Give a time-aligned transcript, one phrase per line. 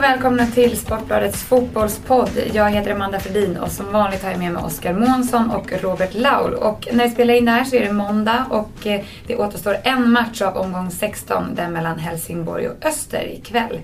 [0.00, 2.30] Hej och välkomna till Sportbladets fotbollspodd.
[2.52, 6.14] Jag heter Amanda Fredin och som vanligt har jag med mig Oskar Månsson och Robert
[6.14, 6.54] Laul.
[6.54, 9.76] Och när vi spelar in det här så är det måndag och eh, det återstår
[9.84, 13.80] en match av omgång 16, den mellan Helsingborg och Öster ikväll.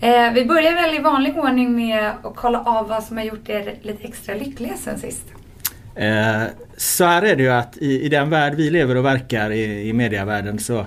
[0.00, 3.48] Eh, vi börjar väl i vanlig ordning med att kolla av vad som har gjort
[3.48, 5.24] er lite extra lyckliga sen sist.
[5.94, 6.42] Eh,
[6.76, 9.88] så här är det ju att i, i den värld vi lever och verkar i,
[9.88, 10.86] i medievärlden så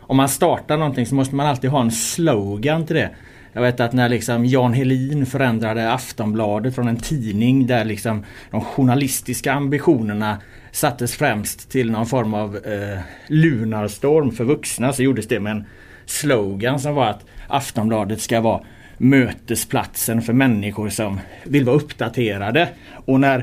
[0.00, 3.10] om man startar någonting så måste man alltid ha en slogan till det.
[3.52, 8.60] Jag vet att när liksom Jan Helin förändrade Aftonbladet från en tidning där liksom de
[8.60, 10.38] journalistiska ambitionerna
[10.72, 15.64] sattes främst till någon form av eh, lunarstorm för vuxna så gjordes det med en
[16.06, 18.60] slogan som var att Aftonbladet ska vara
[18.98, 22.68] mötesplatsen för människor som vill vara uppdaterade.
[22.92, 23.38] Och när,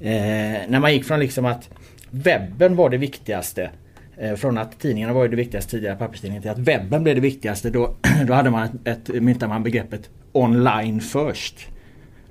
[0.00, 1.68] eh, när man gick från liksom att
[2.10, 3.70] webben var det viktigaste
[4.36, 7.70] från att tidningarna var det viktigaste tidigare, papperstidningen, till att webben blev det viktigaste.
[7.70, 11.68] Då, då hade man ett, ett, myntade man begreppet online först.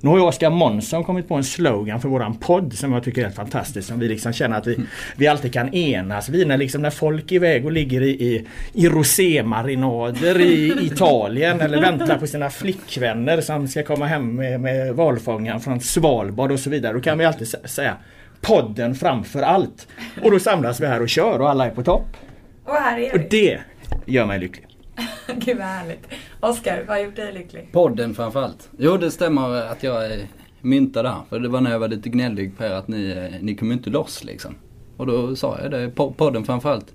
[0.00, 3.20] Nu har ju Oskar Månsson kommit på en slogan för våran podd som jag tycker
[3.20, 3.88] är helt fantastisk.
[3.88, 4.78] Som vi liksom känner att vi,
[5.16, 8.46] vi alltid kan enas vid när, liksom när folk är iväg och ligger i, i,
[8.72, 14.94] i rosémarinader i Italien eller väntar på sina flickvänner som ska komma hem med, med
[14.94, 16.92] valfångaren från Svalbard och så vidare.
[16.92, 17.96] Då kan vi alltid säga
[18.40, 19.88] podden framför allt.
[20.22, 22.16] Och då samlas vi här och kör och alla är på topp.
[22.64, 23.18] Och här är vi.
[23.18, 23.60] Och det
[24.06, 24.66] gör mig lycklig.
[25.34, 26.06] Gud vad härligt.
[26.40, 27.68] Oskar, vad har gjort dig lycklig?
[27.72, 28.70] Podden framförallt.
[28.78, 30.26] Jo det stämmer att jag
[30.60, 31.20] myntade här.
[31.28, 33.90] För det var när jag var lite gnällig på er att ni, ni kom inte
[33.90, 34.54] loss liksom.
[34.96, 36.94] Och då sa jag det, podden framförallt.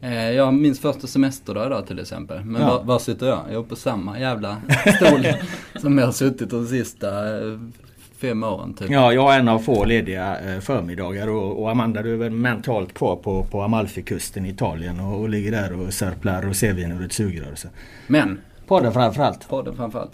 [0.00, 2.44] Eh, jag minns första semesterdag idag till exempel.
[2.44, 2.68] Men ja.
[2.68, 3.40] var, var sitter jag?
[3.50, 4.56] Jag är på samma jävla
[4.96, 5.26] stol
[5.80, 7.58] som jag har suttit de sista eh,
[8.20, 8.90] fem åren typ.
[8.90, 12.30] Ja, jag är en av få lediga eh, förmiddagar och, och Amanda du är väl
[12.30, 17.04] mentalt kvar på, på Amalfikusten i Italien och, och ligger där och sörplar rosévin ur
[17.04, 17.54] ett sugrör.
[17.54, 17.68] Så.
[18.06, 18.40] Men!
[18.66, 19.48] Podden framförallt.
[19.48, 20.12] Podden framförallt.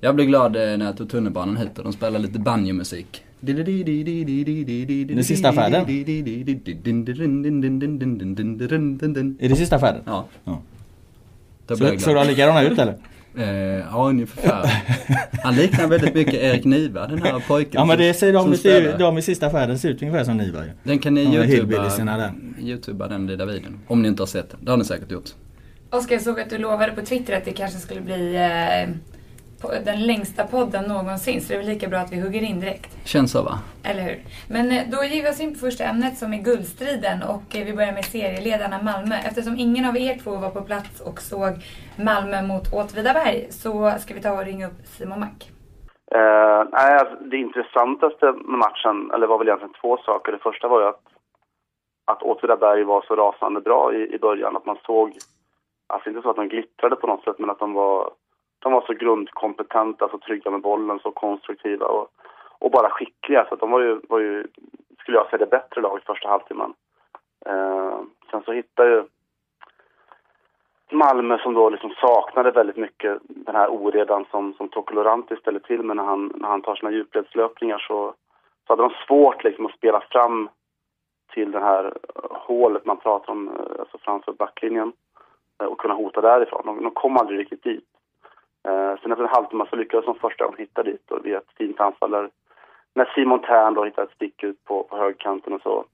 [0.00, 3.24] Jag blev glad eh, när jag tog tunnelbanan hit och de spelade lite banjomusik.
[3.40, 3.64] Den
[5.24, 5.80] sista färden?
[9.40, 10.02] Är det sista färden?
[10.06, 10.24] Ja.
[10.44, 10.62] ja.
[11.68, 12.96] Så, såg de likadana ut eller?
[13.36, 13.46] Eh,
[13.90, 14.70] ja, ungefär.
[15.42, 17.72] Han liknar väldigt mycket Erik Niva, den här pojken.
[17.74, 20.62] Ja, men det ser de, ser, de i sista färden ser ut ungefär som Niva
[20.82, 21.90] Den kan ni youtuba,
[22.58, 23.80] youtuba den lilla videon.
[23.86, 24.64] Om ni inte har sett den.
[24.64, 25.30] Det har ni säkert gjort.
[25.90, 28.94] Oskar, jag såg att du lovade på Twitter att det kanske skulle bli eh,
[29.84, 31.40] den längsta podden någonsin.
[31.40, 33.06] Så det är väl lika bra att vi hugger in direkt.
[33.06, 33.58] Känns så va?
[33.84, 34.18] Eller hur?
[34.48, 37.64] Men eh, då ger vi oss in på första ämnet som är guldstriden och eh,
[37.64, 39.14] vi börjar med serieledarna Malmö.
[39.28, 41.52] Eftersom ingen av er två var på plats och såg
[41.96, 45.50] Malmö mot Åtvidaberg så ska vi ta och ringa upp Simon Mack.
[46.14, 50.32] Uh, nej, alltså, det intressantaste med matchen, eller var väl egentligen två saker.
[50.32, 51.04] Det första var ju att,
[52.04, 54.56] att Åtvidaberg var så rasande bra i, i början.
[54.56, 55.12] Att man såg,
[55.86, 58.10] alltså inte så att de glittrade på något sätt, men att de var
[58.62, 62.08] de var så grundkompetenta, så trygga med bollen, så konstruktiva och,
[62.58, 63.46] och bara skickliga.
[63.48, 64.46] Så de var ju, var ju,
[64.98, 66.74] skulle jag säga, det bättre laget första halvtimmen.
[67.46, 68.00] Eh,
[68.30, 69.04] sen så hittade ju
[70.90, 75.82] Malmö som då liksom saknade väldigt mycket den här oredan som, som Tokoloranti ställer till
[75.82, 78.14] med när han, när han tar sina djupledslöpningar så,
[78.66, 80.48] så hade de svårt liksom att spela fram
[81.34, 81.94] till det här
[82.30, 84.92] hålet man pratar om, eh, alltså framför backlinjen
[85.62, 86.62] eh, och kunna hota därifrån.
[86.64, 87.84] De, de kom aldrig riktigt dit.
[88.68, 91.52] Eh, sen efter en halvtimme så lyckades de första gången hitta dit och via ett
[91.58, 92.30] fint anfall
[92.94, 95.84] när Simon Tern då hittade ett stick ut på, på högkanten och så.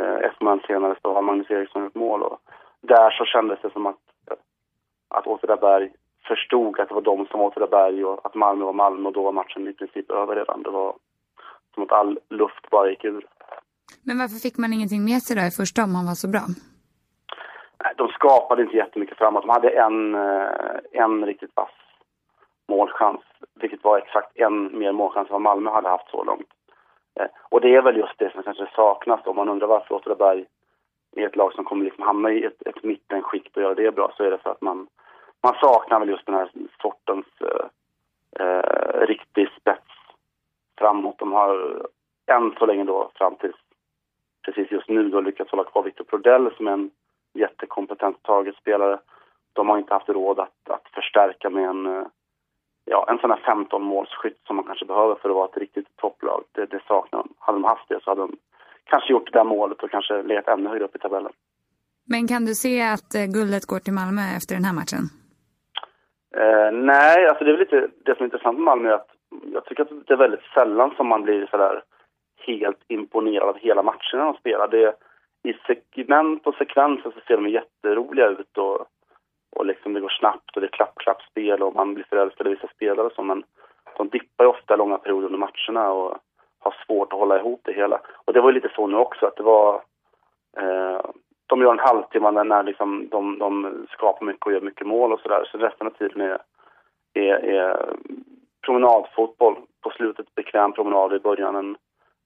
[0.00, 2.40] Eh, ett moment senare så har Magnus Eriksson gjort mål och
[2.80, 4.00] där så kändes det som att,
[5.08, 5.92] att Åtvidaberg
[6.28, 9.22] förstod att det var de som var Åtvidaberg och att Malmö var Malmö och då
[9.22, 10.62] var matchen i princip över redan.
[10.62, 10.94] Det var
[11.74, 13.26] som att all luft bara gick ur.
[14.04, 16.44] Men varför fick man ingenting med sig då i första om han var så bra?
[17.96, 19.42] De skapade inte jättemycket framåt.
[19.42, 21.70] De hade en, eh, en riktigt vass
[22.70, 23.20] målchans,
[23.54, 26.50] vilket var exakt en mer målchans än vad Malmö hade haft så långt.
[27.20, 30.44] Eh, och det är väl just det som kanske saknas om man undrar varför Åtvidaberg
[31.16, 34.12] är ett lag som kommer liksom hamna i ett, ett mittenskikt och göra det bra
[34.16, 34.86] så är det för att man,
[35.42, 36.50] man saknar väl just den här
[36.82, 37.66] sortens eh,
[38.46, 39.92] eh, riktig spets
[40.78, 41.18] framåt.
[41.18, 41.82] De har
[42.26, 43.52] än så länge då fram till
[44.44, 46.90] precis just nu då lyckats hålla kvar Victor Prodell som är en
[47.32, 48.98] jättekompetent taget spelare.
[49.52, 52.06] De har inte haft råd att, att förstärka med en eh,
[52.90, 55.96] ja, en sån här 15 målsskytt som man kanske behöver för att vara ett riktigt
[55.96, 56.44] topplag.
[56.52, 57.34] Det, det saknar de.
[57.38, 58.36] Hade de haft det så hade de
[58.84, 61.32] kanske gjort det där målet och kanske legat ännu högre upp i tabellen.
[62.04, 65.04] Men kan du se att eh, guldet går till Malmö efter den här matchen?
[66.36, 69.10] Eh, nej, alltså det är lite det som är intressant med Malmö är att
[69.52, 71.82] jag tycker att det är väldigt sällan som man blir sådär
[72.46, 74.68] helt imponerad av hela matcherna de spelar.
[74.68, 74.94] Det,
[75.42, 78.86] I segment och sekvenser så ser de jätteroliga ut och
[79.56, 82.68] och liksom det går snabbt och det är klapp-klapp-spel och man blir förälskad i vissa
[82.68, 83.44] spelare och så, men
[83.96, 86.18] de dippar ju ofta långa perioder under matcherna och
[86.58, 88.00] har svårt att hålla ihop det hela.
[88.24, 89.74] Och det var ju lite så nu också, att det var...
[90.56, 91.00] Eh,
[91.46, 95.12] de gör en halvtimme när, när liksom de, de skapar mycket och gör mycket mål
[95.12, 96.38] och sådär, så resten av tiden är,
[97.14, 97.96] är, är
[98.64, 99.56] promenadfotboll.
[99.82, 101.76] På slutet bekväm promenad, i början en,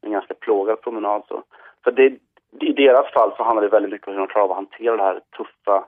[0.03, 1.23] en ganska plågad promenad.
[1.29, 1.43] Så.
[1.85, 2.19] För det,
[2.61, 4.97] i deras fall så handlar det väldigt mycket om hur de klarar av att hantera
[4.97, 5.85] det här tuffa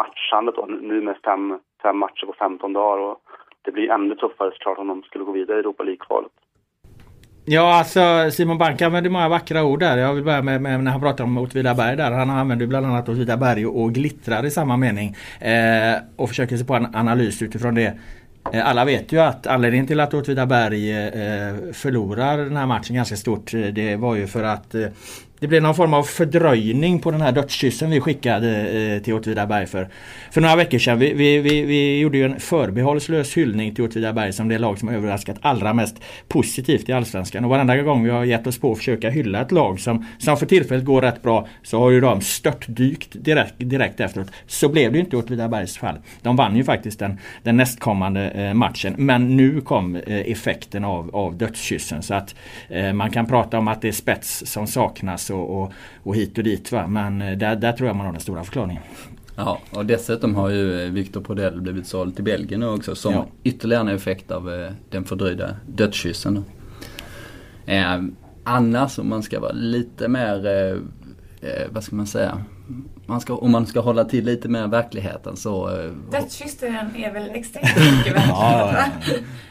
[0.00, 2.98] matchandet och nu med fem, fem matcher på 15 dagar.
[2.98, 3.16] Och
[3.64, 6.32] det blir ännu tuffare såklart om de skulle gå vidare i Europa League-kvalet.
[7.46, 9.98] Ja alltså Simon Bank använder många vackra ord där.
[9.98, 12.10] Jag vill börja med, med när han pratar om Åtvidaberg där.
[12.10, 15.14] Han använder bland annat Åtvidaberg och, och glittrar i samma mening.
[15.40, 17.98] Eh, och försöker sig på en analys utifrån det.
[18.52, 23.16] Eh, alla vet ju att anledningen till att Åtvidaberg eh, förlorar den här matchen ganska
[23.16, 24.86] stort eh, det var ju för att eh,
[25.40, 29.66] det blev någon form av fördröjning på den här dödskyssen vi skickade eh, till Åtvidaberg
[29.66, 29.88] för,
[30.30, 30.98] för några veckor sedan.
[30.98, 34.88] Vi, vi, vi, vi gjorde ju en förbehållslös hyllning till Åtvidaberg som det lag som
[34.88, 35.96] har överraskat allra mest
[36.28, 37.44] positivt i Allsvenskan.
[37.44, 40.36] Och varenda gång vi har gett oss på att försöka hylla ett lag som, som
[40.36, 44.28] för tillfället går rätt bra så har ju de störtdykt direkt, direkt efteråt.
[44.46, 45.96] Så blev det ju inte i Åtvidabergs fall.
[46.22, 48.94] De vann ju faktiskt den, den nästkommande eh, matchen.
[48.98, 52.02] Men nu kom eh, effekten av, av dödskyssen.
[52.02, 52.34] Så att
[52.68, 55.72] eh, man kan prata om att det är spets som saknas och, och,
[56.02, 56.72] och hit och dit.
[56.72, 56.86] Va?
[56.86, 58.82] Men eh, där, där tror jag man har den stora förklaringen.
[59.36, 63.26] Ja, och dessutom har ju Victor Podell blivit såld till Belgien nu också som ja.
[63.42, 66.44] ytterligare en effekt av eh, den fördröjda dödskyssen.
[67.66, 68.02] Eh,
[68.44, 70.78] annars om man ska vara lite mer, eh,
[71.50, 72.44] eh, vad ska man säga,
[73.06, 75.68] man ska, om man ska hålla till lite mer verkligheten så...
[75.68, 78.28] Eh, Dödskyssen är väl extremt mycket verklighet?
[78.28, 78.86] ja,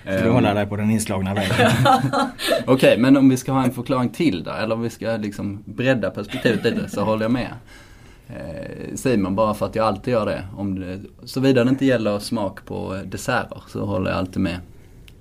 [0.06, 0.32] ja.
[0.32, 1.72] Hålla dig på den inslagna vägen?
[2.66, 5.18] Okej, okay, men om vi ska ha en förklaring till då, eller om vi ska
[5.18, 7.54] liksom bredda perspektivet lite, så håller jag med.
[8.28, 10.44] Eh, Simon, bara för att jag alltid gör det.
[10.58, 14.60] Om det såvida det inte gäller smak på desserter så håller jag alltid med.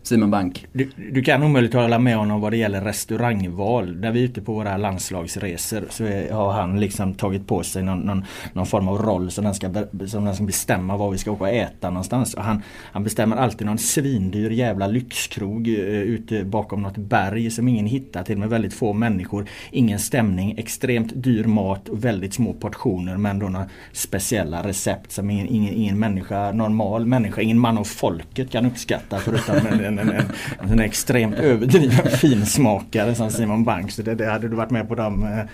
[0.02, 0.66] Simon Bank.
[0.72, 3.96] Du, du, kan omöjligt hålla med honom vad det gäller restaurangval.
[3.96, 7.82] När vi är ute på våra landslagsresor så är, har han liksom tagit på sig
[7.82, 9.72] någon, någon, någon form av roll som den, ska,
[10.06, 12.34] som den ska bestämma var vi ska åka och äta någonstans.
[12.34, 12.62] Och han,
[12.92, 18.22] han bestämmer alltid någon svindyr jävla lyxkrog uh, ute bakom något berg som ingen hittar
[18.22, 19.46] till med väldigt få människor.
[19.70, 25.30] Ingen stämning, extremt dyr mat och väldigt små portioner men då några speciella recept som
[25.30, 29.56] ingen, ingen, ingen människa, normal människa, ingen man av folket kan uppskatta förutom
[29.98, 30.24] en, en,
[30.60, 33.90] en, en extremt överdriven finsmakare som Simon Bank.
[33.90, 35.44] Så det, det hade du varit med på de eh,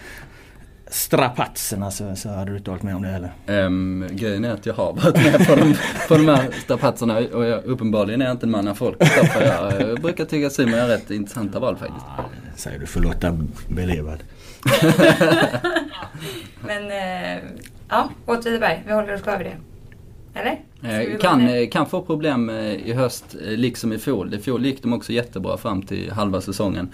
[0.90, 3.32] strapatserna så, så hade du inte varit med om det heller.
[3.46, 5.74] Um, grejen är att jag har varit med på de,
[6.08, 9.04] på de här strapatserna och jag, uppenbarligen är jag inte en man av folk.
[9.04, 12.06] För jag, jag brukar tycka att Simon gör rätt intressanta val faktiskt.
[12.16, 12.24] Ja,
[12.56, 13.38] säger du för Lotta
[13.68, 14.22] belevad.
[16.60, 17.42] Men eh,
[17.88, 19.56] ja, Åtvidaberg, vi håller oss kvar vid det.
[20.38, 20.60] Eller?
[20.82, 24.34] Eh, kan, eh, kan få problem eh, i höst liksom i fjol.
[24.34, 26.88] I fjol gick de också jättebra fram till halva säsongen.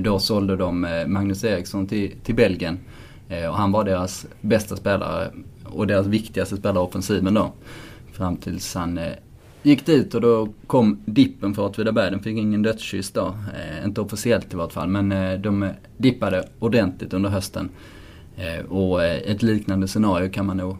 [0.00, 2.78] Då sålde de Magnus Eriksson till, till Belgien.
[3.48, 5.30] Och han var deras bästa spelare
[5.64, 7.52] och deras viktigaste spelare offensiven då.
[8.12, 9.00] Fram tills han
[9.62, 12.10] gick dit och då kom dippen för Åtvidaberg.
[12.10, 13.34] Den fick ingen dödskyss då.
[13.84, 15.08] inte officiellt i vart fall men
[15.42, 17.68] de dippade ordentligt under hösten.
[18.68, 20.76] Och ett liknande scenario kan man nog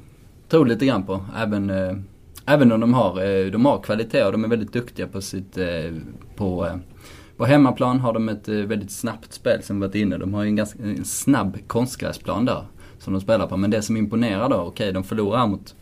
[0.50, 1.20] Tror lite grann på.
[1.36, 1.96] Även, eh,
[2.46, 5.58] även om de har, eh, de har kvalitet och de är väldigt duktiga på sitt,
[5.58, 5.92] eh,
[6.36, 6.76] på, eh,
[7.36, 10.18] på hemmaplan har de ett eh, väldigt snabbt spel som varit inne.
[10.18, 12.64] De har ju en ganska en snabb konstgräsplan där
[12.98, 13.56] som de spelar på.
[13.56, 15.74] Men det som imponerar då, okej okay, de förlorar mot,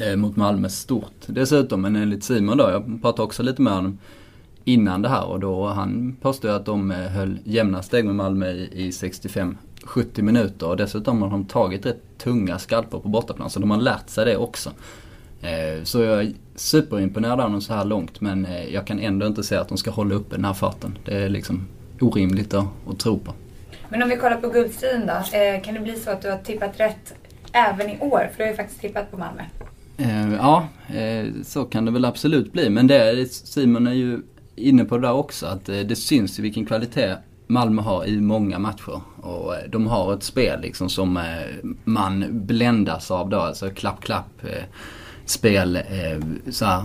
[0.00, 1.82] eh, mot Malmö stort dessutom.
[1.82, 3.98] Men enligt Simon då, jag pratade också lite med honom
[4.64, 8.50] innan det här och då han påstod att de eh, höll jämna steg med Malmö
[8.50, 13.50] i, i 65 70 minuter och dessutom har de tagit rätt tunga skalper på bortaplan
[13.50, 14.70] så de har lärt sig det också.
[15.42, 19.26] Eh, så jag är superimponerad av dem så här långt men eh, jag kan ändå
[19.26, 20.98] inte säga att de ska hålla uppe den här farten.
[21.04, 21.66] Det är liksom
[22.00, 23.32] orimligt att, att tro på.
[23.88, 25.36] Men om vi kollar på guldstriden då.
[25.38, 27.14] Eh, kan det bli så att du har tippat rätt
[27.52, 28.30] även i år?
[28.30, 29.42] För du har ju faktiskt tippat på Malmö.
[30.40, 30.68] Ja,
[31.44, 32.70] så kan det väl absolut bli.
[32.70, 34.22] Men det, Simon är ju
[34.56, 35.46] inne på det där också.
[35.46, 37.16] Att det syns ju vilken kvalitet
[37.50, 39.00] Malmö har i många matcher.
[39.16, 41.22] Och eh, de har ett spel liksom som eh,
[41.84, 43.36] man bländas av då.
[43.36, 45.76] Alltså klapp-klapp-spel.
[45.76, 45.82] Eh,
[46.50, 46.82] så här,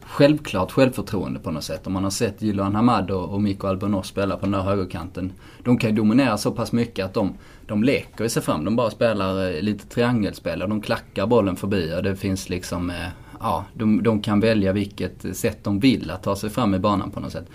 [0.00, 1.86] självklart självförtroende på något sätt.
[1.86, 5.32] Om man har sett Gylan Hamad och, och Mikko Albonos spela på den där högerkanten.
[5.62, 7.34] De kan ju dominera så pass mycket att de,
[7.66, 8.64] de leker sig fram.
[8.64, 12.92] De bara spelar lite triangelspel och de klackar bollen förbi och det finns liksom,
[13.40, 17.10] ja, de, de kan välja vilket sätt de vill att ta sig fram i banan
[17.10, 17.46] på något sätt.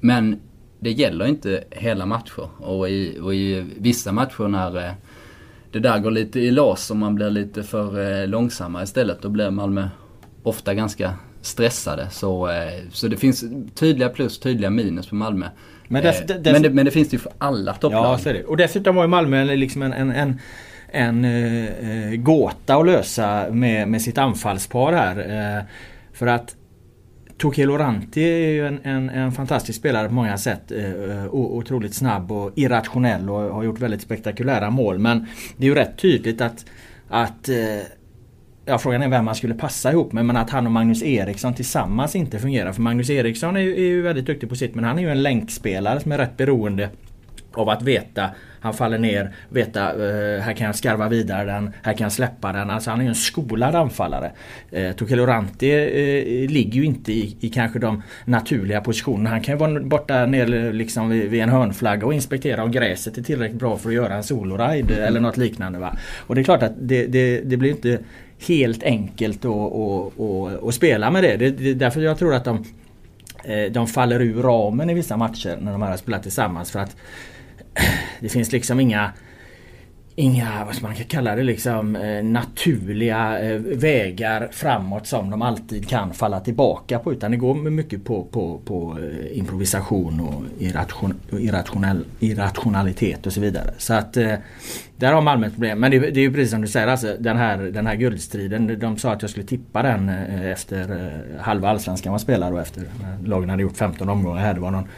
[0.00, 0.40] Men
[0.80, 2.48] det gäller inte hela matcher.
[2.58, 4.94] Och i, och i vissa matcher när,
[5.72, 9.22] det där går lite i lås om man blir lite för eh, långsamma istället.
[9.22, 9.88] Då blir Malmö
[10.42, 12.10] ofta ganska stressade.
[12.10, 13.44] Så, eh, så det finns
[13.74, 15.46] tydliga plus, tydliga minus på Malmö.
[15.88, 18.04] Men, dess, dess, men, det, men, det, finns det ju för alla topplag.
[18.04, 18.44] Ja, så är det.
[18.44, 20.40] Och dessutom var ju Malmö liksom en, en, en
[20.92, 25.18] en eh, gåta att lösa med, med sitt anfallspar här.
[25.18, 25.64] Eh,
[26.12, 26.56] för att
[27.38, 30.72] Toki Loranti är ju en, en, en, fantastisk spelare på många sätt.
[30.72, 34.98] Eh, eh otroligt snabb och irrationell och har gjort väldigt spektakulära mål.
[34.98, 35.26] Men
[35.56, 36.64] det är ju rätt tydligt att,
[37.08, 37.56] att eh,
[38.64, 41.54] Ja, frågan är vem man skulle passa ihop med men att han och Magnus Eriksson
[41.54, 42.72] tillsammans inte fungerar.
[42.72, 45.10] För Magnus Eriksson är ju, är ju väldigt duktig på sitt men han är ju
[45.10, 46.90] en länkspelare som är rätt beroende
[47.52, 51.92] av att veta han faller ner, veta eh, här kan jag skarva vidare den, här
[51.92, 52.70] kan jag släppa den.
[52.70, 54.32] Alltså han är ju en skolad anfallare.
[54.70, 59.30] Eh, uh, Tokelo Ranti eh, ligger ju inte i, i, kanske de naturliga positionerna.
[59.30, 63.18] Han kan ju vara borta nere liksom vid, vid en hörnflagga och inspektera om gräset
[63.18, 65.08] är tillräckligt bra för att göra en soloride mm.
[65.08, 65.78] eller något liknande.
[65.78, 65.98] Va?
[66.26, 67.98] Och det är klart att det, det, det blir inte
[68.48, 71.36] helt enkelt att spela med det.
[71.36, 71.50] det.
[71.50, 72.64] Det är därför jag tror att de
[73.70, 76.70] de faller ur ramen i vissa matcher när de här har spelat tillsammans.
[76.70, 76.96] För att
[78.20, 79.12] det finns liksom inga
[80.18, 85.88] inga, vad man kan kalla det, liksom eh, naturliga eh, vägar framåt som de alltid
[85.88, 87.12] kan falla tillbaka på.
[87.12, 93.40] Utan det går mycket på, på, på eh, improvisation och irration, irrationell, irrationalitet och så
[93.40, 93.74] vidare.
[93.78, 94.12] Så att
[94.96, 95.80] där har Malmö ett problem.
[95.80, 98.78] Men det, det är ju precis som du säger, alltså, den, här, den här guldstriden.
[98.78, 100.08] De sa att jag skulle tippa den
[100.52, 102.82] efter halva allsvenskan var spelare och efter
[103.24, 104.54] lagen hade gjort 15 omgångar här.
[104.54, 104.88] Det var någon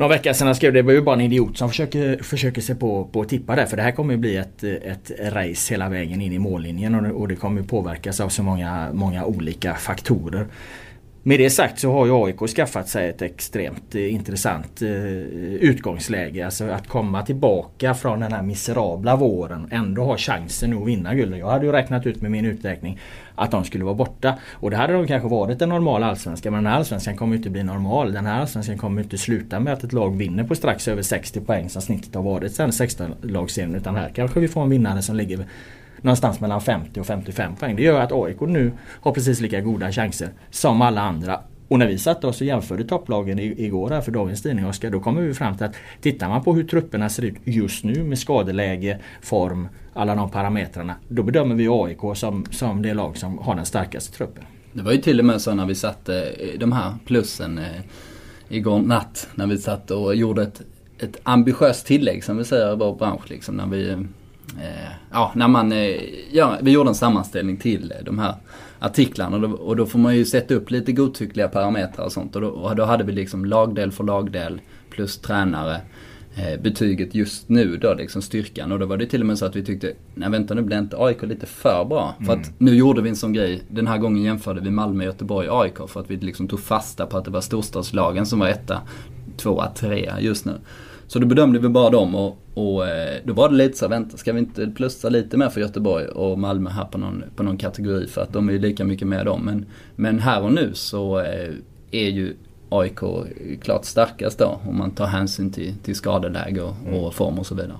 [0.00, 2.74] någon vecka sedan jag skrev det var ju bara en idiot som försöker, försöker sig
[2.74, 5.88] på, på att tippa där, För det här kommer ju bli ett, ett race hela
[5.88, 9.74] vägen in i mållinjen och det, och det kommer påverkas av så många, många olika
[9.74, 10.46] faktorer.
[11.22, 16.44] Med det sagt så har ju AIK skaffat sig ett extremt eh, intressant eh, utgångsläge.
[16.44, 21.36] Alltså att komma tillbaka från den här miserabla våren ändå ha chansen att vinna guld.
[21.36, 22.98] Jag hade ju räknat ut med min uträkning
[23.34, 24.38] att de skulle vara borta.
[24.52, 26.50] Och det hade de kanske varit en normal allsvenska.
[26.50, 28.12] Men den här allsvenskan kommer inte bli normal.
[28.12, 31.40] Den här allsvenskan kommer inte sluta med att ett lag vinner på strax över 60
[31.40, 33.74] poäng som snittet har varit sen 16 lagsserien.
[33.74, 35.46] Utan här kanske vi får en vinnare som ligger
[36.02, 37.76] någonstans mellan 50 och 55 poäng.
[37.76, 41.40] Det gör att AIK nu har precis lika goda chanser som alla andra.
[41.68, 45.00] Och när vi satte oss och jämförde topplagen igår här för dagens tidning Oskar, då
[45.00, 48.18] kommer vi fram till att tittar man på hur trupperna ser ut just nu med
[48.18, 50.94] skadeläge, form, alla de parametrarna.
[51.08, 54.44] Då bedömer vi AIK som, som det lag som har den starkaste truppen.
[54.72, 57.80] Det var ju till och med så när vi satte eh, de här plussen eh,
[58.48, 59.28] igår natt.
[59.34, 60.62] När vi satt och gjorde ett,
[60.98, 63.30] ett ambitiöst tillägg som vi säger i vår bransch.
[63.30, 63.98] Liksom, när vi eh,
[65.12, 65.96] ja, när man, eh,
[66.32, 68.34] ja, vi gjorde en sammanställning till de här
[68.78, 72.36] artiklarna och då, och då får man ju sätta upp lite godtyckliga parametrar och sånt.
[72.36, 75.80] Och då, och då hade vi liksom lagdel för lagdel plus tränare.
[76.34, 78.72] Eh, betyget just nu då, liksom styrkan.
[78.72, 80.78] Och då var det till och med så att vi tyckte, nej vänta nu blir
[80.78, 82.14] inte AIK lite för bra?
[82.18, 82.26] Mm.
[82.26, 85.48] För att nu gjorde vi en sån grej, den här gången jämförde vi Malmö, Göteborg,
[85.50, 85.88] AIK.
[85.88, 88.80] För att vi liksom tog fasta på att det var storstadslagen som var etta,
[89.36, 90.52] tvåa, trea just nu.
[91.10, 93.90] Så då bedömde vi bara dem och, och eh, då var det lite så här,
[93.90, 97.42] vänta, ska vi inte plussa lite mer för Göteborg och Malmö här på någon, på
[97.42, 99.44] någon kategori för att de är ju lika mycket med dem.
[99.44, 101.54] Men, men här och nu så eh,
[101.90, 102.36] är ju
[102.68, 102.98] AIK
[103.62, 107.54] klart starkast då om man tar hänsyn till, till skadeläge och, och form och så
[107.54, 107.76] vidare.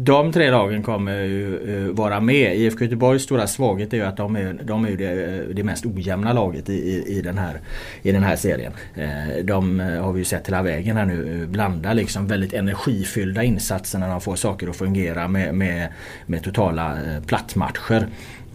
[0.00, 2.56] De tre lagen kommer ju eh, vara med.
[2.56, 5.86] IFK Göteborgs stora svaghet är ju att de är, de är det, eh, det mest
[5.86, 7.60] ojämna laget i, i, i, den, här,
[8.02, 8.72] i den här serien.
[8.94, 13.98] Eh, de har vi ju sett hela vägen här nu blanda liksom väldigt energifyllda insatser
[13.98, 15.88] när de får saker att fungera med, med,
[16.26, 18.06] med totala plattmatcher.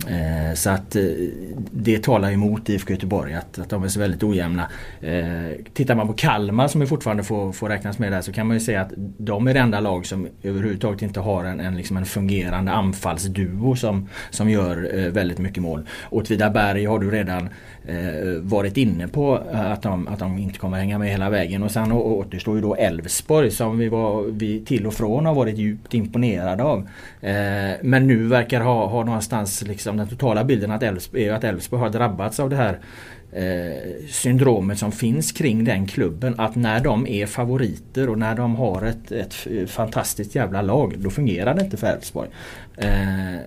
[0.08, 1.04] Eh, så att eh,
[1.72, 4.70] det talar emot IFK Göteborg att, att de är så väldigt ojämna.
[5.02, 8.48] Eh, tittar man på Kalmar som vi fortfarande får, får räknas med där så kan
[8.48, 11.78] man ju säga att de är det enda lag som överhuvudtaget inte har en, en,
[11.78, 15.88] liksom en fungerande anfallsduo som, som gör eh, väldigt mycket mål.
[16.10, 17.50] Åtvidaberg har du redan
[17.86, 21.64] Eh, varit inne på eh, att de, att de inte kommer hänga med hela vägen.
[21.64, 25.58] Och sen återstår ju då Elfsborg som vi, var, vi till och från har varit
[25.58, 26.80] djupt imponerade av.
[27.22, 31.82] Eh, men nu verkar ha, ha någonstans liksom den totala bilden att Elfsborg, att Elfsborg
[31.82, 32.80] har drabbats av det här
[33.32, 36.40] eh, syndromet som finns kring den klubben.
[36.40, 39.36] Att när de är favoriter och när de har ett, ett
[39.72, 42.30] fantastiskt jävla lag, då fungerar det inte för Elfsborg.
[42.78, 42.88] Eh,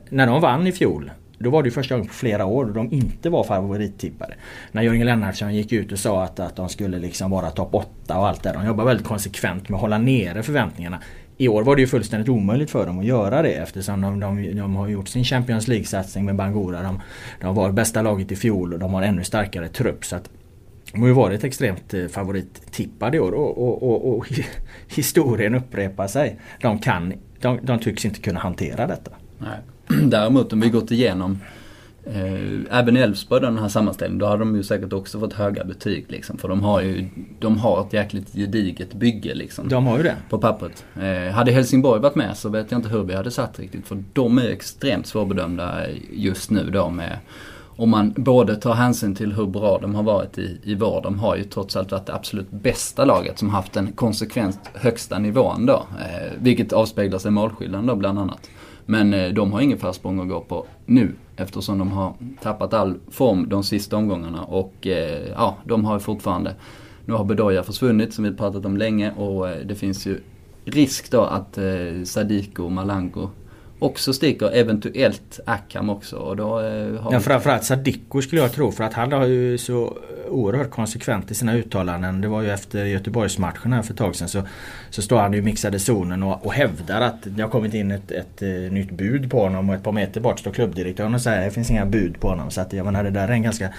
[0.08, 2.92] när de vann i fjol då var det första gången på flera år då de
[2.92, 4.34] inte var favorittippade.
[4.72, 8.18] När Jörgen Lennartsson gick ut och sa att, att de skulle liksom vara topp 8
[8.18, 8.52] och allt det.
[8.52, 11.00] De jobbar väldigt konsekvent med att hålla nere förväntningarna.
[11.36, 14.56] I år var det ju fullständigt omöjligt för dem att göra det eftersom de, de,
[14.56, 16.82] de har gjort sin Champions League-satsning med Bangura.
[16.82, 17.00] De,
[17.40, 20.04] de var bästa laget i fjol och de har ännu starkare trupp.
[20.04, 20.30] Så att
[20.92, 24.32] de har ju varit extremt eh, favorittippade i år och, och, och, och
[24.94, 26.40] historien upprepar sig.
[26.60, 29.10] De, kan, de, de tycks inte kunna hantera detta.
[29.38, 29.58] Nej.
[30.02, 31.38] Däremot om vi gått igenom
[32.04, 36.06] eh, även Elfsborg den här sammanställningen, då har de ju säkert också fått höga betyg
[36.08, 36.38] liksom.
[36.38, 39.68] För de har ju, de har ett jäkligt gediget bygge liksom.
[39.68, 40.16] De har ju det.
[40.30, 40.84] På pappret.
[41.00, 43.86] Eh, hade Helsingborg varit med så vet jag inte hur vi hade satt riktigt.
[43.86, 47.18] För de är extremt svårbedömda just nu då med
[47.76, 51.02] om man både tar hänsyn till hur bra de har varit i, i vår.
[51.02, 55.18] De har ju trots allt varit det absolut bästa laget som haft den konsekvent högsta
[55.18, 55.86] nivån då.
[56.00, 58.50] Eh, vilket avspeglar sig i målskillnaden då bland annat.
[58.86, 62.98] Men eh, de har ingen försprång att gå på nu eftersom de har tappat all
[63.10, 66.54] form de sista omgångarna och eh, ja, de har fortfarande
[67.04, 70.20] nu har Bedoya försvunnit som vi pratat om länge och eh, det finns ju
[70.64, 73.30] risk då att eh, Sadiko Malango
[73.78, 76.16] också sticker, eventuellt Akam också.
[76.16, 79.58] Och då, eh, har ja, framförallt Sadiko skulle jag tro för att han har ju
[79.58, 82.20] så oerhört konsekvent i sina uttalanden.
[82.20, 84.42] Det var ju efter Göteborgsmatchen här för ett tag sedan så,
[84.90, 87.90] så står han ju i mixade zonen och, och hävdar att det har kommit in
[87.90, 91.14] ett, ett, ett eh, nytt bud på honom och ett par meter bort står klubbdirektören
[91.14, 92.50] och säger att det finns inga bud på honom.
[92.50, 93.70] Så att jag menar det där är en ganska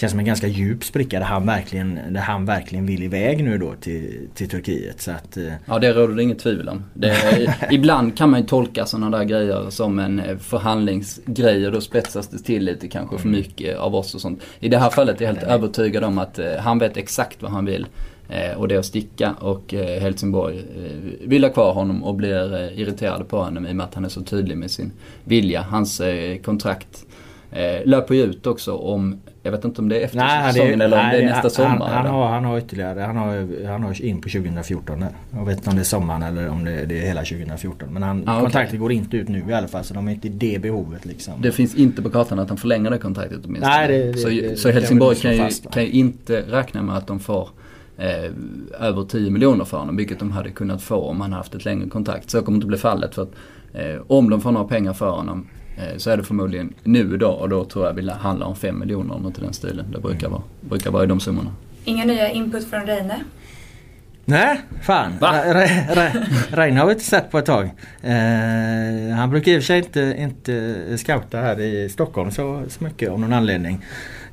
[0.00, 3.58] Känns som en ganska djup spricka där han verkligen, där han verkligen vill iväg nu
[3.58, 5.00] då till, till Turkiet.
[5.00, 6.84] Så att, eh, ja det råder det inget tvivel om.
[6.94, 7.16] Det,
[7.70, 12.28] ibland kan man ju tolka sådana där grejer som en eh, förhandlingsgrej och då spetsas
[12.28, 13.40] det till lite kanske för mm.
[13.40, 14.42] mycket av oss och sånt.
[14.60, 17.50] I det här fallet är jag helt övertygad om att eh, han vet exakt vad
[17.50, 17.86] han vill.
[18.56, 20.64] och det är att sticka och Helsingborg
[21.24, 24.08] vill ha kvar honom och blir irriterade på honom i och med att han är
[24.08, 24.92] så tydlig med sin
[25.24, 25.62] vilja.
[25.62, 26.02] Hans
[26.44, 27.04] kontrakt
[27.52, 30.78] eh, löper ju ut också om, jag vet inte om det är efter nej, säsongen
[30.78, 31.88] det, eller om nej, det är nästa sommar.
[31.88, 35.56] Han, han, har, han har ytterligare, han har, han har in på 2014 Jag vet
[35.56, 37.88] inte om det är sommaren eller om det, det är hela 2014.
[37.92, 38.78] Men han, ah, kontraktet okay.
[38.78, 41.34] går inte ut nu i alla fall så de är inte i det behovet liksom.
[41.42, 43.76] Det finns inte på kartan att han förlänger det kontraktet åtminstone.
[43.76, 47.06] Nej, det, det, så, det, så Helsingborg kan ju, kan ju inte räkna med att
[47.06, 47.48] de får
[47.98, 48.30] eh,
[48.80, 49.96] över 10 miljoner för honom.
[49.96, 52.30] Vilket de hade kunnat få om han haft ett längre kontrakt.
[52.30, 53.14] Så kommer inte bli fallet.
[53.14, 53.34] för att
[53.72, 55.46] eh, Om de får några pengar för honom
[55.96, 59.14] så är det förmodligen nu då och då tror jag det handlar om 5 miljoner
[59.14, 59.86] eller något i den stilen.
[59.92, 61.50] Det brukar vara, brukar vara i de summorna.
[61.84, 63.14] Inga nya input från Reine?
[64.24, 65.12] Nej, fan.
[65.20, 66.12] Re, re,
[66.50, 67.64] Reine har vi inte sett på ett tag.
[68.02, 72.84] Eh, han brukar i och för sig inte, inte scouta här i Stockholm så, så
[72.84, 73.84] mycket av någon anledning.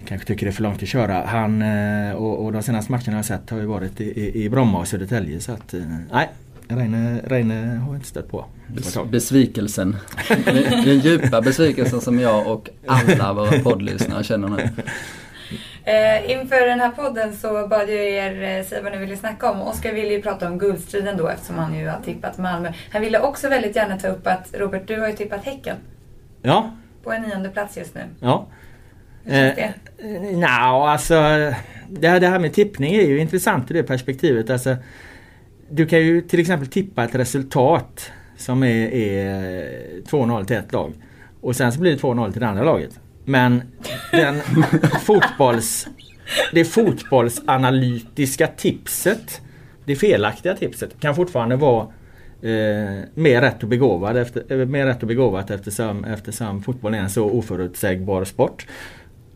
[0.05, 1.25] Kanske tycker det är för långt att köra.
[1.25, 4.43] Han, eh, och, och de senaste matcherna jag har sett har ju varit i, i,
[4.43, 5.39] i Bromma och Södertälje.
[5.39, 6.29] Så att, eh, nej,
[6.67, 8.45] Reine, Reine har jag inte stött på.
[8.67, 9.95] Bes, besvikelsen.
[10.85, 14.69] Den djupa besvikelsen som jag och alla våra poddlyssnare känner nu.
[15.83, 19.51] Eh, inför den här podden så bad jag er eh, säga vad ni ville snacka
[19.51, 19.61] om.
[19.61, 22.71] Oskar ville ju prata om guldstriden då eftersom han ju har tippat Malmö.
[22.91, 25.77] Han ville också väldigt gärna ta upp att Robert, du har ju tippat Häcken.
[26.41, 26.71] Ja.
[27.03, 28.01] På en nionde plats just nu.
[28.19, 28.47] Ja.
[29.23, 29.73] Hur känns det?
[29.97, 31.13] Eh, Nja, alltså
[31.89, 34.49] det här, det här med tippning är ju intressant i det perspektivet.
[34.49, 34.75] Alltså,
[35.69, 40.93] du kan ju till exempel tippa ett resultat som är, är 2-0 till ett lag.
[41.41, 42.99] Och sen så blir det 2-0 till det andra laget.
[43.25, 43.61] Men
[44.11, 44.41] den
[45.01, 45.87] fotbolls,
[46.53, 49.41] det fotbollsanalytiska tipset,
[49.85, 51.81] det felaktiga tipset, kan fortfarande vara
[52.41, 56.97] eh, mer, rätt och begåvad efter, eh, mer rätt och begåvat eftersom, eftersom fotboll är
[56.97, 58.67] en så oförutsägbar sport.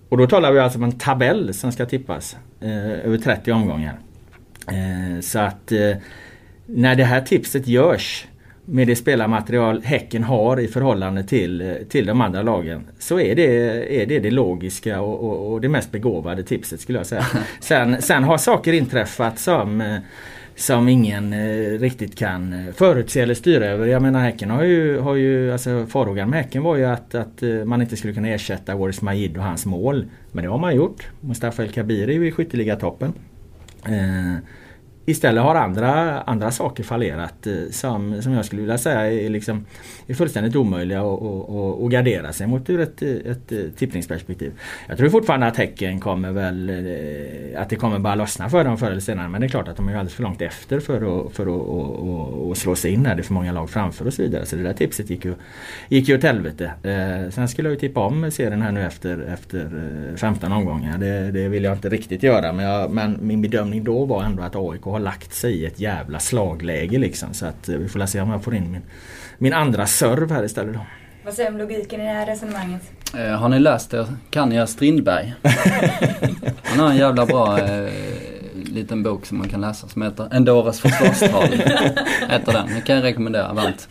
[0.10, 4.00] Och då talar vi alltså om en tabell som ska tippas eh, över 30 omgångar.
[4.68, 5.92] Eh, så att eh,
[6.66, 8.28] när det här tipset görs
[8.66, 13.36] med det spelarmaterial Häcken har i förhållande till, eh, till de andra lagen så är
[13.36, 17.26] det är det, det logiska och, och, och det mest begåvade tipset skulle jag säga.
[17.60, 20.00] Sen, sen har saker inträffat som
[20.56, 23.88] som ingen eh, riktigt kan förutse eller styra över.
[23.88, 27.44] Jag menar Häcken har ju, har ju alltså farhågan med Häcken var ju att, att
[27.66, 30.06] man inte skulle kunna ersätta Waris Majid och hans mål.
[30.32, 31.08] Men det har man gjort.
[31.22, 33.14] Mustafa El Kabiri i skytteligatoppen.
[33.86, 34.42] Eh,
[35.06, 39.66] Istället har andra, andra saker fallerat eh, som, som jag skulle vilja säga är, liksom,
[40.08, 44.52] är fullständigt omöjliga att, gardera sig mot ur ett, ett, eh, tippningsperspektiv.
[44.88, 48.78] Jag tror fortfarande att Häcken kommer väl eh, att det kommer bara lossna för dem
[48.78, 50.96] förr eller senare men det är klart att de är alldeles för långt efter för
[50.96, 51.68] att, för att
[52.48, 53.16] och, slå sig in här.
[53.16, 54.46] Det är för många lag framför och så vidare.
[54.46, 55.34] Så det där tipset gick ju,
[55.90, 56.72] gick ju åt helvete.
[57.32, 59.70] Sen skulle jag ju tippa om serien här nu efter, efter
[60.16, 60.98] 15 omgångar.
[60.98, 64.44] Det, det vill jag inte riktigt göra men, jag, men min bedömning då var ändå
[64.44, 67.34] att AIK har lagt sig i ett jävla slagläge liksom.
[67.34, 68.82] Så att eh, vi får se om jag får in min,
[69.38, 70.86] min andra serv här istället då.
[71.26, 72.82] Vad säger du om logiken i det här resonemanget?
[73.18, 74.08] Eh, har ni läst det?
[74.30, 75.34] Kanja Strindberg?
[76.64, 77.90] Han har en jävla bra eh,
[78.54, 81.44] liten bok som man kan läsa som heter Endoras försvarstal.
[82.30, 82.68] heter den.
[82.76, 83.88] Det kan jag rekommendera varmt.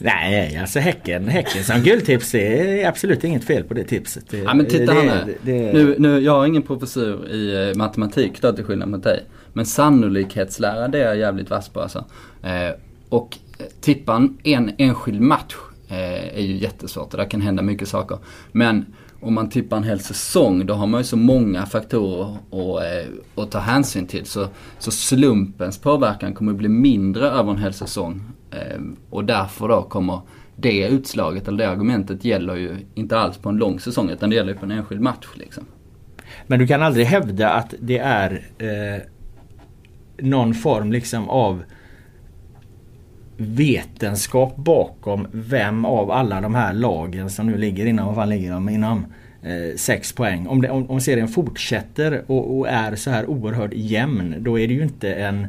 [0.00, 4.24] Nej, alltså Häcken, häcken som guldtips det är absolut inget fel på det tipset.
[4.30, 5.72] Det, ja, men titta det, här nu.
[5.72, 6.18] Nu, nu.
[6.18, 9.24] Jag har ingen professur i eh, matematik då till skillnad mot dig.
[9.52, 12.04] Men sannolikhetslära det är jag jävligt vass på alltså.
[12.42, 12.70] Eh,
[13.08, 13.38] och
[13.80, 15.56] tippa en enskild match
[15.88, 18.18] eh, är ju jättesvårt och där kan hända mycket saker.
[18.52, 18.86] Men
[19.20, 23.42] om man tippar en hel säsong då har man ju så många faktorer att, eh,
[23.42, 24.26] att ta hänsyn till.
[24.26, 24.46] Så,
[24.78, 28.22] så slumpens påverkan kommer att bli mindre över en hel säsong.
[28.50, 28.80] Eh,
[29.10, 30.20] och därför då kommer
[30.56, 34.36] det utslaget, eller det argumentet gäller ju inte alls på en lång säsong utan det
[34.36, 35.26] gäller ju på en enskild match.
[35.34, 35.64] Liksom.
[36.46, 39.02] Men du kan aldrig hävda att det är eh,
[40.18, 41.62] någon form liksom av
[43.36, 48.52] vetenskap bakom vem av alla de här lagen som nu ligger inom, vad fan ligger
[48.52, 49.06] de inom?
[49.42, 50.46] Eh, sex poäng.
[50.46, 54.68] Om, det, om, om serien fortsätter och, och, är så här oerhört jämn då är
[54.68, 55.48] det ju inte en Eh,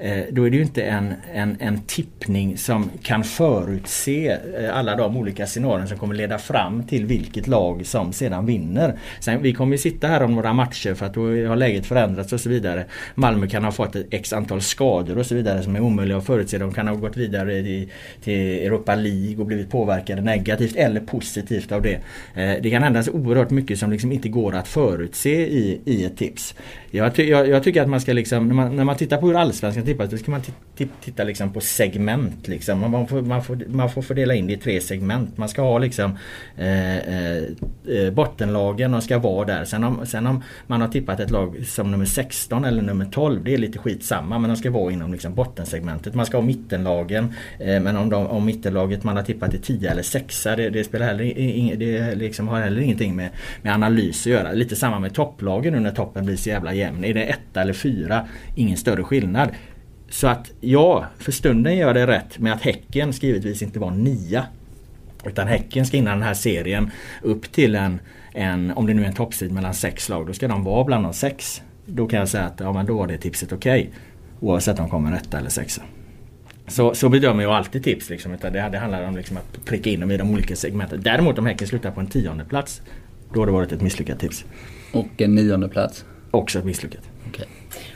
[0.00, 4.96] Eh, då är det ju inte en, en, en tippning som kan förutse eh, alla
[4.96, 8.98] de olika scenarion som kommer leda fram till vilket lag som sedan vinner.
[9.20, 12.32] Sen, vi kommer ju sitta här om några matcher för att då har läget förändrats
[12.32, 12.84] och så vidare.
[13.14, 16.26] Malmö kan ha fått ett x antal skador och så vidare som är omöjliga att
[16.26, 16.58] förutse.
[16.58, 17.88] De kan ha gått vidare i,
[18.24, 22.00] till Europa League och blivit påverkade negativt eller positivt av det.
[22.34, 26.04] Eh, det kan hända så oerhört mycket som liksom inte går att förutse i, i
[26.04, 26.54] ett tips.
[26.90, 29.26] Jag, ty jag, jag, tycker att man ska liksom, när man, när man tittar på
[29.26, 30.42] hur allsvenskan tippas, då ska man
[31.00, 32.48] titta liksom på segment.
[32.48, 32.90] Liksom.
[32.90, 35.38] Man, får, man, får, man får fördela in det i tre segment.
[35.38, 36.18] Man ska ha liksom
[36.56, 37.42] eh, eh,
[37.88, 39.64] eh bottenlagen, de ska vara där.
[39.64, 43.44] Sen om, sen om man har tippat ett lag som nummer 16 eller nummer 12,
[43.44, 44.38] det är lite skitsamma.
[44.38, 46.14] Men de ska vara inom liksom bottensegmentet.
[46.14, 47.34] Man ska ha mittenlagen.
[47.58, 50.84] Eh, men om, de, om mittenlaget man har tippat är 10 eller 6 det, det
[50.84, 53.30] spelar heller, in, det liksom har heller ingenting med,
[53.62, 54.52] med analys att göra.
[54.52, 57.04] Lite samma med topplagen nu när toppen blir så jävla jämn.
[57.04, 58.28] Är det 1 eller 4.
[58.54, 59.48] Ingen större skillnad.
[60.08, 64.46] Så att ja, för stunden gör det rätt med att Häcken skrivetvis inte var nia.
[65.24, 66.90] Utan Häcken ska innan den här serien
[67.22, 68.00] upp till en,
[68.32, 71.04] en om det nu är en toppstrid mellan sex lag, då ska de vara bland
[71.04, 71.62] de sex.
[71.86, 73.80] Då kan jag säga att ja, men då var det tipset okej.
[73.80, 73.92] Okay,
[74.40, 75.82] oavsett om de kommer etta eller sexa.
[76.68, 78.10] Så, så bedömer jag alltid tips.
[78.10, 81.02] Liksom, utan det, det handlar om liksom att pricka in dem i de olika segmenten.
[81.02, 82.82] Däremot om Häcken slutar på en tionde plats
[83.32, 84.44] Då har det varit ett misslyckat tips.
[84.92, 86.04] Och en nionde plats?
[86.30, 87.15] Också misslyckat.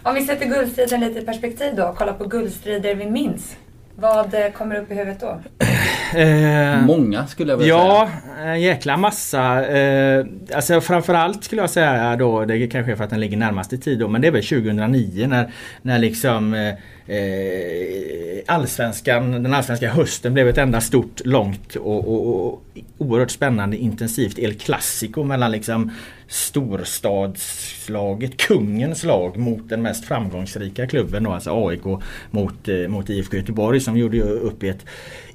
[0.03, 3.57] Om vi sätter guldstriden lite i perspektiv då och kollar på guldstrider vi minns.
[3.97, 5.41] Vad eh, kommer upp i huvudet då?
[6.19, 8.45] Eh, Många skulle jag vilja ja, säga.
[8.45, 9.67] Ja, en jäkla massa.
[9.67, 13.73] Eh, alltså framförallt skulle jag säga då, det kanske är för att den ligger närmast
[13.73, 16.75] i tid då, men det är väl 2009 när, när liksom eh,
[17.11, 22.63] Eh, allsvenskan, den allsvenska hösten blev ett enda stort, långt och, och, och
[22.99, 25.91] oerhört spännande intensivt El Clasico mellan liksom
[26.29, 31.85] storstadslaget, kungens lag mot den mest framgångsrika klubben då, alltså AIK
[32.31, 34.87] mot, eh, mot IFK Göteborg som gjorde upp i ett,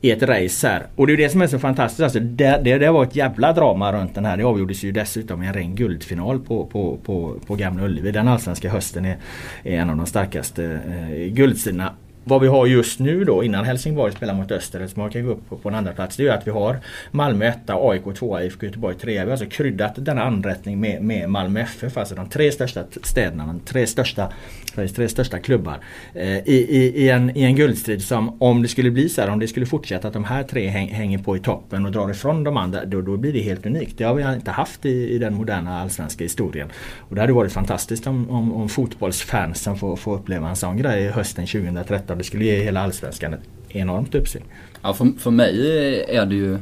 [0.05, 0.87] i ett race här.
[0.95, 2.01] Och det är det som är så fantastiskt.
[2.01, 4.37] Alltså, det, det, det var ett jävla drama runt den här.
[4.37, 8.11] Det avgjordes ju dessutom i en ren guldfinal på, på, på, på Gamla Ullevi.
[8.11, 9.17] Den allsvenska hösten är,
[9.63, 11.93] är en av de starkaste eh, guldsidorna
[12.27, 15.31] vad vi har just nu då innan Helsingborg spelar mot Öster, som man kan gå
[15.31, 16.79] upp på, på en andra plats det är att vi har
[17.11, 19.11] Malmö 1, AIK 2, IFK Göteborg 3.
[19.11, 23.45] Vi har alltså kryddat denna anrättning med, med Malmö FF, alltså de tre största städerna,
[23.45, 24.31] de tre största,
[24.73, 25.79] Sveriges tre största klubbar.
[26.13, 29.29] Eh, i, i, i, en, I en guldstrid som om det skulle bli så här,
[29.29, 32.11] om det skulle fortsätta att de här tre häng, hänger på i toppen och drar
[32.11, 33.97] ifrån de andra, då, då blir det helt unikt.
[33.97, 36.69] Det har vi inte haft i, i den moderna allsvenska historien.
[36.97, 41.07] Och det hade varit fantastiskt om, om, om fotbollsfansen får, får uppleva en sån grej
[41.07, 44.43] hösten 2013 det skulle ge hela allsvenskan ett enormt uppsving.
[44.81, 45.59] Ja, för, för mig
[46.07, 46.53] är det ju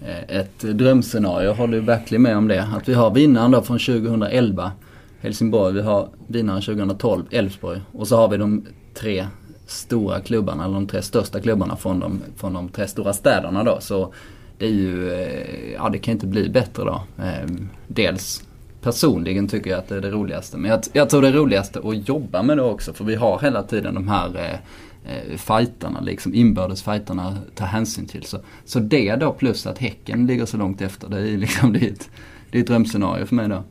[0.00, 1.46] eh, ett drömscenario.
[1.46, 2.62] Jag håller ju verkligen med om det.
[2.62, 4.72] Att vi har vinnaren då från 2011
[5.20, 9.26] Helsingborg, vi har vinnaren 2012 Elfsborg och så har vi de tre
[9.66, 13.78] stora klubbarna, eller de tre största klubbarna från de, från de tre stora städerna då.
[13.80, 14.14] Så
[14.58, 17.02] det är ju, eh, ja det kan inte bli bättre då.
[17.22, 18.44] Ehm, dels
[18.82, 20.56] personligen tycker jag att det är det roligaste.
[20.56, 23.38] Men jag, jag tror det är roligaste att jobba med det också för vi har
[23.38, 28.22] hela tiden de här eh, eh, fighterna, liksom inbördes fighterna att ta hänsyn till.
[28.22, 31.86] Så, så det då plus att Häcken ligger så långt efter, det är liksom det
[31.86, 32.10] är ett,
[32.50, 33.62] det är ett drömscenario för mig då.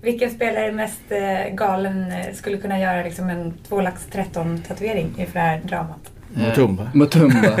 [0.00, 5.14] Vilken spelare mest eh, galen eh, skulle kunna göra liksom en 2 lax 13 tatuering
[5.18, 6.13] inför det här dramat?
[6.36, 6.90] Mutumba.
[6.94, 7.60] Mutumba.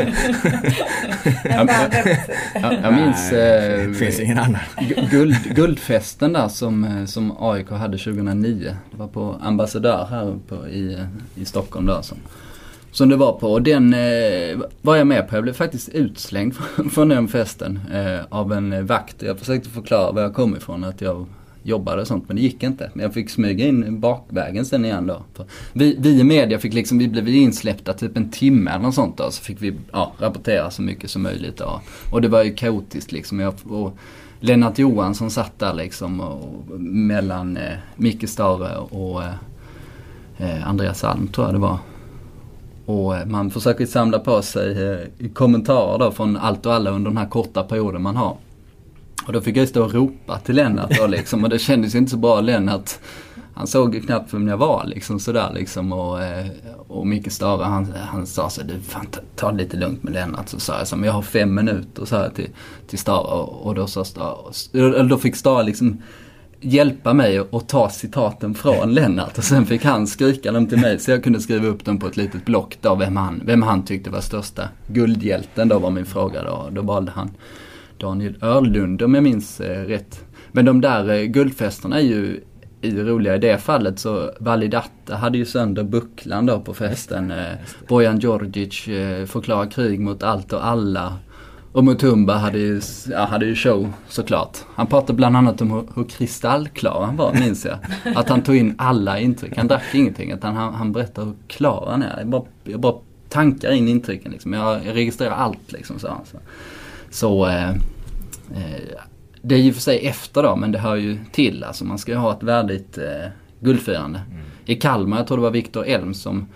[1.44, 1.68] jag,
[2.54, 4.60] jag, jag minns eh, finns ingen annan.
[5.10, 8.76] Guld, guldfesten där som, eh, som AIK hade 2009.
[8.90, 10.98] Det var på Ambassadör här på, i,
[11.34, 12.18] i Stockholm där som,
[12.90, 13.52] som det var på.
[13.52, 15.36] Och den eh, var jag med på.
[15.36, 19.22] Jag blev faktiskt utslängd från, från den festen eh, av en vakt.
[19.22, 20.84] Jag försökte förklara var jag kom ifrån.
[20.84, 21.26] Att jag
[21.66, 22.90] jobbade och sånt men det gick inte.
[22.94, 25.22] Men jag fick smyga in bakvägen sen igen då.
[25.72, 29.16] Vi, vi i media fick liksom, vi blev insläppta typ en timme eller något sånt
[29.16, 29.30] då.
[29.30, 31.80] Så fick vi ja, rapportera så mycket som möjligt då.
[32.10, 33.40] Och det var ju kaotiskt liksom.
[33.40, 33.96] Jag, och
[34.40, 39.34] Lennart Johansson satt där liksom och, mellan eh, Micke Stare och eh,
[40.38, 41.78] eh Andreas Alm tror jag det var.
[42.86, 47.10] Och eh, man försöker samla på sig eh, kommentarer då från allt och alla under
[47.10, 48.36] den här korta perioden man har.
[49.26, 52.10] Och då fick jag stå och ropa till Lennart då liksom och det kändes inte
[52.10, 52.40] så bra.
[52.40, 52.90] Lennart,
[53.54, 55.92] han såg ju knappt vem jag var liksom sådär liksom.
[55.92, 56.46] Och, eh,
[56.88, 60.12] och Micke Stare han, han sa så du fan ta, ta det lite lugnt med
[60.12, 60.48] Lennart.
[60.48, 62.48] Så sa jag så men jag har fem minuter så här till,
[62.88, 63.40] till Stare.
[63.40, 66.02] Och, och då sa Stare, då fick Stare liksom
[66.60, 70.98] hjälpa mig att ta citaten från Lennart och sen fick han skrika dem till mig
[70.98, 73.84] så jag kunde skriva upp dem på ett litet block då vem han, vem han
[73.84, 76.68] tyckte var största guldhjälten då var min fråga då.
[76.72, 77.30] Då valde han
[77.98, 80.24] Daniel Örlund om jag minns eh, rätt.
[80.52, 82.40] Men de där eh, guldfesterna är ju
[82.82, 87.30] roliga i det fallet så Validatta hade ju sönder bucklan då på festen.
[87.30, 87.52] Eh,
[87.88, 88.82] Bojan Djordjic
[89.26, 91.12] förklarar krig mot allt och alla.
[91.72, 92.80] Och Mutumba hade ju,
[93.10, 94.58] ja, hade ju show såklart.
[94.74, 97.78] Han pratade bland annat om hur, hur kristallklar han var, minns jag.
[98.16, 99.56] Att han tog in alla intryck.
[99.56, 100.30] Han drack ingenting.
[100.30, 102.18] Utan han, han berättade hur klar han är.
[102.18, 102.94] Jag bara, jag bara
[103.28, 104.52] tankar in intrycken liksom.
[104.52, 106.06] Jag, jag registrerar allt liksom, så.
[106.24, 106.38] Så,
[107.14, 109.00] så eh, eh,
[109.42, 111.64] det är ju för sig efter då, men det hör ju till.
[111.64, 114.20] Alltså man ska ju ha ett värdigt eh, guldfirande.
[114.30, 114.42] Mm.
[114.64, 116.46] I Kalmar, jag tror det var Viktor Elm som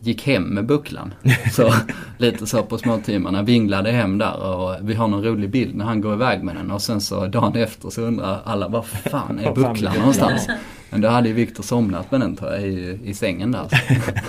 [0.00, 1.14] gick hem med bucklan.
[1.52, 1.74] Så
[2.18, 6.00] lite så på småtimmarna, vinglade hem där och vi har någon rolig bild när han
[6.00, 9.54] går iväg med den och sen så dagen efter så undrar alla var fan är
[9.54, 10.48] bucklan någonstans?
[10.90, 13.68] Men då hade ju Viktor somnat med den tror jag i, i sängen där.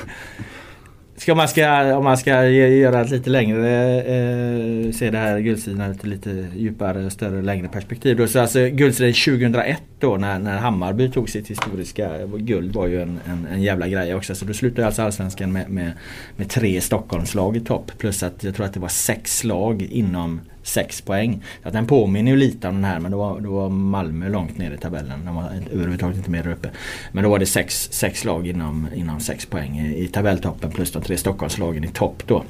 [1.22, 5.92] Ska man ska, om man ska göra ett lite längre, eh, se det här guldstriden
[5.92, 8.18] lite, lite djupare, större, längre perspektiv.
[8.18, 8.28] Då.
[8.28, 13.20] Så alltså guldstriden 2001 då när, när Hammarby tog sitt historiska guld var ju en,
[13.26, 14.36] en, en jävla grej också.
[14.36, 15.92] Så då slutade alltså Allsvenskan med, med,
[16.36, 17.92] med tre Stockholmslag i topp.
[17.98, 21.44] Plus att jag tror att det var sex lag inom 6 poäng.
[21.62, 24.30] Så att den påminner ju lite om den här men då var, då var Malmö
[24.30, 25.26] långt ner i tabellen.
[25.26, 26.70] De var överhuvudtaget inte mer uppe.
[27.12, 30.92] Men då var det sex, sex lag inom, inom 6 poäng i, i tabelltoppen plus
[30.92, 32.44] de tre Stockholmslagen i topp då.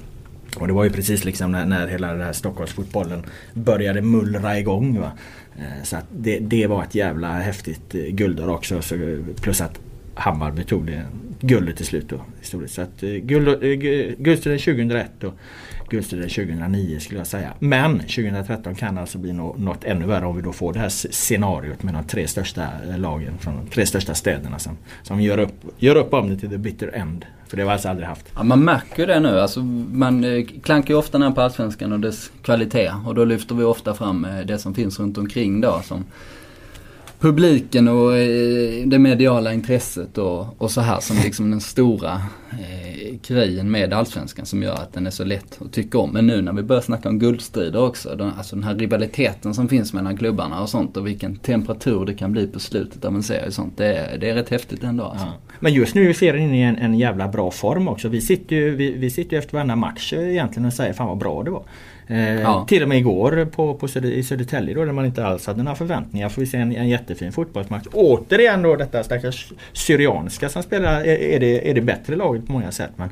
[0.56, 5.00] Och det var ju precis liksom när, när hela den här Stockholmsfotbollen började mullra igång.
[5.00, 5.12] Va?
[5.58, 8.82] Eh, så att det, det var ett jävla häftigt eh, guldår också.
[8.82, 8.96] Så,
[9.42, 9.80] plus att
[10.14, 11.06] Hammarby tog det
[11.40, 12.22] guldet till slut då.
[12.40, 12.76] Historiskt.
[12.76, 13.56] Så att eh, guld, eh,
[14.18, 15.34] guldstriden 2001 och
[15.92, 17.54] Guldstriden 2009 skulle jag säga.
[17.60, 21.84] Men 2013 kan alltså bli något ännu värre om vi då får det här scenariot
[21.84, 25.54] med de tre största eh, lagen från de tre största städerna som, som gör, upp,
[25.78, 27.26] gör upp om det till the bitter end.
[27.48, 28.26] För det har vi alltså aldrig haft.
[28.36, 29.40] Ja, man märker det nu.
[29.40, 29.60] Alltså,
[29.92, 32.92] man eh, klankar ju ofta ner på Allsvenskan och dess kvalitet.
[33.06, 35.82] Och då lyfter vi ofta fram eh, det som finns runt omkring då.
[35.84, 36.06] Som
[37.22, 43.16] publiken och eh, det mediala intresset och, och så här som liksom den stora eh,
[43.28, 46.12] grejen med Allsvenskan som gör att den är så lätt att tycka om.
[46.12, 49.70] Men nu när vi börjar snacka om guldstrider också, den, alltså den här rivaliteten som
[49.70, 53.24] finns mellan klubbarna och sånt och vilken temperatur det kan bli på slutet av en
[53.24, 53.78] serie och sånt.
[53.78, 55.04] Det är, det är rätt häftigt ändå.
[55.04, 55.26] Alltså.
[55.26, 55.34] Ja.
[55.60, 58.08] Men just nu är serien inne i en, en jävla bra form också.
[58.08, 61.44] Vi sitter ju vi, vi sitter efter varenda match egentligen och säger fan vad bra
[61.44, 61.64] det var.
[62.12, 62.66] Eh, ja.
[62.68, 65.64] Till och med igår på, på Söder, i Södertälje då där man inte alls hade
[65.64, 67.88] några förväntningar får vi se en, en jättefin fotbollsmatch.
[67.94, 72.52] Återigen då detta stackars Syrianska som spelar är, är, det, är det bättre laget på
[72.52, 72.92] många sätt.
[72.96, 73.10] Men,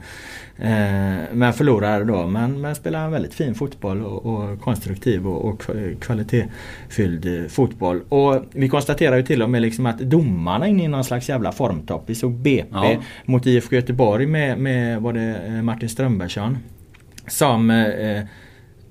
[0.58, 2.28] eh, men förlorar då.
[2.28, 5.64] Men, men spelar en väldigt fin fotboll och, och konstruktiv och, och
[6.02, 8.02] kvalitetsfylld fotboll.
[8.10, 11.30] Och vi konstaterar ju till och med liksom att domarna är inne i någon slags
[11.30, 12.04] jävla formtopp.
[12.06, 12.96] Vi såg BP ja.
[13.26, 16.58] mot IFK Göteborg med, med var det eh, Martin Strömbergsson.
[17.28, 18.24] Som eh,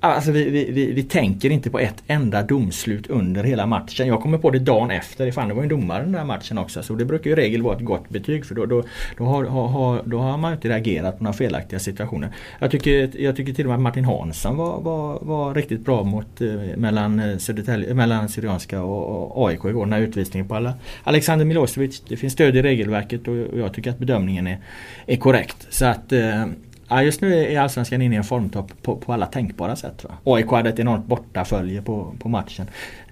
[0.01, 4.07] Alltså vi, vi, vi, tänker inte på ett enda domslut under hela matchen.
[4.07, 5.31] Jag kommer på det dagen efter.
[5.31, 6.83] Fan, det var ju domare den där matchen också.
[6.83, 8.83] Så det brukar ju i regel vara ett gott betyg för då, då,
[9.17, 12.29] då, har, har, då har man inte reagerat på några felaktiga situationer.
[12.59, 16.03] Jag tycker, jag tycker till och med att Martin Hansson var, var, var riktigt bra
[16.03, 19.85] mot, eh, mellan, eh, mellan Syrianska och, och AIK igår.
[19.85, 20.73] Den här utvisningen på alla.
[21.03, 22.03] Alexander Milosevic.
[22.07, 24.57] Det finns stöd i regelverket och jag tycker att bedömningen är,
[25.05, 25.67] är korrekt.
[25.69, 26.45] Så att eh,
[26.89, 30.03] Ja, just nu är Allsvenskan inne i en formtopp på, på alla tänkbara sätt.
[30.03, 30.09] Va?
[30.23, 32.65] AIK hade ett enormt bortafölje på, på matchen.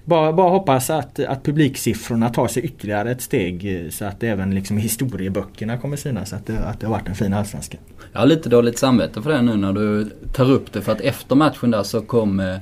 [0.06, 4.56] Bara, bara hoppas att, att publiksiffrorna tar sig ytterligare ett steg eh, så att även
[4.56, 7.78] liksom historieböckerna kommer synas att det, att det har varit en fin allsvenska.
[8.13, 11.02] Jag har lite dåligt samvete för det nu när du tar upp det för att
[11.02, 12.56] efter matchen där så kom eh,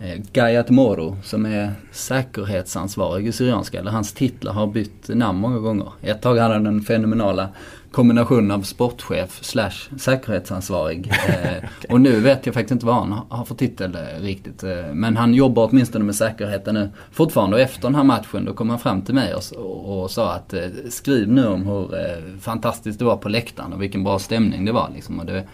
[0.00, 3.80] eh Gayat Moro som är säkerhetsansvarig i Syrianska.
[3.80, 5.92] Eller hans titlar har bytt namn många gånger.
[6.02, 7.48] Ett tag hade han den fenomenala
[7.96, 11.12] kombination av sportchef slash säkerhetsansvarig.
[11.26, 14.64] Eh, och nu vet jag faktiskt inte vad han har för titel eh, riktigt.
[14.64, 17.56] Eh, men han jobbar åtminstone med säkerheten nu fortfarande.
[17.56, 20.54] Och efter den här matchen då kom han fram till mig och, och, sa att
[20.88, 24.90] skriv nu om hur fantastiskt det var på läktaren och vilken bra stämning det var.
[24.94, 25.18] Liksom.
[25.18, 25.44] Och det,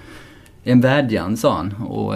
[0.65, 2.15] en vädjan sa han och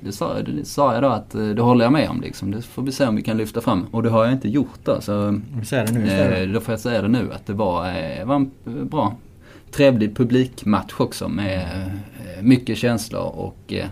[0.00, 2.50] det sa, det sa jag då att det håller jag med om liksom.
[2.50, 3.86] Det får vi se om vi kan lyfta fram.
[3.90, 5.00] Och det har jag inte gjort då.
[5.00, 9.14] Så, det nu Då får jag säga det nu att det var, var en bra
[9.74, 13.86] trevlig publikmatch också med eh, mycket känslor och eh,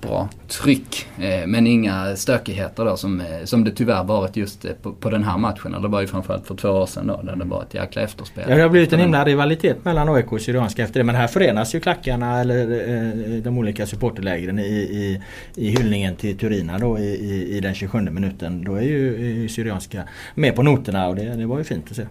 [0.00, 1.06] bra tryck.
[1.18, 5.38] Eh, men inga stökigheter då som, som det tyvärr varit just på, på den här
[5.38, 5.82] matchen.
[5.82, 8.44] Det var ju framförallt för två år sedan då där det var ett jäkla efterspel.
[8.48, 11.04] Ja, det har blivit en himla rivalitet mellan AIK och Syrianska efter det.
[11.04, 15.22] Men här förenas ju klackarna eller de olika supporterlägren i, i,
[15.54, 18.64] i hyllningen till Turina då i, i, i den 27 minuten.
[18.64, 20.02] Då är ju Syrianska
[20.34, 22.06] med på noterna och det, det var ju fint att se.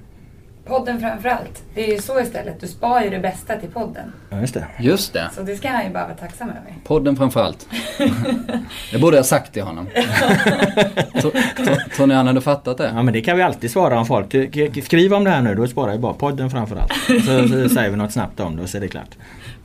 [0.65, 1.63] Podden framförallt.
[1.75, 2.61] Det är ju så istället.
[2.61, 4.13] Du spar ju det bästa till podden.
[4.29, 4.67] Ja, just det.
[4.79, 5.29] Just det.
[5.35, 6.75] Så det ska han ju bara vara tacksam över.
[6.83, 7.67] Podden framförallt.
[8.91, 9.87] det borde jag sagt till honom.
[11.95, 12.91] Tror ni han hade fattat det?
[12.95, 14.31] Ja men det kan vi alltid svara om folk.
[14.83, 16.93] Skriv om det här nu, då sparar jag bara podden framförallt.
[17.07, 19.17] Så, så säger vi något snabbt om det och så är det klart.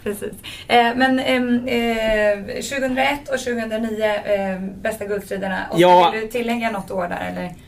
[0.02, 0.32] Precis.
[0.68, 5.66] Eh, men eh, 2001 och 2009, eh, bästa guldstriderna.
[5.70, 6.10] Och ja.
[6.10, 7.67] Vill du tillägga något år där eller?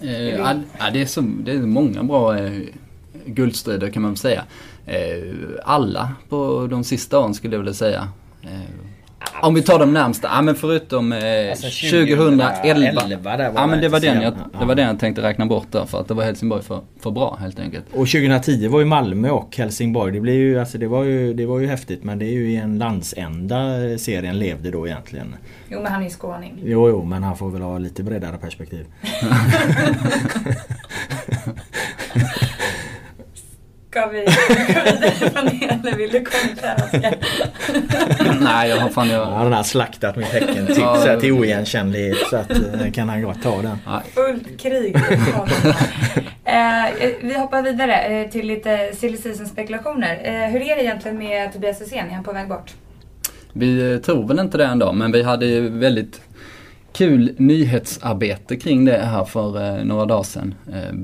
[0.00, 0.54] Eh, ja,
[0.92, 2.62] det, är så, det är många bra eh,
[3.26, 4.44] guldstrider kan man väl säga.
[4.86, 8.08] Eh, alla på de sista åren skulle jag vilja säga.
[8.42, 8.95] Eh,
[9.42, 12.50] om vi tar de närmsta, ja men förutom eh, alltså 2011.
[12.50, 15.46] 2011 där var ja men det var, den jag, det var den jag tänkte räkna
[15.46, 17.84] bort där för att det var Helsingborg för, för bra helt enkelt.
[17.88, 20.12] Och 2010 var ju Malmö och Helsingborg.
[20.12, 22.50] Det, blev ju, alltså det, var ju, det var ju häftigt men det är ju
[22.50, 23.58] i en landsända
[23.98, 25.36] serien levde då egentligen.
[25.68, 26.62] Jo men han är ju skåning.
[26.64, 28.86] Jo jo men han får väl ha lite bredare perspektiv.
[33.96, 36.76] Ska vi gå vidare från det eller vill du kommentera
[38.40, 39.24] Nej jag har fan jag...
[39.24, 43.42] Han har slaktat mitt tecken till, ja, till oigenkännlighet så att eh, kan han gott
[43.42, 43.78] ta den.
[44.14, 44.96] Fullt krig.
[46.44, 46.84] eh,
[47.20, 50.20] vi hoppar vidare eh, till lite silly season spekulationer.
[50.22, 52.10] Eh, hur är det egentligen med Tobias Hysén?
[52.10, 52.74] Är han på väg bort?
[53.52, 56.20] Vi eh, tror väl inte det ändå men vi hade ju väldigt
[56.92, 60.54] kul nyhetsarbete kring det här för eh, några dagar sedan.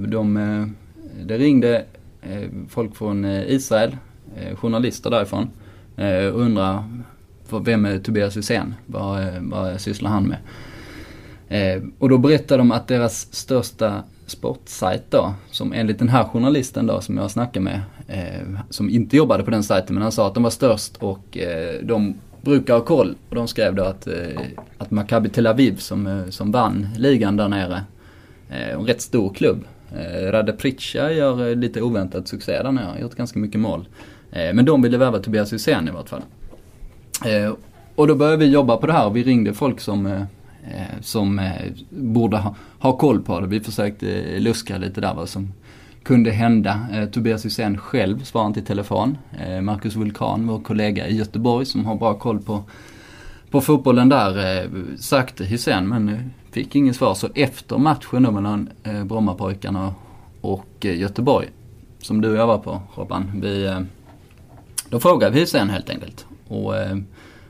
[0.08, 0.74] De,
[1.22, 1.84] det ringde
[2.22, 3.96] Eh, folk från eh, Israel,
[4.36, 5.50] eh, journalister därifrån,
[6.32, 6.84] och undrar
[7.64, 8.74] vem är Tobias Hysén?
[8.86, 10.38] Vad, vad sysslar han med?
[11.98, 17.00] Och då berättade de att deras största sportsajt då, som enligt den här journalisten då
[17.00, 17.80] som jag snackade med,
[18.70, 21.38] som inte jobbade på den sajten, men han sa att de var störst och
[21.82, 23.14] de brukar ha koll.
[23.28, 24.40] Och de skrev då att, eh,
[24.78, 27.84] att Maccabi Tel Aviv som, som vann ligan där nere,
[28.48, 29.64] en rätt stor klubb.
[29.96, 33.88] Eh, Rade Pritcha gör eh, lite oväntat succé där nere, har gjort ganska mycket mål.
[34.32, 36.22] Eh, men de ville värva Tobias Hysén i vart fall.
[37.94, 40.26] Och då började vi jobba på det här och vi ringde folk som,
[41.00, 41.50] som
[41.90, 43.46] borde ha, ha koll på det.
[43.46, 45.52] Vi försökte luska lite där vad som
[46.02, 46.80] kunde hända.
[47.12, 49.18] Tobias Hysén själv svarade inte i telefon.
[49.62, 52.62] Marcus Vulkan, vår kollega i Göteborg som har bra koll på,
[53.52, 56.18] på fotbollen där, eh, sökte Hysén men eh,
[56.50, 57.14] fick inget svar.
[57.14, 59.94] Så efter matchen då mellan eh, Brommapojkarna
[60.40, 61.48] och eh, Göteborg,
[61.98, 63.80] som du och jag var på Robban, vi, eh,
[64.88, 66.26] då frågade vi Hysén helt enkelt.
[66.48, 66.96] Och eh,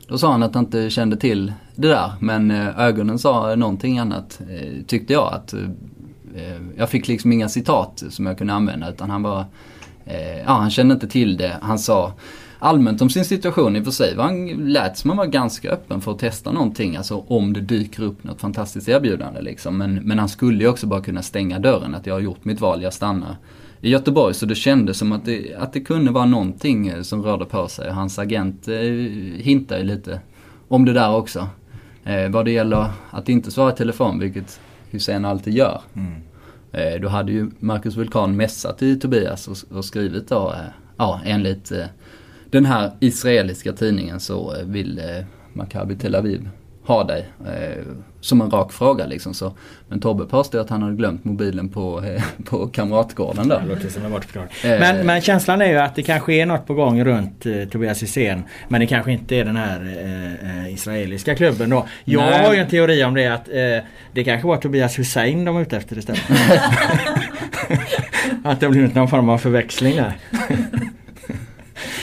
[0.09, 3.99] då sa han att han inte kände till det där men eh, ögonen sa någonting
[3.99, 5.35] annat eh, tyckte jag.
[5.35, 5.61] att eh,
[6.35, 9.45] eh, jag fick liksom inga citat som jag kunde använda utan han var,
[10.05, 11.57] eh, ja han kände inte till det.
[11.63, 12.13] Han sa
[12.63, 14.17] allmänt om sin situation i och för sig.
[14.17, 16.97] Han lät som han var ganska öppen för att testa någonting.
[16.97, 19.79] Alltså om det dyker upp något fantastiskt erbjudande liksom.
[19.79, 21.95] Men, men han skulle ju också bara kunna stänga dörren.
[21.95, 23.37] Att jag har gjort mitt val, jag stannar
[23.81, 24.35] i Göteborg.
[24.35, 27.69] Så det kändes som att det, att det kunde vara någonting eh, som rörde på
[27.69, 27.91] sig.
[27.91, 28.75] Hans agent eh,
[29.37, 30.21] hintar ju lite
[30.69, 31.49] om det där också.
[32.05, 35.81] Eh, vad det gäller att inte svara i telefon, vilket Hussein alltid gör.
[35.95, 36.13] Mm.
[36.73, 41.21] Eh, då hade ju Marcus Vulkan mässat till Tobias och, och skrivit då, eh, ja
[41.25, 41.87] enligt eh,
[42.53, 45.01] den här israeliska tidningen så vill
[45.53, 46.49] Maccabi Tel Aviv
[46.85, 47.29] ha dig?
[47.47, 47.85] Eh,
[48.21, 49.35] som en rak fråga liksom.
[49.35, 49.53] Så,
[49.89, 53.55] men Tobbe påstår att han hade glömt mobilen på, eh, på Kamratgården då.
[53.55, 53.63] Eh,
[54.63, 58.03] men, men känslan är ju att det kanske är något på gång runt eh, Tobias
[58.03, 58.43] Hysén.
[58.69, 59.81] Men det kanske inte är den här
[60.43, 61.87] eh, israeliska klubben då.
[62.05, 62.47] Jag Nej.
[62.47, 63.55] har ju en teori om det att eh,
[64.13, 66.23] det kanske var Tobias Hussein de var ute efter istället.
[68.45, 70.13] att det har blivit någon form av förväxling där.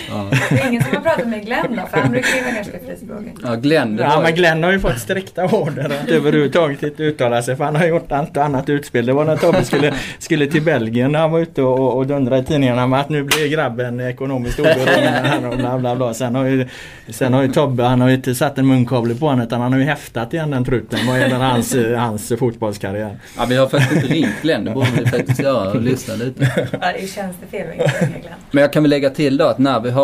[0.09, 0.29] Ja.
[0.49, 1.87] Det är ingen som har pratat med Glenn då?
[1.91, 3.35] För han brukar ju vara ganska frispråkig.
[3.43, 3.97] Ja, Glenn.
[3.97, 4.23] Ja, var...
[4.23, 7.55] men Glenn har ju fått strikta order att överhuvudtaget inte uttala sig.
[7.55, 9.05] För han har gjort allt annat utspel.
[9.05, 12.41] Det var när Tobbe skulle, skulle till Belgien när han var ute och, och dundrade
[12.41, 15.57] i tidningarna med att nu blir grabben ekonomiskt oberoende.
[15.57, 16.13] bla, bla, bla.
[16.13, 16.67] Sen har ju,
[17.09, 19.73] sen har ju Tobbe, han har ju inte satt en munkavle på honom utan han
[19.73, 23.17] har ju häftat igen den trutten vad gäller hans, hans fotbollskarriär.
[23.37, 24.65] Ja, vi har faktiskt inte ringt Glenn.
[24.65, 26.67] Det borde vi faktiskt göra och lyssna lite.
[26.71, 28.33] Ja, det är tjänstefel att inte ringa Glenn.
[28.51, 29.98] Men jag kan väl lägga till då att när vi har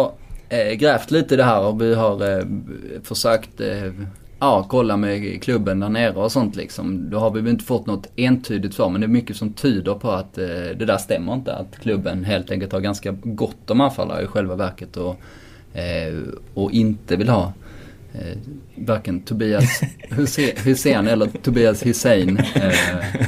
[0.50, 2.46] eh, grävt lite i det här och vi har eh,
[3.04, 3.92] försökt eh,
[4.40, 7.10] ja, kolla med klubben där nere och sånt liksom.
[7.10, 9.94] Då har vi väl inte fått något entydigt svar men det är mycket som tyder
[9.94, 11.56] på att eh, det där stämmer inte.
[11.56, 15.16] Att klubben helt enkelt har ganska gott om anfallare i själva verket och,
[15.74, 16.14] eh,
[16.54, 17.54] och inte vill ha
[18.14, 18.38] eh,
[18.76, 19.82] varken Tobias
[20.64, 22.38] Hussein eller Tobias Hussein.
[22.38, 23.26] Eh,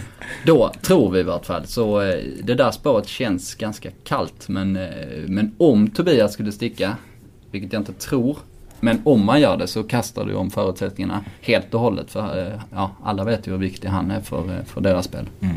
[0.48, 1.68] då, tror vi i vart fall.
[1.68, 4.50] Så eh, det där spåret känns ganska kallt.
[4.50, 4.92] Men, eh,
[5.28, 6.96] men om Tobias skulle sticka,
[7.52, 8.38] vilket jag inte tror,
[8.80, 12.12] men om man gör det så kastar du om förutsättningarna helt och hållet.
[12.12, 15.30] För eh, ja, alla vet ju hur viktig han är för, för deras spel.
[15.42, 15.56] Mm.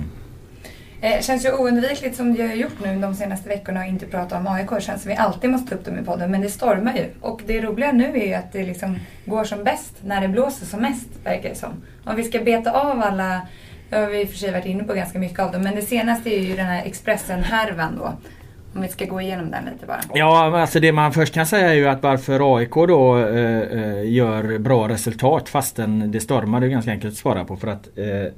[1.00, 4.38] Eh, känns ju oundvikligt som jag har gjort nu de senaste veckorna och inte prata
[4.38, 4.70] om AIK.
[4.70, 6.30] Det känns som vi alltid måste ta upp dem i podden.
[6.30, 7.04] Men det stormar ju.
[7.20, 10.66] Och det roliga nu är ju att det liksom går som bäst när det blåser
[10.66, 11.70] som mest, verkar det som.
[12.04, 13.40] Om vi ska beta av alla,
[13.90, 15.74] det har vi i och för sig varit inne på ganska mycket av dem, men
[15.74, 18.12] det senaste är ju den här Expressen-härvan då.
[18.74, 20.00] Om vi ska gå igenom den lite bara.
[20.14, 24.10] Ja, alltså det man först kan säga är ju att varför AIK då eh, eh,
[24.12, 27.56] gör bra resultat fastän det stormar, det är ganska enkelt att svara på.
[27.56, 28.32] För att eh,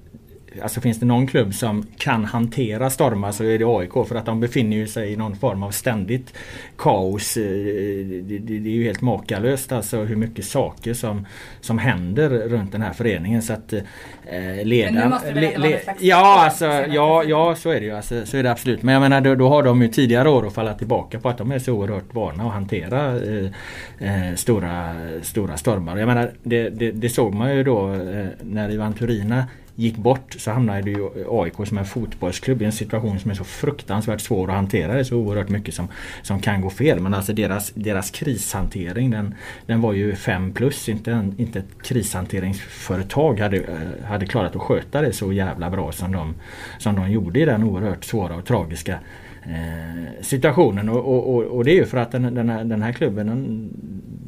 [0.62, 4.26] Alltså finns det någon klubb som kan hantera stormar så är det AIK för att
[4.26, 6.34] de befinner sig i någon form av ständigt
[6.78, 7.36] kaos.
[7.36, 11.26] Eh, det, är ju helt makalöst alltså hur mycket saker som,
[11.60, 13.42] som händer runt den här föreningen.
[13.42, 14.94] Så att eh, ledaren...
[14.94, 17.96] Men nu måste det le, le, Ja, alltså, ja, ja så är det ju.
[17.96, 18.82] Alltså, så är det absolut.
[18.82, 21.38] Men jag menar då, då, har de ju tidigare år att falla tillbaka på att
[21.38, 23.50] de är så oerhört vana att hantera eh,
[23.98, 25.96] eh, stora, stora stormar.
[25.96, 29.44] Jag menar det, det, det såg man ju då eh, när Ivan Turina
[29.74, 33.44] gick bort så hamnade ju AIK som en fotbollsklubb i en situation som är så
[33.44, 34.92] fruktansvärt svår att hantera.
[34.92, 35.88] Det är så oerhört mycket som,
[36.22, 37.00] som kan gå fel.
[37.00, 39.34] Men alltså deras, deras krishantering den,
[39.66, 40.88] den var ju 5 plus.
[40.88, 43.64] Inte, en, inte ett krishanteringsföretag hade,
[44.04, 46.34] hade klarat att sköta det så jävla bra som de,
[46.78, 48.98] som de gjorde i den oerhört svåra och tragiska
[49.42, 50.88] eh, situationen.
[50.88, 53.70] Och, och, och, det är ju för att den, den, här, den här klubben den,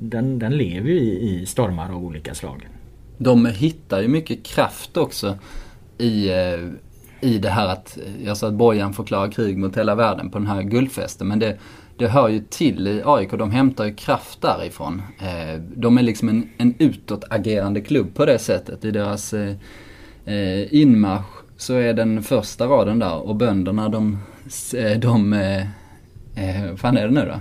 [0.00, 2.68] den, den lever i, i stormar av olika slag
[3.18, 5.38] de hittar ju mycket kraft också
[5.98, 6.60] i, eh,
[7.20, 10.38] i det här att, eh, jag sa att Bojan förklarar krig mot hela världen på
[10.38, 11.28] den här guldfesten.
[11.28, 11.58] Men det,
[11.98, 15.02] det hör ju till i AIK, de hämtar ju kraft därifrån.
[15.18, 18.84] Eh, de är liksom en, en utåtagerande klubb på det sättet.
[18.84, 19.34] I deras
[20.70, 24.18] inmarsch så är den första raden där och bönderna de,
[24.98, 27.40] de eh, fan är det nu då?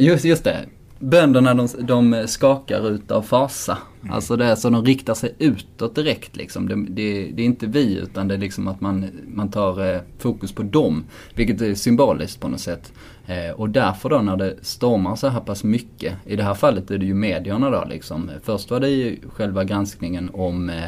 [0.00, 0.66] Just, just det,
[1.00, 3.78] bönderna de, de skakar ut av fasa.
[4.02, 4.14] Mm.
[4.14, 6.68] Alltså det är så de riktar sig utåt direkt liksom.
[6.68, 10.00] Det, det, det, är inte vi utan det är liksom att man, man tar eh,
[10.18, 11.04] fokus på dem.
[11.34, 12.92] Vilket är symboliskt på något sätt.
[13.26, 16.14] Eh, och därför då när det stormar så här pass mycket.
[16.26, 18.30] I det här fallet är det ju medierna då liksom.
[18.42, 20.84] Först var det ju själva granskningen om eh,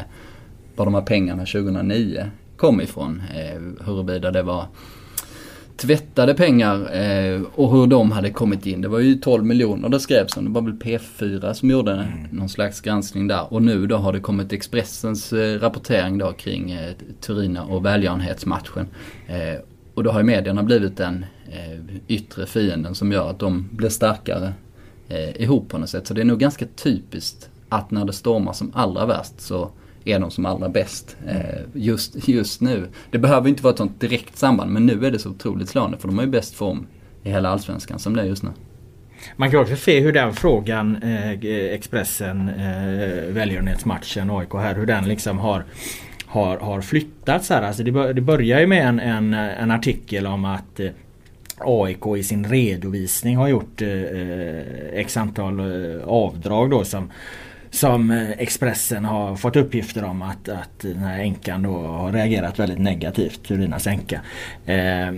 [0.75, 3.21] var de här pengarna 2009 kom ifrån.
[3.35, 4.65] Eh, huruvida det var
[5.77, 8.81] tvättade pengar eh, och hur de hade kommit in.
[8.81, 10.45] Det var ju 12 miljoner det skrevs om.
[10.45, 12.07] Det var väl P4 som gjorde mm.
[12.31, 13.53] någon slags granskning där.
[13.53, 18.87] Och nu då har det kommit Expressens eh, rapportering då kring eh, Turina och välgörenhetsmatchen.
[19.27, 19.61] Eh,
[19.93, 23.89] och då har ju medierna blivit den eh, yttre fienden som gör att de blir
[23.89, 24.53] starkare
[25.07, 26.07] eh, ihop på något sätt.
[26.07, 29.71] Så det är nog ganska typiskt att när det stormar som allra värst så
[30.05, 32.87] är de som allra bäst eh, just, just nu.
[33.11, 35.97] Det behöver inte vara ett sånt direkt samband men nu är det så otroligt slående
[35.97, 36.87] för de har ju bäst form
[37.23, 38.49] i hela Allsvenskan som det är just nu.
[39.35, 41.31] Man kan också se hur den frågan, eh,
[41.73, 45.65] Expressen, eh, välgörenhetsmatchen, AIK här, hur den liksom har
[46.33, 47.61] har, har flyttats här.
[47.61, 50.89] Alltså det, det börjar ju med en, en, en artikel om att eh,
[51.57, 57.11] AIK i sin redovisning har gjort eh, eh x antal eh, avdrag då som
[57.73, 62.59] som eh, Expressen har fått uppgifter om att, att den här änkan då har reagerat
[62.59, 64.21] väldigt negativt, Turinas änka.
[64.65, 65.11] Eh,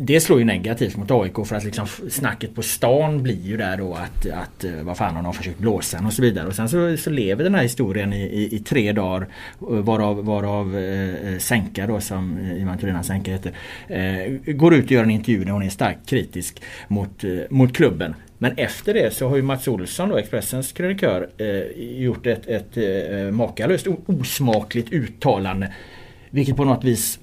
[0.00, 3.76] det slår ju negativt mot AIK för att liksom snacket på stan blir ju där
[3.76, 6.46] då att, att eh, vad fan har de försökt blåsa och så vidare.
[6.46, 9.26] Och sen så, så lever den här historien i, i, i tre dagar
[9.60, 13.52] eh, varav, varav eh, Sänka då som Ivan Turinas Sänka heter
[13.88, 17.76] eh, går ut och gör en intervju där hon är starkt kritisk mot, eh, mot
[17.76, 18.14] klubben.
[18.38, 22.76] Men efter det så har ju Mats Olsson, då, Expressens krönikör, eh, gjort ett, ett
[22.76, 25.74] eh, makalöst osmakligt uttalande.
[26.30, 27.18] Vilket på något vis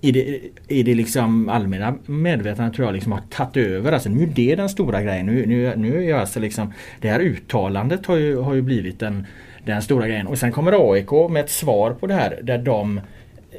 [0.00, 3.92] i det, i det liksom allmänna medvetandet tror jag liksom har tagit över.
[3.92, 5.26] Alltså nu är det den stora grejen.
[5.26, 9.26] Nu, nu, nu är alltså liksom Det här uttalandet har ju, har ju blivit den,
[9.64, 10.26] den stora grejen.
[10.26, 13.00] Och sen kommer AIK med ett svar på det här där de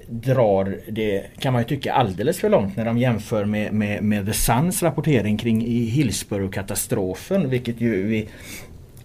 [0.08, 4.26] drar det kan man ju tycka alldeles för långt när de jämför med, med, med
[4.26, 8.30] The Suns rapportering kring Hillsborough-katastrofen vilket ju vi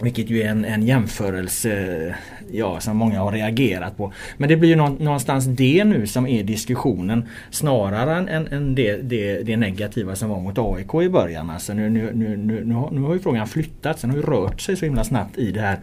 [0.01, 2.15] vilket ju är en, en jämförelse
[2.53, 4.13] ja, som många har reagerat på.
[4.37, 9.43] Men det blir ju någonstans det nu som är diskussionen snarare än, än det, det,
[9.43, 11.51] det, negativa som var mot AIK i början.
[11.51, 14.23] Alltså nu, nu, nu, nu, nu, har, nu har ju frågan flyttats, den har ju
[14.23, 15.79] rört sig så himla snabbt i det här,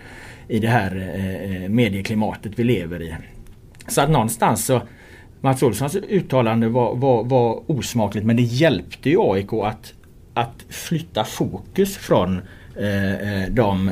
[0.48, 3.16] i det här eh, eh medieklimatet vi lever i.
[3.88, 4.82] Så att någonstans så
[5.42, 9.94] Mats Olssons uttalande var, var, var osmakligt men det hjälpte ju AIK att,
[10.34, 12.42] att flytta fokus från
[12.80, 13.92] eh, eh de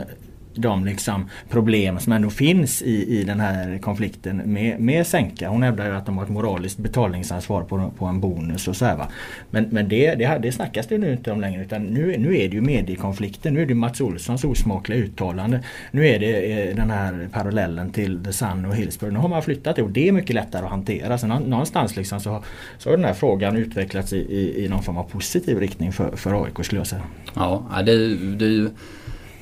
[0.55, 5.49] de liksom problem som ändå finns i, i den här konflikten med, med Sänka.
[5.49, 8.85] Hon hävdar ju att de har ett moraliskt betalningsansvar på, på en bonus och så
[8.85, 9.07] här, va.
[9.49, 12.49] Men, men det, det, det snackas det nu inte om längre utan nu, nu är
[12.49, 13.53] det ju mediekonflikten.
[13.53, 15.63] Nu är det Mats Olssons osmakliga uttalande.
[15.91, 19.13] Nu är det eh, den här parallellen till The Sun och Hillsborough.
[19.13, 21.17] Nu har man flyttat det och det är mycket lättare att hantera.
[21.17, 22.43] Så någonstans liksom så,
[22.77, 26.15] så har den här frågan utvecklats i, i, i någon form av positiv riktning för,
[26.15, 27.03] för AIK skulle jag säga.
[27.35, 28.69] Ja, det, det är ju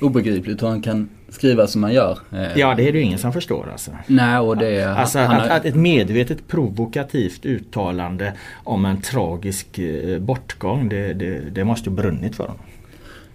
[0.02, 2.20] obegripligt hur han kan skriva som han gör.
[2.56, 3.92] Ja det är det ju ingen som förstår alltså.
[4.08, 8.34] Nej och det Alltså han, att, att, ett medvetet provokativt uttalande
[8.64, 12.62] om en tragisk eh, bortgång det, det, det måste ju brunnit för honom.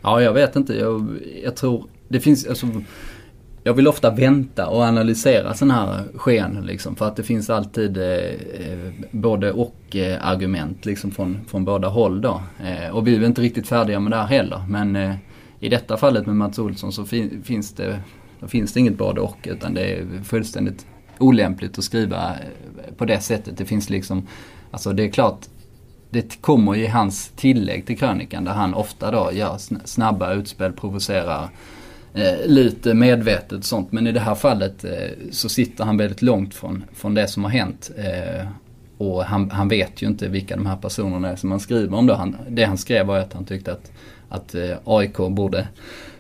[0.02, 0.74] Ja jag vet inte.
[0.74, 2.66] Jag, jag tror det finns alltså,
[3.62, 7.96] jag vill ofta vänta och analysera sådana här sken liksom, för att det finns alltid
[7.96, 12.42] eh, eh, både och eh, argument liksom från, från båda håll då.
[12.64, 15.14] Eh, och vi är inte riktigt färdiga med det här heller men eh,
[15.64, 18.00] i detta fallet med Mats Olsson så fin, finns, det,
[18.46, 20.86] finns det inget både och utan det är fullständigt
[21.18, 23.56] olämpligt att skriva eh, på det sättet.
[23.56, 24.26] Det finns liksom,
[24.70, 25.46] alltså det är klart
[26.10, 31.48] det kommer i hans tillägg till krönikan där han ofta då gör snabba utspel, provocerar
[32.14, 33.92] eh, lite medvetet sånt.
[33.92, 34.90] Men i det här fallet eh,
[35.30, 37.90] så sitter han väldigt långt från, från det som har hänt.
[37.96, 38.46] Eh,
[38.98, 42.06] och han, han, vet ju inte vilka de här personerna är som han skriver om
[42.06, 42.14] då.
[42.14, 43.92] Han, det han skrev var att han tyckte att
[44.35, 45.68] att eh, AIK borde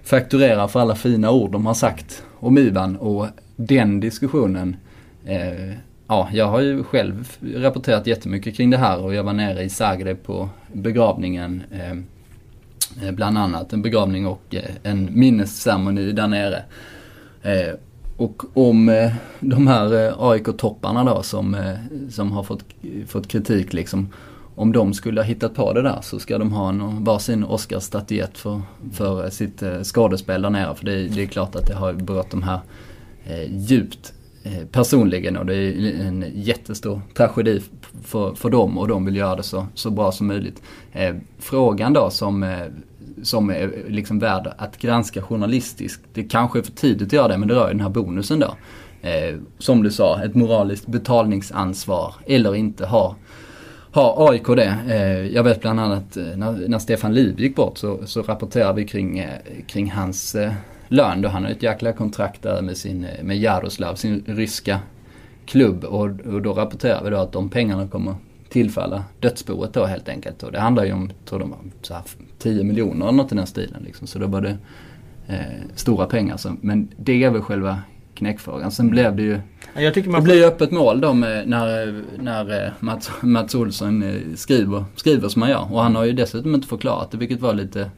[0.02, 4.76] fakturera för alla fina ord de har sagt om Ivan och den diskussionen
[5.24, 5.74] eh,
[6.06, 9.68] Ja, jag har ju själv rapporterat jättemycket kring det här och jag var nere i
[9.68, 11.90] Zagreb på begravningen eh,
[13.06, 16.62] eh Bland annat en begravning och eh, en minnesceremoni där nere.
[17.42, 17.74] Eh,
[18.16, 21.76] och om eh, de här AIK-topparna då som,
[22.10, 22.64] som har fått,
[23.06, 24.08] fått kritik liksom
[24.54, 28.38] om de skulle ha hittat på det där så ska de ha en varsin Oscarsstatyett
[28.38, 30.74] för, för sitt eh, skådespel där nere.
[30.74, 32.60] För det, det, är klart att det har berört de här
[33.24, 37.62] eh, djupt eh, personligen och det är en jättestor tragedi
[38.04, 40.62] för, för dem och de vill göra det så, så bra som möjligt.
[40.92, 42.66] Eh, frågan då som, eh,
[43.22, 47.38] som är liksom värd att granska journalistiskt, det kanske är för tidigt att göra det
[47.38, 48.54] men det rör ju den här bonusen då.
[49.08, 53.16] Eh, som du sa, ett moraliskt betalningsansvar eller inte ha
[53.94, 54.78] har AIK det.
[54.88, 58.80] Eh, jag vet bland annat eh, när, när Stefan Liv gick bort så, så rapporterade
[58.80, 60.36] vi kring, eh, kring hans
[60.88, 61.28] lön då.
[61.28, 64.78] Han har ett jäkla kontrakt där med, sin, med Jaroslav, sin ryska
[65.46, 65.84] klubb.
[65.84, 68.14] Och, och då rapporterar vi då att de pengarna kommer
[68.48, 70.42] tillfalla dödsboet då helt enkelt.
[70.42, 72.02] Och det handlar ju om, tror de, så här
[72.38, 73.82] 10 miljoner eller något i den stilen.
[73.82, 74.06] Liksom.
[74.06, 74.56] Så då var det
[75.26, 75.36] eh,
[75.74, 76.36] stora pengar.
[76.36, 77.78] Så, men det är väl själva
[78.14, 78.70] knäckfrågan.
[78.70, 79.40] Sen blev det ju
[79.76, 83.54] jag tycker man det blir ju öppet mål då med, när, när eh, Mats, Mats
[83.54, 85.72] Olsson eh, skriver, skriver som han gör.
[85.72, 87.90] Och han har ju dessutom inte förklarat det vilket var lite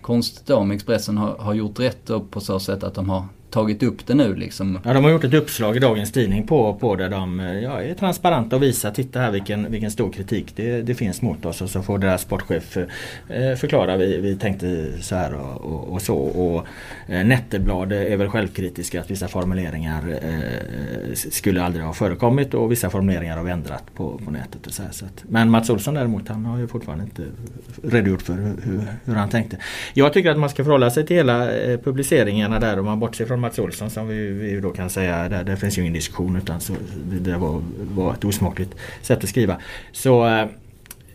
[0.00, 3.24] konstigt då om Expressen har, har gjort rätt då på så sätt att de har
[3.50, 4.78] tagit upp det nu liksom.
[4.84, 7.08] Ja de har gjort ett uppslag i dagens tidning på, på det.
[7.08, 10.94] de eh, ja, är transparenta och visar titta här vilken, vilken stor kritik det, det
[10.94, 12.86] finns mot oss och så får deras sportchef eh,
[13.28, 16.16] eh förklara vi, vi tänkte så här och, och, och så.
[16.16, 16.66] Och
[17.08, 22.90] eh, Netteblad är väl självkritiska att vissa formuleringar eh, skulle aldrig ha förekommit och vissa
[22.90, 24.66] formuleringar har vi ändrat på, på nätet.
[24.66, 27.22] Och så, här, så att, men Mats Olsson däremot han har ju fortfarande inte
[27.82, 29.56] redogjort för hur, hur han tänkte.
[29.94, 33.26] Jag tycker att man ska förhålla sig till hela eh, publiceringarna där om man bortser
[33.26, 36.36] från Mats Olsson som vi, vi då kan säga, där, där finns ju ingen diskussion
[36.36, 36.72] utan så,
[37.20, 37.62] det var,
[37.94, 39.60] var ett osmakligt sätt att skriva.
[39.92, 40.46] Så eh,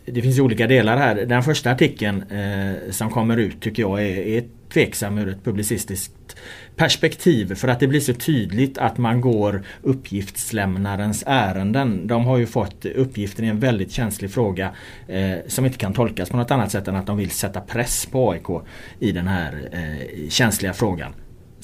[0.06, 1.14] det finns olika delar här.
[1.14, 6.36] Den första artikeln eh, som kommer ut tycker jag är, är tveksam ur ett publicistiskt
[6.76, 12.06] perspektiv för att det blir så tydligt att man går uppgiftslämnarens ärenden.
[12.06, 14.70] De har ju fått uppgiften i en väldigt känslig fråga
[15.08, 18.06] eh, som inte kan tolkas på något annat sätt än att de vill sätta press
[18.06, 18.66] på AIK
[18.98, 21.12] i den här eh, känsliga frågan.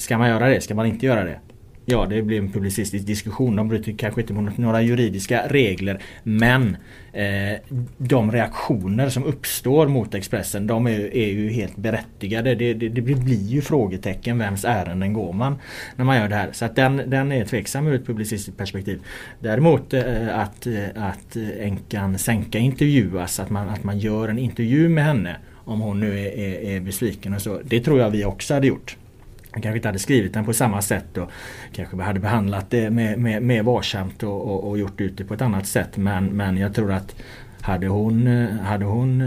[0.03, 0.61] Ska man göra det?
[0.61, 1.39] Ska man inte göra det?
[1.85, 3.55] Ja, det blir en publicistisk diskussion.
[3.55, 6.01] De bryter kanske inte mot några juridiska regler.
[6.23, 6.77] Men
[7.13, 7.59] eh,
[7.97, 12.55] de reaktioner som uppstår mot Expressen de är, är ju helt berättigade.
[12.55, 14.37] Det, det, det, blir ju frågetecken.
[14.37, 15.55] Vems ärenden går man
[15.95, 16.49] när man gör det här?
[16.51, 19.01] Så att den, den är tveksam ur ett publicistiskt perspektiv.
[19.39, 24.39] Däremot eh, att, eh, att eh, änkan Sänka intervjuas, att man, att man gör en
[24.39, 25.35] intervju med henne
[25.65, 27.61] om hon nu är, är, är besviken och så.
[27.63, 28.97] Det tror jag vi också hade gjort
[29.53, 31.31] han kanske inte hade skrivit den på samma sätt och
[31.73, 35.33] kanske hade behandlat det med, med, med varsamt och, och, och gjort ut det på
[35.33, 35.97] ett annat sätt.
[35.97, 37.15] Men, men jag tror att
[37.63, 38.27] hade hon,
[38.65, 39.21] hade, hon,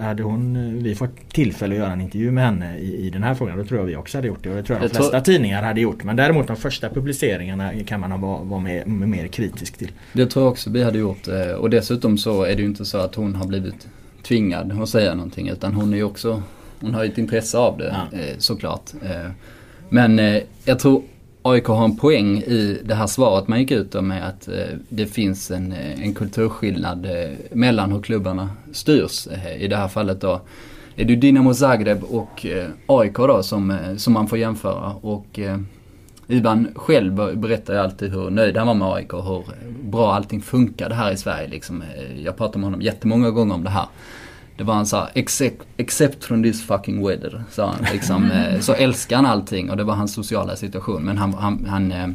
[0.00, 3.34] hade hon, vi fått tillfälle att göra en intervju med henne i, i den här
[3.34, 4.50] frågan då tror jag vi också hade gjort det.
[4.50, 6.04] Och det tror jag, jag de flesta tidningar hade gjort.
[6.04, 9.92] Men däremot de första publiceringarna kan man vara, vara mer, mer kritisk till.
[10.12, 11.28] Det tror jag också vi hade gjort.
[11.28, 13.88] Eh, och dessutom så är det ju inte så att hon har blivit
[14.22, 15.48] tvingad att säga någonting.
[15.48, 16.42] Utan hon är ju också,
[16.80, 18.18] hon har ju ett intresse av det ja.
[18.18, 18.36] Eh,
[19.94, 21.02] men Eh, men jag tror
[21.42, 24.54] AIK har en poäng i det här svaret man gick ut med att eh,
[24.88, 29.26] det finns en, eh, en kulturskillnad eh, mellan hur klubbarna styrs.
[29.26, 30.40] Eh, I det här fallet då
[30.96, 34.92] är det Dinamo Zagreb och eh, AIK då som, som man får jämföra.
[34.92, 35.40] Och
[36.26, 39.44] Ivan själv berättar ju alltid hur nöjd han var med AIK och hur
[39.82, 41.48] bra allting funkade här i Sverige.
[41.48, 41.82] Liksom.
[42.24, 43.86] Jag pratar med honom jättemånga gånger om det här.
[44.56, 47.86] Det var han sa, except, except from this fucking weather, sa han.
[47.92, 51.02] Liksom, eh, så älskar han allting och det var hans sociala situation.
[51.02, 52.08] Men han, han, han eh,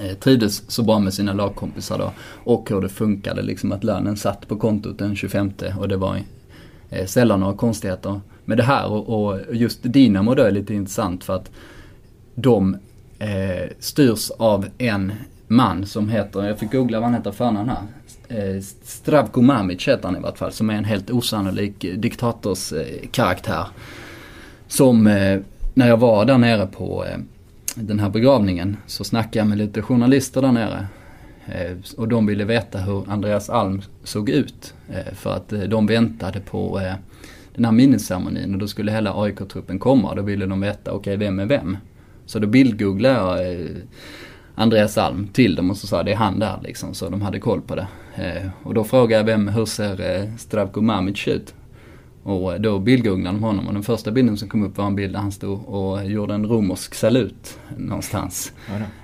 [0.00, 2.12] eh, trivdes så bra med sina lagkompisar då.
[2.44, 6.20] Och hur det funkade liksom att lönen satt på kontot den 25 och det var
[6.90, 8.86] eh, sällan några konstigheter med det här.
[8.86, 11.50] Och, och just Dinamo då är lite intressant för att
[12.34, 12.76] de
[13.18, 15.12] eh, styrs av en
[15.48, 17.82] man som heter, jag fick googla vad han heter förnamn här,
[18.28, 23.60] Eh, Stravko Mamic heter han i vart fall, som är en helt osannolik eh, diktatorskaraktär.
[23.60, 23.66] Eh,
[24.68, 25.04] som
[25.74, 27.04] när jag var där nere på
[27.74, 30.86] den här begravningen så snackade jag med lite journalister där nere.
[31.96, 34.74] Och de ville veta hur Andreas Alm såg ut.
[35.12, 36.80] För att de väntade på
[37.54, 40.14] den här minnesceremonin och då skulle hela AIK-truppen komma.
[40.14, 41.76] Då ville de veta, okej okay, vem är vem?
[42.26, 43.68] Så då bildgooglade jag
[44.58, 46.94] Andreas Alm till dem och så sa det är han där liksom.
[46.94, 47.86] Så de hade koll på det.
[48.14, 51.54] Eh, och då frågade jag vem, hur ser eh, Stravko Mamic ut?
[52.22, 54.96] Och eh, då bildgooglade de honom och den första bilden som kom upp var en
[54.96, 58.52] bild där han stod och gjorde en romersk salut någonstans.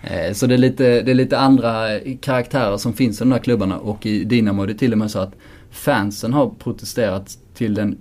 [0.03, 3.39] Ja, så det är, lite, det är lite andra karaktärer som finns i de här
[3.39, 5.35] klubbarna och i Dinamo är det till och med så att
[5.71, 7.99] fansen har protesterat till den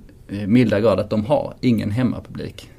[0.48, 2.70] milda grad att de har ingen hemmapublik.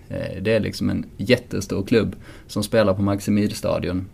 [0.41, 2.17] Det är liksom en jättestor klubb
[2.47, 4.07] som spelar på Maximilstadion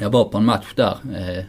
[0.00, 0.96] jag var på en match där.
[1.14, 1.44] Eh,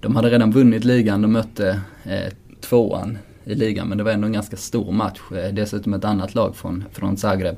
[0.00, 4.26] de hade redan vunnit ligan, de mötte eh, tvåan i ligan men det var ändå
[4.26, 5.20] en ganska stor match.
[5.32, 7.56] Eh, dessutom ett annat lag från, från Zagreb.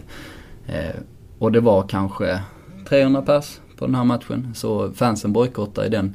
[1.39, 2.41] Och det var kanske
[2.89, 4.53] 300 pers på den här matchen.
[4.55, 6.15] Så fansen bojkottade den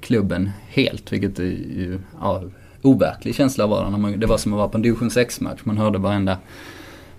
[0.00, 2.42] klubben helt, vilket är ju ja,
[2.82, 4.16] overklig känsla var det.
[4.16, 5.60] det var som att vara på en division 6-match.
[5.64, 6.38] Man hörde varenda,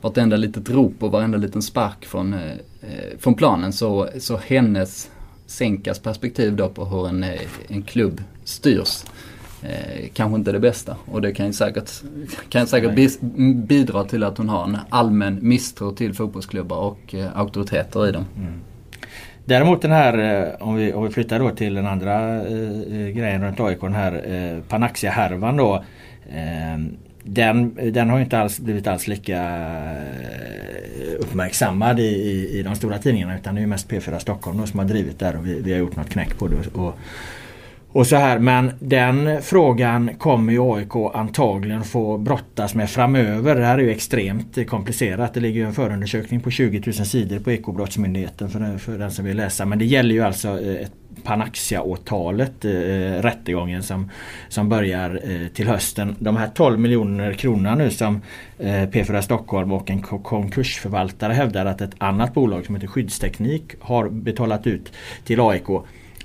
[0.02, 2.36] vartenda litet rop och varenda liten spark från,
[3.18, 3.74] från planen.
[3.74, 5.10] Så, så hennes
[5.52, 9.04] Senkas perspektiv då på hur en, eh, en klubb styrs
[9.62, 10.96] eh, kanske inte det bästa.
[11.06, 11.92] Och det kan ju säkert,
[12.50, 13.20] kan säkert
[13.68, 18.26] bidra till att hon har en allmän misstro till fotbollsklubbar och eh, auktoriteter i dem.
[18.38, 18.54] Mm.
[19.46, 23.44] Däremot den här, eh, om vi, om vi flyttar då till den andra eh, grejen
[23.44, 25.84] runt AIK, den här eh, Panaxia-härvan då.
[26.30, 26.78] Eh,
[27.24, 29.38] den, den har inte alls blivit alls lika
[31.02, 34.68] eh, uppmärksammad i, i, i de stora tidningarna utan det är mest P4 Stockholm då,
[34.68, 36.56] som har drivit där och vi, vi har gjort något knäck på det.
[36.56, 36.98] Och, och
[38.08, 43.56] så här men den frågan kommer ju AIK antagligen få brottas med framöver.
[43.56, 45.34] Det här är ju extremt komplicerat.
[45.34, 49.26] Det ligger ju en förundersökning på 20 000 sidor på Ekobrottsmyndigheten för, för den som
[49.26, 49.66] vill läsa.
[49.66, 50.92] Men det gäller ju alltså eh, ett
[51.24, 52.72] Panaxia-åtalet, eh,
[53.22, 54.12] rättegången som,
[54.50, 56.16] som börjar eh, till hösten.
[56.20, 58.22] De här 12 miljoner kronorna nu som
[58.60, 64.10] eh, P4 Stockholm och en konkursförvaltare hävdar att ett annat bolag som heter Skyddsteknik har
[64.10, 64.94] betalat ut
[65.26, 65.68] till AIK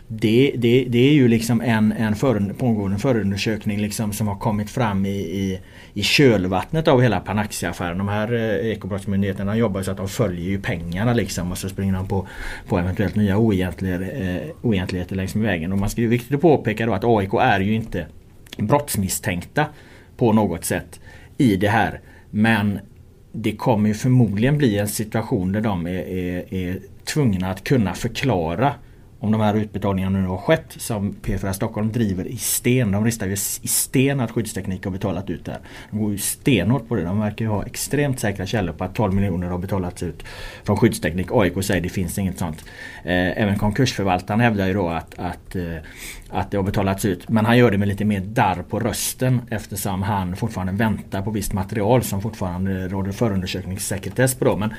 [0.08, 4.70] det, det, det är ju liksom en, en för, pågående förundersökning liksom som har kommit
[4.70, 5.60] fram i, i,
[5.94, 7.98] i kölvattnet av hela Panaxia-affären.
[7.98, 11.94] De här eh, ekobrottsmyndigheterna jobbar så att de följer ju pengarna liksom och så springer
[11.94, 12.28] de på,
[12.68, 15.72] på eventuellt nya oegentligheter, eh, oegentligheter längs med vägen.
[15.72, 18.06] Och man ska ju viktigt att påpeka då att AIK är ju inte
[18.56, 19.66] brottsmisstänkta
[20.16, 21.00] på något sätt
[21.38, 22.00] i det här.
[22.30, 22.78] Men
[23.32, 27.94] det kommer ju förmodligen bli en situation där de är, är, är tvungna att kunna
[27.94, 28.74] förklara
[29.20, 32.92] om de här utbetalningarna nu har skett som P4 Stockholm driver i sten.
[32.92, 35.60] De ristar ju i sten att skyddsteknik har betalat ut det här.
[35.90, 37.02] De går ju stenhårt på det.
[37.02, 40.22] De verkar ju ha extremt säkra källor på att 12 miljoner har betalats ut
[40.64, 41.26] från skyddsteknik.
[41.30, 42.64] AIK säger det finns inget sånt.
[43.04, 45.76] Eh, även konkursförvaltaren hävdar ju då att, att, eh,
[46.30, 47.28] att det har betalats ut.
[47.28, 51.30] Men han gör det med lite mer darr på rösten eftersom han fortfarande väntar på
[51.30, 54.44] visst material som fortfarande råder förundersökningssekretess på.
[54.44, 54.56] Då.
[54.56, 54.74] Men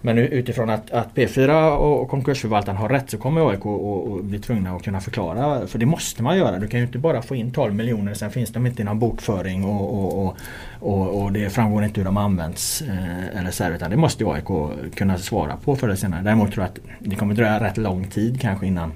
[0.00, 4.76] men utifrån att, att P4 och konkursförvaltaren har rätt så kommer AIK att bli tvungna
[4.76, 5.66] att kunna förklara.
[5.66, 6.58] För det måste man göra.
[6.58, 8.98] Du kan ju inte bara få in 12 miljoner sen finns de inte i någon
[8.98, 10.36] bokföring och, och,
[10.80, 14.24] och, och det framgår inte hur de används eh, eller så här, utan det måste
[14.24, 14.46] ju AIK
[14.94, 16.22] kunna svara på förr eller senare.
[16.22, 18.92] Däremot tror jag att det kommer dröja rätt lång tid kanske innan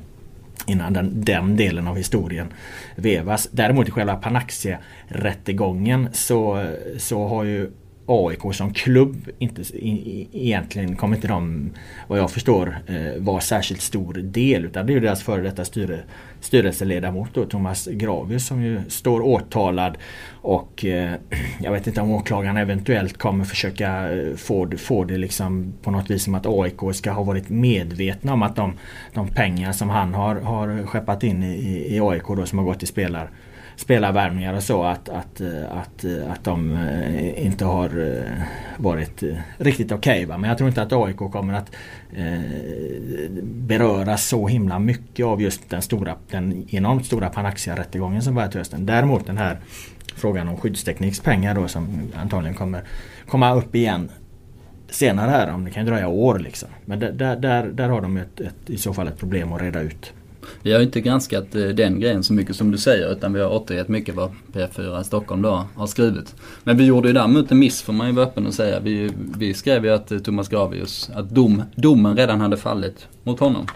[0.67, 2.53] innan den, den delen av historien
[2.97, 3.49] vevas.
[3.51, 6.67] Däremot i själva Panaxia-rättegången så,
[6.99, 7.71] så har ju
[8.13, 9.63] AIK som klubb inte,
[10.33, 11.71] egentligen kommer inte de,
[12.09, 15.65] vad jag förstår, eh, vara särskilt stor del utan det är ju deras före detta
[15.65, 16.01] styre,
[16.41, 19.99] styrelseledamot då, Thomas Gravius som ju står åtalad.
[20.31, 21.15] Och eh,
[21.61, 26.11] jag vet inte om åklagaren eventuellt kommer försöka eh, få, få det liksom på något
[26.11, 28.79] vis som att AIK ska ha varit medvetna om att de,
[29.15, 32.79] de pengar som han har, har skeppat in i, i AIK då som har gått
[32.79, 33.29] till spelare
[33.77, 37.91] spelarvärvningar och så att, att, eh, att, eh, att de eh, inte har
[38.77, 39.23] varit
[39.59, 40.25] riktigt okej.
[40.25, 41.71] Okay, Men jag tror inte att AIK kommer att
[42.13, 42.41] eh,
[44.17, 48.87] så himla mycket av just den stora, den enormt stora Panaxia-rättegången som var till hösten.
[48.87, 49.59] Däremot den här
[50.17, 52.83] frågan om skyddsteknikspengar då som antagligen kommer
[53.29, 54.11] komma upp igen
[54.91, 55.55] senare här.
[55.55, 56.69] Om det kan dröja år liksom.
[56.85, 59.81] Men där, där, där har de ett, ett, i så fall ett problem att reda
[59.81, 60.13] ut.
[60.63, 63.51] Vi har inte granskat eh, den grejen så mycket som du säger utan vi har
[63.51, 66.35] återgett mycket vad P4 Stockholm då har skrivit.
[66.65, 68.81] Men vi gjorde ju däremot en miss får man ju vara öppen och säga.
[68.81, 73.41] Vi, vi skrev ju att eh, Thomas Gravius, att dom, domen redan hade fallit mot
[73.41, 73.67] honom.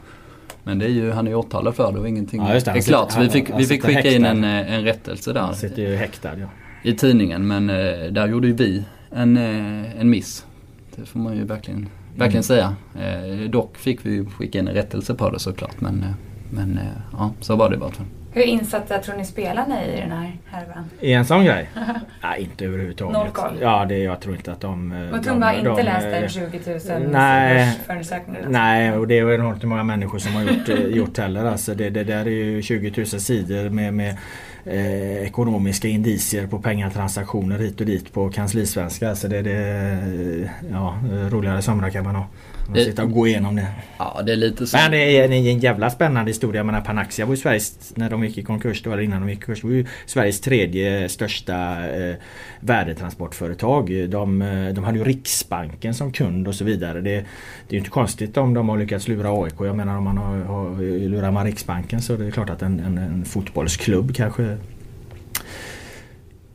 [0.65, 2.81] Men det är ju, han är ju åtalad för det och ingenting ja, det, är
[2.81, 3.13] klart.
[3.13, 5.41] Så vi fick, vi fick skicka in en, eh, en rättelse där.
[5.41, 6.47] Han sitter ju häktad ja.
[6.83, 7.67] I tidningen men
[8.15, 10.45] där gjorde ju vi en, en miss.
[10.97, 12.75] Det får man ju verkligen, verkligen mm.
[12.97, 13.49] säga.
[13.49, 16.05] dock fick vi skicka in en rättelse på det såklart men
[16.51, 17.93] men eh, ja, så var det bara.
[18.37, 20.91] Hur insatta tror ni spelarna är i den här härvan?
[21.01, 21.71] I en sån grej?
[22.23, 23.13] nej, inte överhuvudtaget.
[23.13, 23.59] Noll koll?
[23.61, 24.93] Ja, det, jag tror inte att de...
[24.93, 26.61] Eh, och Tumba har inte de, läst den 20
[26.99, 28.45] 000 nej, förundersökningen?
[28.49, 31.45] Nej, och det är inte många människor som har gjort, eh, gjort heller.
[31.45, 34.17] Alltså det, det där är ju 20 000 sidor med, med
[34.65, 39.17] eh, ekonomiska indicier på pengatransaktioner hit och dit på kanslisvenska.
[39.17, 40.99] Så det, det ja,
[41.31, 42.27] roligare somrar kan man ha.
[42.69, 43.67] Man sitta och gå igenom det.
[43.99, 44.77] Ja det är lite så.
[44.77, 46.59] Men det är, är en jävla spännande historia.
[46.59, 49.31] Jag menar Panaxia var ju Sveriges, när de gick i konkurs, det var innan de
[49.31, 52.15] gick i konkurs, var ju Sveriges tredje största eh,
[52.61, 54.11] värdetransportföretag.
[54.11, 57.01] De, eh, de hade ju Riksbanken som kund och så vidare.
[57.01, 57.17] Det, det
[57.69, 59.55] är ju inte konstigt om de har lyckats lura AIK.
[59.59, 62.81] Jag menar om man har, har lurar man Riksbanken så är det klart att en,
[62.81, 64.57] en, en fotbollsklubb kanske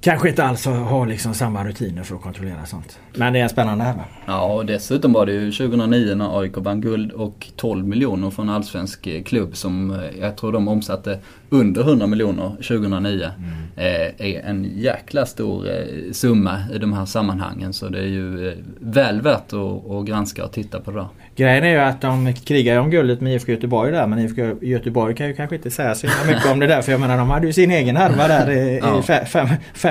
[0.02, 2.99] kanske inte alls har liksom samma rutiner för att kontrollera sånt.
[3.16, 3.95] Men det är spännande här
[4.26, 8.49] Ja och dessutom var det ju 2009 när AIK vann guld och 12 miljoner från
[8.49, 13.30] en allsvensk klubb som eh, jag tror de omsatte under 100 miljoner 2009.
[13.38, 13.52] Mm.
[13.76, 18.56] Eh, är en jäkla stor eh, summa i de här sammanhangen så det är ju
[18.80, 21.08] väl värt att, att granska och titta på det där.
[21.36, 25.16] Grejen är ju att de krigar om guldet med IFK Göteborg där men IFK Göteborg
[25.16, 27.47] kan ju kanske inte säga så mycket om det där för jag menar de hade
[27.47, 29.02] ju sin egen härva där i, ja.
[29.02, 29.47] fem, fem,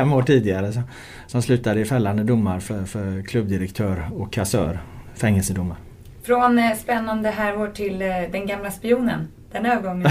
[0.09, 0.72] år tidigare.
[0.72, 0.80] Så,
[1.26, 4.80] som slutade i fällande domar för, för klubbdirektör och kassör.
[5.14, 5.76] Fängelsedomar.
[6.22, 9.28] Från eh, spännande härvår till eh, den gamla spionen.
[9.53, 10.11] Den övergången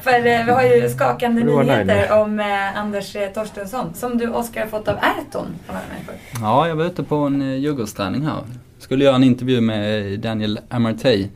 [0.00, 4.68] För eh, vi har ju skakande nyheter om eh, Anders Torstensson som du Oskar har
[4.68, 5.46] fått av Erton.
[6.40, 8.42] Ja, jag var ute på en eh, Djurgårdsträning här
[8.84, 11.28] skulle göra en intervju med Daniel Amartey,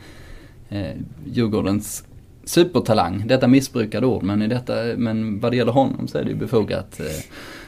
[0.68, 2.04] eh, Djurgårdens
[2.48, 3.24] supertalang.
[3.26, 6.36] Detta missbrukade ord men, i detta, men vad det gäller honom så är det ju
[6.36, 7.06] befogat eh,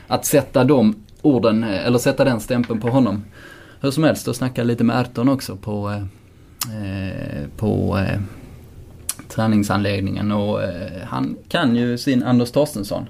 [0.06, 3.24] att sätta de orden, eh, eller sätta den stämpeln på honom.
[3.80, 8.20] Hur som helst, då snackade jag lite med Erton också på, eh, eh, på eh,
[9.28, 13.06] träningsanläggningen och eh, han kan ju sin Anders Torstensson.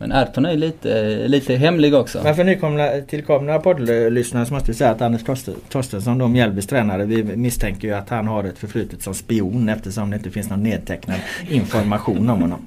[0.00, 2.20] Men Erton är lite, lite hemlig också.
[2.22, 5.24] Men för nykomna, tillkomna poddlyssnare så måste vi säga att Anders
[5.68, 10.10] Torstensson, då Mjällbys tränare, vi misstänker ju att han har ett förflutet som spion eftersom
[10.10, 11.16] det inte finns någon nedtecknad
[11.50, 12.66] information om honom.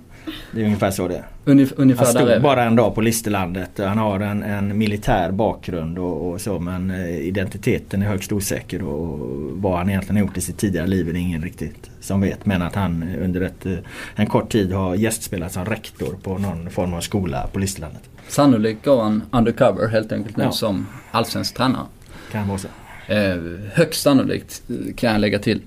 [0.52, 1.24] Det är ungefär så det är.
[1.46, 3.70] Ungef ungefär han stod bara en dag på Listerlandet.
[3.78, 8.84] Han har en, en militär bakgrund och, och, så men eh, identiteten är högst osäker
[8.84, 9.20] och
[9.52, 12.46] vad han egentligen har gjort i sitt tidigare liv är det ingen riktigt som vet.
[12.46, 13.74] Men att han under ett, eh,
[14.16, 18.04] en kort tid har gästspelat som rektor på någon form av skola på Listerlandet.
[18.28, 20.52] Sannolikt går han undercover helt enkelt nu ja.
[20.52, 21.86] som allsvensk tränare.
[22.32, 22.68] Kan vara så.
[23.08, 23.38] Eh,
[23.74, 24.62] högst sannolikt
[24.96, 25.62] kan jag lägga till.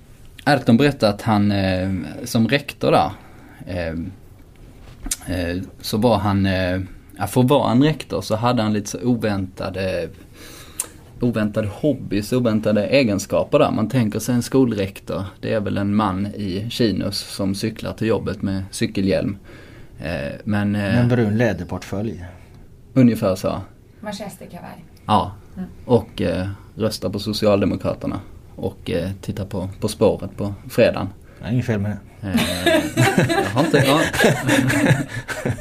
[0.45, 1.91] Erton berättade att han eh,
[2.25, 3.13] som rektor där eh,
[3.67, 3.95] Eh,
[5.81, 6.81] så var han, eh,
[7.19, 10.09] ja, för att vara en rektor så hade han lite så oväntade
[11.21, 13.71] oväntade hobbys, oväntade egenskaper där.
[13.71, 18.07] Man tänker sig en skolrektor, det är väl en man i chinos som cyklar till
[18.07, 19.37] jobbet med cykelhjälm.
[20.01, 22.25] Eh, men, en brun läderportfölj.
[22.95, 23.61] Ungefär så.
[24.01, 24.85] Manchesterkavaj.
[25.07, 25.69] Ja, mm.
[25.85, 28.21] och eh, röstar på Socialdemokraterna.
[28.57, 31.09] Och eh, tittar på På spåret på fredagen.
[31.41, 32.29] Det är inget fel med det.
[32.29, 32.41] Eh,
[33.29, 34.01] jag, har inte, jag,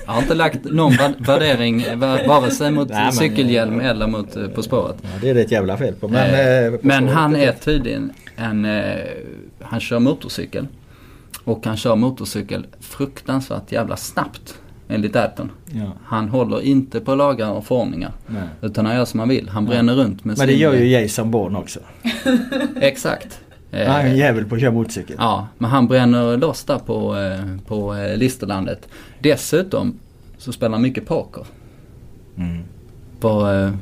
[0.06, 3.80] jag har inte lagt någon vär- värdering eh, va- vare sig mot Nej, men- cykelhjälm
[3.80, 4.96] eller mot eh, På spåret.
[5.02, 6.08] Ja, det är det ett jävla fel på.
[6.08, 8.96] Men, Eh, eh, på men han är tydligen en, eh,
[9.62, 10.68] han kör motorcykel.
[11.44, 14.56] Och han kör motorcykel fruktansvärt jävla snabbt.
[14.90, 15.52] Enligt Ayrton.
[15.72, 18.12] Ja, Han håller inte på lagar och förordningar.
[18.28, 18.44] nej.
[18.62, 19.50] Utan han gör som han vill.
[19.50, 20.62] Han bränner runt med Men det sin...
[20.62, 21.80] gör ju Jason Bourne också.
[22.82, 23.40] Exakt.
[23.72, 25.16] Eh, Han är en jävel på att köra motorcykel.
[25.20, 28.88] Ja, men han bränner loss där på, eh, på eh, Listerlandet.
[29.20, 30.00] Dessutom
[30.38, 31.46] så spelar han mycket poker.
[32.38, 32.64] Mm.
[33.24, 33.74] Eh,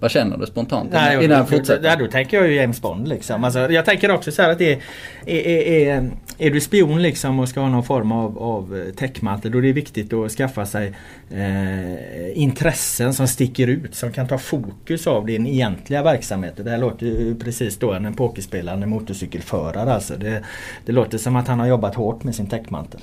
[0.00, 1.88] vad känner du spontant Nej, innan jag fortsätter?
[1.88, 3.44] ja, då tänker jag ju James Bond liksom.
[3.44, 4.80] Alltså, jag tänker också så här att det är,
[5.26, 8.94] är, är, är, är du spion liksom och ska ha någon form av, av eh,
[8.94, 10.92] täckmantel då är det viktigt att skaffa sig
[11.30, 16.54] eh, intressen som sticker ut som kan ta fokus av din egentliga verksamhet.
[16.56, 20.14] Det här låter ju precis då en pokerspelande motorcykelförare alltså.
[20.16, 20.42] Det,
[20.86, 23.00] det låter som att han har jobbat hårt med sin täckmantel.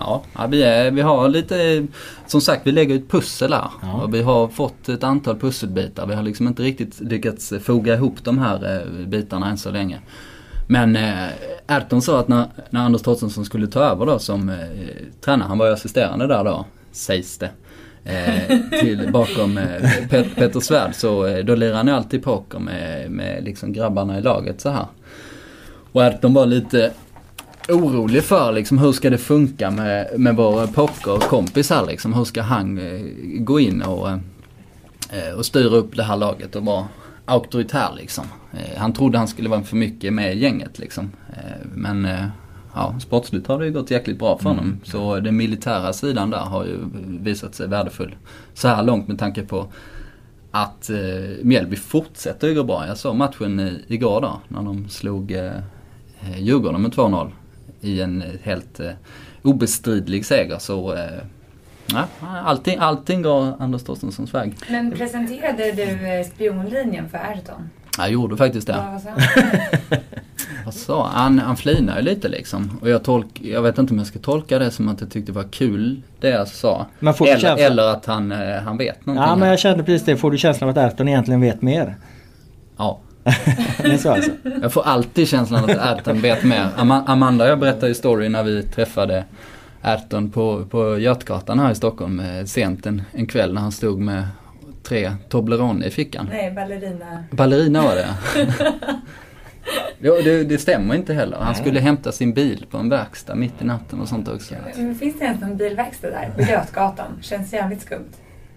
[0.00, 1.86] Ja, vi, är, vi har lite,
[2.26, 3.70] som sagt vi lägger ett pussel här.
[3.82, 4.02] Ja.
[4.02, 6.06] Och vi har fått ett antal pusselbitar.
[6.06, 10.00] Vi har liksom inte riktigt lyckats foga ihop de här eh, bitarna än så länge.
[10.66, 11.28] Men eh,
[11.66, 14.56] Erton sa att när, när Anders Torstensson skulle ta över då som eh,
[15.20, 17.50] tränare, han var ju assisterande där då, sägs det.
[18.04, 22.58] Eh, till, bakom eh, Pet, Peter Svärd så eh, då lirar han ju alltid poker
[22.58, 24.86] med, med liksom grabbarna i laget så här.
[25.92, 26.92] Och Erton var lite
[27.68, 32.14] orolig för liksom hur ska det funka med, med vår pokerkompis här liksom.
[32.14, 33.00] Hur ska han eh,
[33.38, 36.88] gå in och, eh, och styra upp det här laget och vara
[37.24, 38.24] auktoritär liksom.
[38.52, 41.10] Eh, han trodde han skulle vara för mycket med gänget liksom.
[41.28, 42.26] Eh, men eh,
[42.74, 44.80] ja, sportsligt har det ju gått jäkligt bra för honom.
[44.84, 48.14] Så den militära sidan där har ju visat sig värdefull.
[48.54, 49.66] Så här långt med tanke på
[50.50, 50.98] att eh,
[51.42, 52.86] Mjällby fortsätter ju gå bra.
[52.86, 55.56] Jag såg matchen i, igår då när de slog eh,
[56.20, 57.30] eh, Djurgården med 2-0
[57.80, 58.90] i en helt eh,
[59.42, 60.58] obestridlig seger.
[60.58, 61.00] Så eh,
[61.86, 62.04] ja,
[62.44, 64.54] allting, allting går Anders Torstenssons väg.
[64.70, 67.70] Men presenterade du eh, spionlinjen för Ayrton?
[67.98, 68.84] Jag gjorde faktiskt det.
[68.92, 70.72] Vad sa han?
[70.72, 71.38] Sa han?
[71.38, 72.78] Han flinar ju lite liksom.
[72.82, 75.32] Och jag, tolk, jag vet inte om jag ska tolka det som att jag tyckte
[75.32, 76.86] det var kul det jag sa.
[76.98, 78.30] Men får du Eller, känslan- eller att han,
[78.64, 79.28] han vet någonting.
[79.30, 80.16] Ja men jag kände precis det.
[80.16, 81.94] Får du känslan av att Erton egentligen vet mer?
[82.76, 82.98] ja.
[83.84, 84.30] alltså?
[84.62, 86.68] Jag får alltid känslan att Erton vet mer.
[86.76, 89.24] Ama- Amanda och jag berättade ju story när vi träffade
[89.82, 94.00] Erton på, på Götgatan här i Stockholm eh, sent en, en kväll när han stod
[94.00, 94.24] med
[94.82, 96.28] tre Toblerone i fickan.
[96.32, 97.24] Nej, ballerina.
[97.30, 98.08] Ballerina var det
[99.98, 101.36] Jo, det, det stämmer inte heller.
[101.40, 104.54] Han skulle hämta sin bil på en verkstad mitt i natten och sånt också.
[104.76, 107.06] Men Finns det ens någon bilverkstad där på Götgatan?
[107.22, 108.08] Känns jävligt skumt.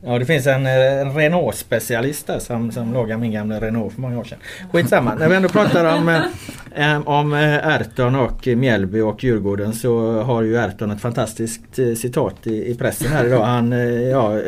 [0.05, 4.01] Ja det finns en, eh, en Renault-specialist där som, som lagar min gamla Renault för
[4.01, 4.37] många år sedan.
[4.71, 5.15] Skitsamma.
[5.15, 10.41] När vi ändå pratar om, eh, eh, om Erton och Mjällby och Djurgården så har
[10.41, 13.43] ju Erton ett fantastiskt citat i, i pressen här idag.
[13.43, 13.71] Han,
[14.09, 14.39] ja,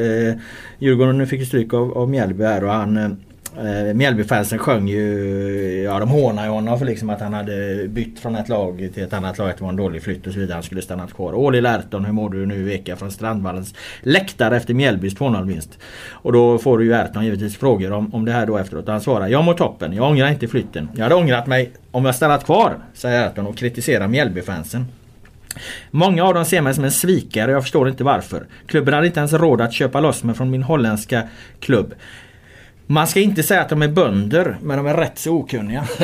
[0.80, 3.18] Djurgården fick ju stryk av, av Mjällby här och han
[3.58, 8.20] eh, Mjällbyfansen sjöng ju, ja de hånade ju honom för liksom att han hade bytt
[8.20, 9.50] från ett lag till ett annat lag.
[9.50, 10.54] Att det var en dålig flytt och så vidare.
[10.54, 11.34] Han skulle stannat kvar.
[11.34, 15.48] Åh Lärton, Erton, hur mår du nu i vecka från Strandvallens läktare efter Mjällbys 2-0
[15.48, 15.80] vinst?
[16.10, 18.86] Och då får du ju Erton givetvis frågor om, om det här då efteråt.
[18.86, 20.90] Och han svarar, jag mår toppen, jag ångrar inte flytten.
[20.96, 24.86] Jag hade ångrat mig om jag stannat kvar, säger Erton och kritiserar Mjällbyfansen.
[25.92, 28.46] Många av dem ser mig som en svikare jag förstår inte varför.
[28.68, 31.24] Klubben hade inte ens råd att köpa loss mig från min holländska
[31.60, 31.94] klubb.
[32.88, 35.88] Man ska inte säga att de är bönder, men de är rätt så okunniga.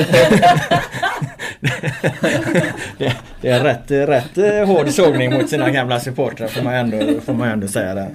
[2.97, 7.21] det, det är rätt, rätt eh, hård sågning mot sina gamla supportrar får man ändå,
[7.21, 8.09] får man ändå säga där.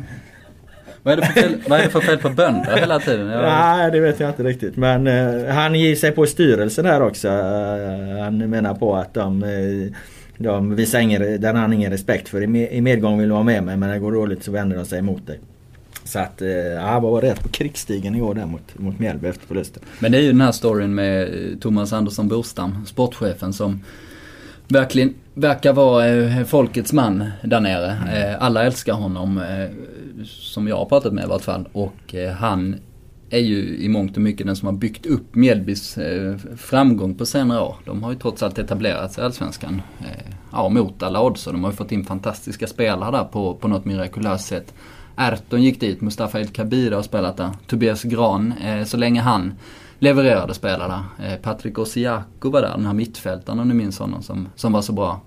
[1.02, 3.26] Vad är det för fel, vad är det för fel på bönder hela tiden?
[3.26, 4.76] Jag, Nej, det vet jag inte riktigt.
[4.76, 7.28] Men eh, han ger sig på styrelsen här också.
[7.28, 9.92] Eh, han menar på att de, eh,
[10.38, 12.42] de visar ingen, den har han ingen respekt för.
[12.42, 14.52] I, med, I medgång vill de vara med mig men när det går dåligt så
[14.52, 15.40] vänder de sig emot dig.
[16.06, 19.82] Så att, eh, ja, var rätt på krigsstigen igår där mot, mot Mjällby efter förlusten.
[19.98, 23.80] Men det är ju den här storyn med eh, Thomas Andersson Borstam, sportchefen som
[24.68, 27.90] verkligen verkar vara eh, folkets man där nere.
[28.14, 29.42] Eh, alla älskar honom,
[30.24, 31.68] som jag har pratat med i vart fall.
[31.72, 32.76] Och han
[33.30, 35.98] är ju i mångt och mycket den som har byggt upp Mjällbys
[36.56, 37.76] framgång på senare år.
[37.84, 39.82] De har ju trots allt etablerat sig i Allsvenskan.
[40.52, 43.84] Ja, mot alla odds de har ju fått in fantastiska spelare där på, på något
[43.84, 44.74] mirakulöst sätt.
[45.16, 47.50] Erton gick dit, Mustafa El Kabir har spelat där.
[47.66, 49.52] Tobias Gran, eh, så länge han
[49.98, 51.04] levererade spelare.
[51.22, 54.82] Eh, Patrik Osiako var där, den här mittfältaren om ni minns honom som, som var
[54.82, 55.20] så bra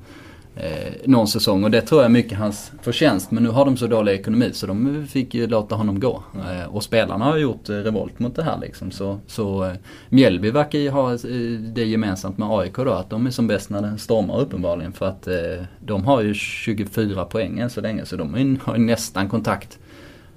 [0.56, 3.32] eh, någon säsong och det tror jag är mycket hans förtjänst.
[3.32, 6.24] Men nu har de så dålig ekonomi så de fick ju låta honom gå.
[6.36, 8.92] Eh, och spelarna har gjort eh, revolt mot det här liksom.
[8.92, 9.74] Så, så eh,
[10.10, 11.20] Mjällby verkar ju ha eh,
[11.60, 14.94] det gemensamt med AIK då att de är som bäst när det stormar uppenbarligen.
[14.94, 18.82] För att eh, de har ju 24 poäng än så länge så de har ju
[18.82, 19.80] nästan kontakt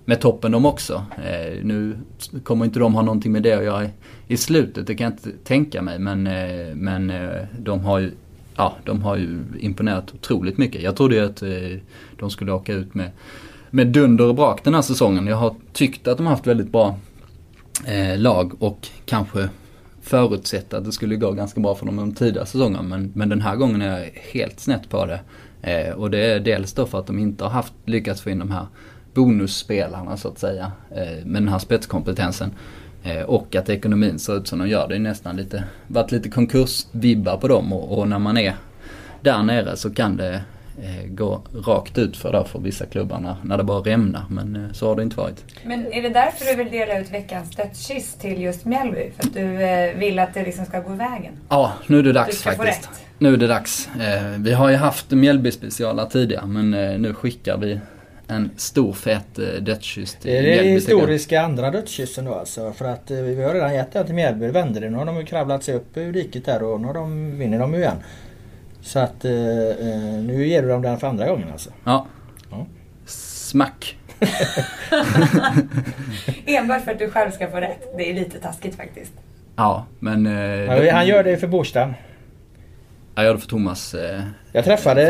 [0.05, 1.05] med toppen de också.
[1.17, 1.99] Eh, nu
[2.43, 3.89] kommer inte de ha någonting med det att göra i,
[4.27, 5.99] i slutet, det kan jag inte tänka mig.
[5.99, 8.11] Men, eh, men eh, de har ju
[8.57, 10.83] ja, de har ju imponerat otroligt mycket.
[10.83, 11.79] Jag trodde ju att eh,
[12.19, 13.11] de skulle åka ut med,
[13.71, 15.27] med dunder och brak den här säsongen.
[15.27, 16.99] Jag har tyckt att de har haft väldigt bra
[17.87, 19.49] eh, lag och kanske
[20.03, 22.83] förutsett att det skulle gå ganska bra för dem de tidigare säsongerna.
[22.83, 25.21] Men, men den här gången är jag helt snett på det.
[25.63, 28.39] Eh, och det är dels då för att de inte har haft, lyckats få in
[28.39, 28.67] de här
[29.15, 30.73] bonusspelarna så att säga.
[30.91, 32.51] Eh, med den här spetskompetensen.
[33.05, 34.89] Eh, och att ekonomin ser ut som de gör.
[34.89, 38.55] Det är nästan lite, varit lite konkursvibbar på dem och, och när man är
[39.21, 40.43] där nere så kan det
[40.83, 44.25] eh, gå rakt ut för, där för vissa klubbar när, när det bara rämnar.
[44.31, 45.45] Men eh, så har det inte varit.
[45.65, 49.11] Men är det därför du vill dela ut veckans dödskyss till just Mjällby?
[49.17, 51.33] För att du eh, vill att det liksom ska gå vägen?
[51.49, 52.91] Ja, nu är det dags faktiskt.
[53.19, 53.89] Nu är det dags.
[54.01, 57.81] Eh, vi har ju haft Mjällby-specialer tidigare men eh, nu skickar vi
[58.35, 60.65] en stor fet eh, dödskyss till Det är Mjällby.
[60.65, 62.73] den historiska andra dödskyssen då alltså.
[62.73, 64.47] För att eh, vi har redan gett den till Mjällby.
[64.49, 64.91] Vände det.
[64.91, 67.59] Nu har de ju kravlat sig upp ur diket där och nu har de, vinner
[67.59, 67.97] de ju igen.
[68.83, 71.71] Så att eh, eh, nu ger du dem den för andra gången alltså.
[71.85, 72.07] Ja.
[72.51, 72.67] Ja.
[73.07, 73.97] Smack.
[76.47, 77.97] Enbart för att du själv ska få rätt.
[77.97, 79.13] Det är lite taskigt faktiskt.
[79.57, 80.27] Ja, men...
[80.27, 81.93] Eh, Han gör det för Borstam.
[83.15, 83.95] Jag gör det för Thomas.
[83.95, 84.21] Eh,
[84.53, 85.07] Jag träffade,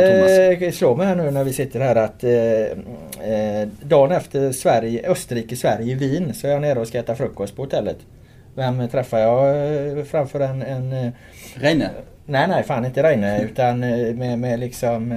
[0.58, 0.76] Thomas.
[0.76, 3.32] slår mig här nu när vi sitter här att eh,
[3.62, 7.56] eh, dagen efter Sverige, Österrike-Sverige i Wien så är jag nere och ska äta frukost
[7.56, 7.96] på hotellet.
[8.54, 9.48] Vem träffar jag
[9.98, 11.12] eh, framför en, en
[11.54, 11.90] Reine.
[12.26, 13.78] Nej nej fan inte Reine utan
[14.18, 15.14] med, med liksom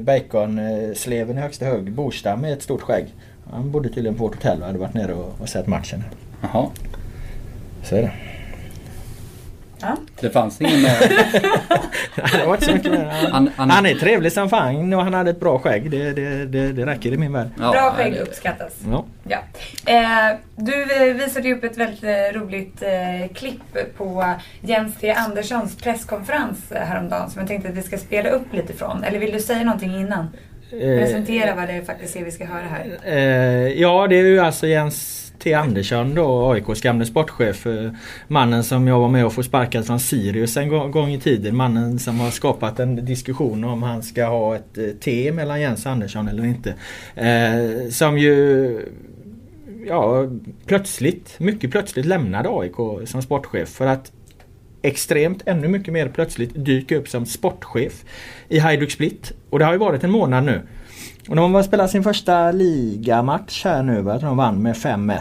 [0.00, 1.92] baconsleven i högsta hög.
[1.92, 3.06] Borstam med ett stort skägg.
[3.50, 6.04] Han bodde tydligen på vårt hotell och hade varit nere och, och sett matchen.
[6.42, 6.66] Jaha.
[7.82, 8.12] Så är det.
[9.80, 9.96] Ja.
[10.20, 10.98] Det fanns ingen mer.
[12.38, 13.04] det var inte så mycket mer.
[13.04, 15.90] Han, Han- han- han är trevlig som fan och han hade ett bra skägg.
[15.90, 17.48] Det, det, det, det räcker i min värld.
[17.60, 18.72] Ja, Bra skägg det- uppskattas.
[18.90, 19.04] Ja.
[19.28, 19.38] Ja.
[19.92, 25.10] Eh, du eh, visade ju upp ett väldigt eh, roligt eh, klipp på Jens T
[25.10, 29.04] Anderssons presskonferens eh, häromdagen som jag tänkte att vi ska spela upp lite från.
[29.04, 30.28] Eller vill du säga någonting innan?
[30.70, 32.98] Presentera vad det faktiskt är vi ska höra här.
[33.04, 37.66] Eh, ja, det är ju alltså Jens T Andersson då, AIKs gamle sportchef.
[37.66, 37.90] Eh,
[38.28, 41.56] mannen som jag var med och få sparkad från Sirius en gång, i tiden.
[41.56, 45.86] Mannen som har skapat en diskussion om han ska ha ett eh, T mellan Jens
[45.86, 46.74] Andersson eller inte.
[47.14, 48.80] Eh, som ju
[49.86, 50.28] ja,
[50.66, 54.12] plötsligt, mycket plötsligt lämnade AIK som sportchef för att
[54.82, 58.04] extremt, ännu mycket mer plötsligt dyka upp som sportchef
[58.48, 59.32] i Hajduk Split.
[59.50, 60.62] Och det har ju varit en månad nu.
[61.28, 64.18] Och de har spelat sin första ligamatch här nu va?
[64.18, 65.18] De vann med 5-1.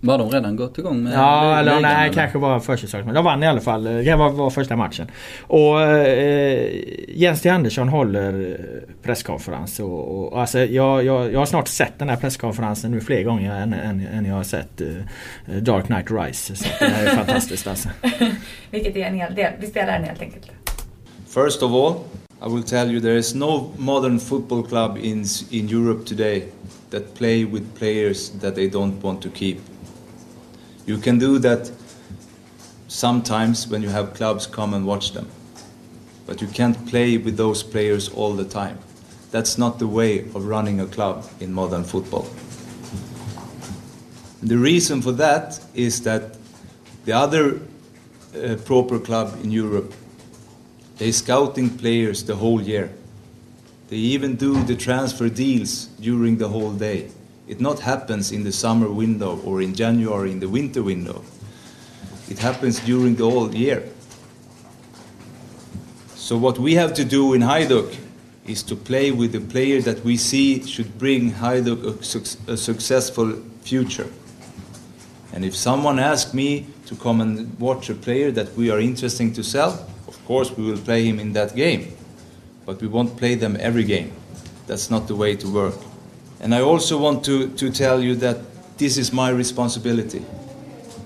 [0.00, 2.14] Var de redan gått igång med Ja, eller ligan, nej, eller?
[2.14, 3.14] kanske var försäsongsmatch.
[3.14, 3.84] De vann i alla fall.
[3.84, 5.06] Det var, var första matchen.
[5.40, 6.70] Och eh,
[7.08, 9.80] Jens T Andersson håller eh, presskonferens.
[9.80, 13.54] Och, och, alltså, jag, jag, jag har snart sett den här presskonferensen nu fler gånger
[13.54, 16.56] än, än, än jag har sett eh, Dark Knight Rise.
[16.56, 17.88] Så det här är fantastiskt alltså.
[18.70, 19.52] Vilket är en hel del.
[19.60, 20.50] Vi spelar den helt enkelt.
[21.28, 21.94] First of all,
[22.40, 26.52] I will tell you there is no modern football club in in Europe today
[26.90, 29.60] that play with players that they don't want to keep.
[30.86, 31.70] You can do that
[32.88, 35.26] sometimes when you have clubs come and watch them.
[36.26, 38.78] But you can't play with those players all the time.
[39.30, 42.26] That's not the way of running a club in modern football.
[44.42, 46.36] The reason for that is that
[47.06, 47.60] the other
[48.34, 49.94] uh, proper club in Europe
[50.98, 52.90] they scouting players the whole year.
[53.88, 57.10] They even do the transfer deals during the whole day.
[57.46, 61.22] It not happens in the summer window or in January in the winter window.
[62.28, 63.88] It happens during the whole year.
[66.16, 67.96] So what we have to do in Hajduk
[68.46, 72.56] is to play with the player that we see should bring Hajduk a, suc- a
[72.56, 74.08] successful future.
[75.32, 79.32] And if someone asks me to come and watch a player that we are interesting
[79.34, 81.96] to sell, of course we will play him in that game.
[82.64, 84.12] But we won't play them every game.
[84.66, 85.76] That's not the way to work.
[86.40, 88.38] And I also want to, to tell you that
[88.78, 90.24] this is my responsibility.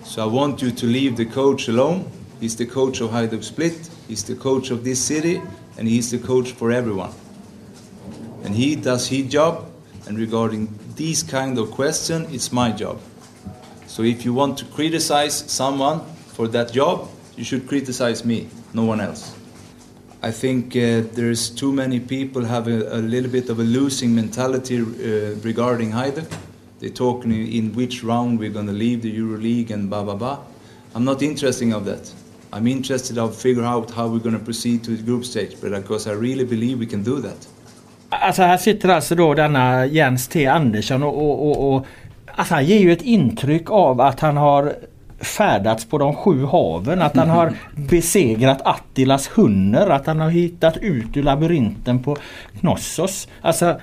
[0.05, 2.11] So I want you to leave the coach alone.
[2.41, 5.43] He's the coach of Hajduk Split, he's the coach of this city,
[5.77, 7.13] and he's the coach for everyone.
[8.43, 9.71] And he does his job,
[10.07, 12.99] and regarding these kind of question, it's my job.
[13.87, 16.01] So if you want to criticize someone
[16.35, 19.35] for that job, you should criticize me, no one else.
[20.23, 24.15] I think uh, there's too many people have a, a little bit of a losing
[24.15, 26.31] mentality uh, regarding Hajduk.
[26.79, 30.39] They're talking in which round we're going to leave the EuroLeague and blah blah blah.
[30.95, 32.13] I'm not interested of that.
[32.53, 35.71] I'm interested of figure out how we're going to proceed to the group stage, but
[35.71, 37.49] because I really believe we can do that.
[38.09, 41.87] Alltså här sitter alltså då denna Jens T Andersson och, och, och, och
[42.27, 44.75] alltså han ger ju ett intryck av att han har
[45.21, 47.03] färdats på de sju haven.
[47.03, 49.91] Att han har besegrat Attilas hunner.
[49.91, 52.17] Att han har hittat ut ur labyrinten på
[52.61, 53.29] Knossos.
[53.41, 53.81] Alltså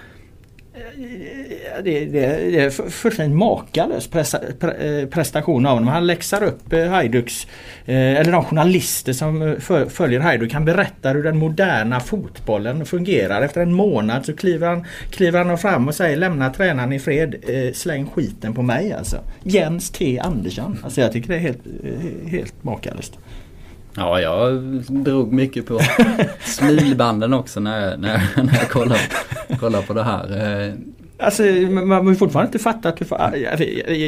[0.78, 5.88] Eh, det, det, det är fullständigt makalös eh, prestation av honom.
[5.88, 7.48] Han läxar upp eh, Hajduks,
[7.86, 9.56] eh, eller de journalister som
[9.90, 10.54] följer Hajduk.
[10.54, 13.42] Han berättar hur den moderna fotbollen fungerar.
[13.42, 17.36] Efter en månad så kliver han, kliver han fram och säger lämna tränaren i fred.
[17.74, 19.18] Släng skiten på mig alltså.
[19.44, 20.80] Jens T Andersson.
[20.84, 21.62] Alltså jag tycker det är helt,
[22.28, 23.20] helt makalöst.
[23.98, 25.80] Ja, jag drog mycket på
[26.40, 29.02] smilbanden också när jag, när jag, när jag kollade,
[29.60, 30.74] kollade på det här.
[31.20, 33.02] Alltså man har fortfarande inte fattat.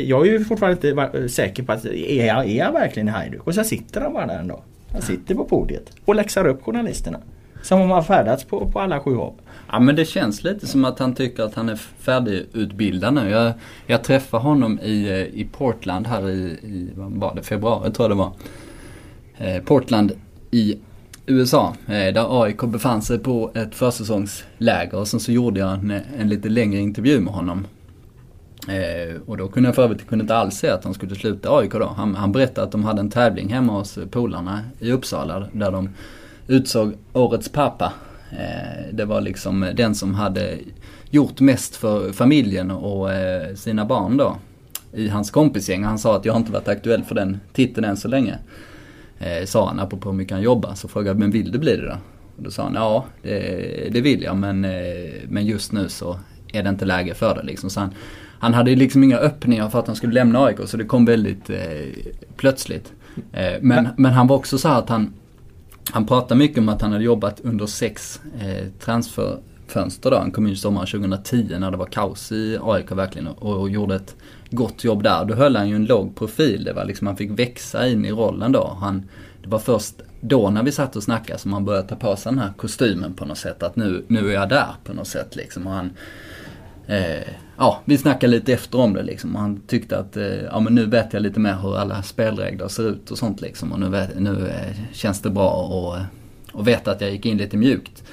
[0.08, 3.48] Jag är ju fortfarande inte säker på att är jag, är jag verkligen Hajduk?
[3.48, 4.64] Och så sitter han bara där ändå.
[4.92, 7.20] Han sitter på podiet och läxar upp journalisterna.
[7.62, 9.34] Som om han färdats på, på alla sju hav.
[9.72, 13.30] Ja men det känns lite som att han tycker att han är färdigutbildad nu.
[13.30, 13.52] Jag,
[13.86, 18.18] jag träffade honom i, i Portland här i, i vad var det, februari tror jag
[18.18, 18.32] det var.
[19.40, 20.12] Eh, Portland
[20.52, 20.78] i
[21.26, 25.92] USA eh, där AIK befann sig på ett försäsongsläger och sen så gjorde jag en,
[26.20, 27.68] en lite längre intervju med honom.
[28.68, 31.58] Eh, och då kunde jag för övrigt kunde inte alls se att han skulle sluta
[31.58, 31.94] AIK då.
[31.98, 35.90] Han, han berättade att de hade en tävling hemma hos polarna i Uppsala där de
[36.48, 37.94] utsåg årets pappa.
[38.32, 40.58] Eh, det var liksom den som hade
[41.10, 44.38] gjort mest för familjen och eh, sina barn då
[44.94, 45.84] i hans kompisgäng.
[45.84, 48.38] Han sa att jag har inte varit aktuell för den titeln än så länge
[49.20, 50.76] eh, sa han apropå hur mycket han jobbar.
[50.76, 51.98] Så frågade jag, men vill du bli det då?
[52.38, 54.72] Och då sa han, ja det, det vill jag men, eh,
[55.28, 56.20] men just nu så
[56.54, 57.70] är det inte läge för det liksom.
[57.70, 57.94] Så han,
[58.40, 61.50] han hade liksom inga öppningar för att han skulle lämna AIK så det kom väldigt
[61.50, 61.58] eh,
[62.38, 62.94] plötsligt.
[63.34, 65.14] Eh, men, men han var också så att han,
[65.92, 70.18] han pratade mycket om att han hade jobbat under sex eh, transferfönster då.
[70.18, 73.96] Han kom in sommaren 2010 när det var kaos i AIK verkligen och, och gjorde
[73.96, 74.16] ett
[74.50, 75.26] gott jobb där.
[75.26, 76.64] Då höll han ju en låg profil.
[76.64, 78.78] Det var liksom, han fick växa in i rollen då.
[78.82, 79.10] Han,
[79.44, 82.32] det var först då när vi satt och snackade som han började ta på sig
[82.32, 83.64] den här kostymen på något sätt.
[83.64, 85.68] Att nu, nu är jag där på något sätt liksom.
[85.68, 85.92] Och han,
[86.88, 87.28] eh,
[87.58, 89.36] ja, vi snackade lite efter om det liksom.
[89.36, 92.68] Och han tyckte att, eh, ja men nu vet jag lite mer hur alla spelregler
[92.68, 93.72] ser ut och sånt liksom.
[93.72, 96.04] Och nu, vet, nu eh, känns det bra och, eh,
[96.52, 98.04] och veta att jag gick in lite mjukt.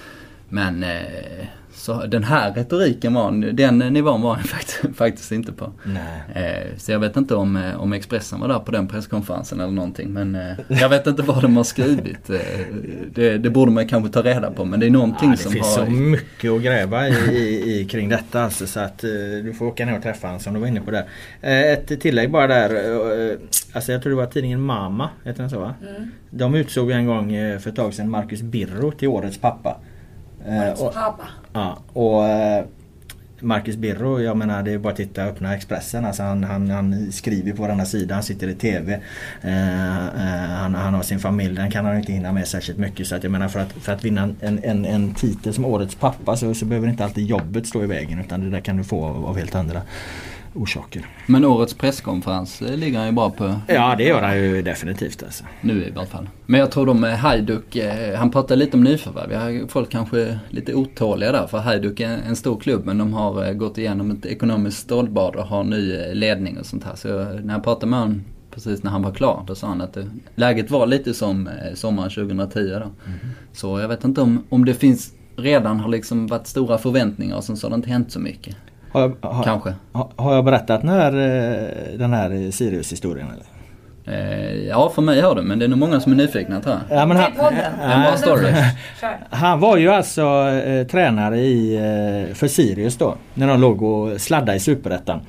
[0.48, 1.46] Men eh,
[1.76, 5.72] så den här retoriken var, den nivån var han faktiskt, faktiskt inte på.
[6.34, 6.42] Eh,
[6.76, 10.12] så jag vet inte om, eh, om Expressen var där på den presskonferensen eller någonting.
[10.12, 12.30] Men eh, jag vet inte vad de har skrivit.
[12.30, 12.36] Eh,
[13.14, 15.58] det, det, borde man kanske ta reda på men det är någonting ja, som har...
[15.58, 19.10] Det finns så mycket att gräva i, i, i, kring detta alltså, så att eh,
[19.44, 21.04] du får åka ner och träffa honom som du var inne på där.
[21.40, 23.38] Eh, ett tillägg bara där.
[23.72, 25.74] Alltså jag tror det var tidningen Mama, heter den så va?
[25.80, 26.10] Mm.
[26.30, 29.80] De utsåg en gång för ett tag sedan Marcus Birro till årets pappa.
[30.46, 31.28] Årets pappa?
[31.56, 32.64] Ja, och eh,
[33.40, 36.04] Marcus Birro, jag menar det är bara att titta och öppna Expressen.
[36.04, 39.00] Alltså han, han, han skriver på denna sida, han sitter i TV.
[39.42, 43.06] Eh, eh, han, han, har sin familj, den kan han inte hinna med särskilt mycket.
[43.06, 45.94] Så att jag menar för att, för att vinna en, en, en titel som Årets
[45.94, 48.84] pappa så, så behöver inte alltid jobbet stå i vägen utan det där kan du
[48.84, 49.82] få av, av helt andra
[50.56, 51.06] orsaker.
[51.26, 53.54] Men årets presskonferens eh, ligger han ju bra på.
[53.66, 55.44] Ja det gör han ju definitivt alltså.
[55.60, 56.28] Nu i alla fall.
[56.46, 59.68] Men jag tror de med Hajduk, eh, han pratade lite om nyförvärv.
[59.68, 63.52] Folk kanske lite otåliga där för Hajduk är en stor klubb men de har eh,
[63.52, 66.94] gått igenom ett ekonomiskt stålbad och har ny ledning och sånt här.
[66.94, 69.44] Så när jag pratade med honom precis när han var klar.
[69.46, 72.76] Då sa han att det, läget var lite som sommaren 2010 då.
[72.76, 72.92] Mm.
[73.52, 77.44] Så jag vet inte om, om det finns redan har liksom varit stora förväntningar och
[77.44, 78.56] sen så har det inte hänt så mycket.
[78.96, 79.74] Har jag, har, Kanske.
[79.92, 83.46] Har, har, jag berättat den här, eh, den här Sirius-historien eller?
[84.08, 86.74] Eh, ja, för mig har du, men det är nog många som är nyfikna tror
[86.88, 86.98] jag.
[86.98, 87.32] Ja, men han,
[87.82, 88.52] en bra story.
[89.30, 93.14] han var ju alltså eh, tränare i, eh, för Sirius då.
[93.34, 95.20] När de låg och sladdade i Superettan.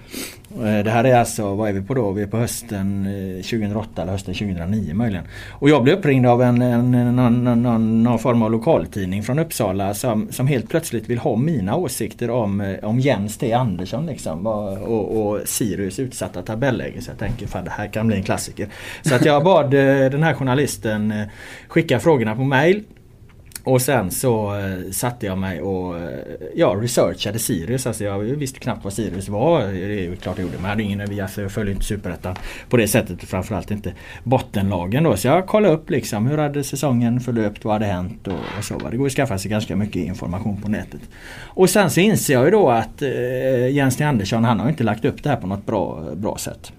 [0.63, 2.11] Eh, det här är alltså, vad är vi på då?
[2.11, 5.25] Vi är på hösten eh, 2008 eller hösten 2009 möjligen.
[5.51, 9.93] Och jag blev uppringd av en, en, någon, någon, någon form av lokaltidning från Uppsala
[9.93, 14.47] som, som helt plötsligt vill ha mina åsikter om, eh, om Jens T Andersson liksom.
[14.47, 17.01] Och, och Sirius utsatta tabelläge.
[17.01, 18.67] Så jag tänker fan det här kan bli en klassiker.
[19.01, 21.13] Så att jag bad den här journalisten
[21.67, 22.84] skicka frågorna på mail.
[23.68, 26.19] Och sen så eh, satte jag mig och eh,
[26.56, 27.88] ja, researchade Sirius.
[27.88, 29.61] Alltså jag visste knappt vad Sirius var.
[29.61, 30.57] Det är klart jag gjorde.
[30.57, 32.35] Men jag hade ingen vi alltså, jag följde inte Superettan
[32.69, 33.23] på det sättet.
[33.23, 35.18] Framförallt inte bottenlagen då.
[35.18, 38.89] Så jag kollade upp liksom hur hade säsongen förlöpt, vad hade hänt och, och så.
[38.91, 41.02] Det går att skaffa sig ganska mycket information på nätet.
[41.41, 44.03] Och sen så inser jag ju då att eh, Jens T.
[44.03, 46.72] Andersson han har inte lagt upp det här på något bra, bra sätt.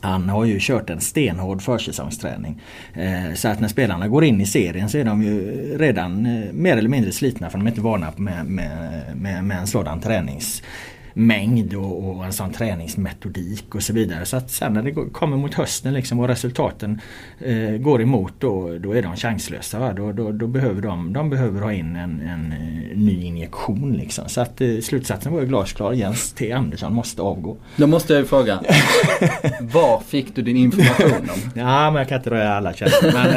[0.00, 2.62] Han har ju kört en stenhård försäsongsträning.
[2.94, 5.40] Eh, så att när spelarna går in i serien så är de ju
[5.78, 9.58] redan eh, mer eller mindre slitna för de är inte vana med, med, med, med
[9.58, 10.62] en sådan tränings
[11.14, 14.24] mängd och, och, en sån träningsmetodik och så vidare.
[14.24, 17.00] Så att sen när det kommer mot hösten liksom och resultaten
[17.40, 19.92] eh, går emot då, då är de chanslösa.
[19.92, 23.92] Då, då, då, behöver de, de behöver ha in en, en eh, ny injektion.
[23.92, 24.28] Liksom.
[24.28, 25.92] Så att eh, slutsatsen var ju glasklar.
[25.92, 27.56] Jens T Andersson måste avgå.
[27.76, 28.60] Då måste jag ju fråga.
[29.60, 31.50] var fick du din information om?
[31.54, 33.12] ja men jag kan inte röja alla källor.
[33.12, 33.30] Men,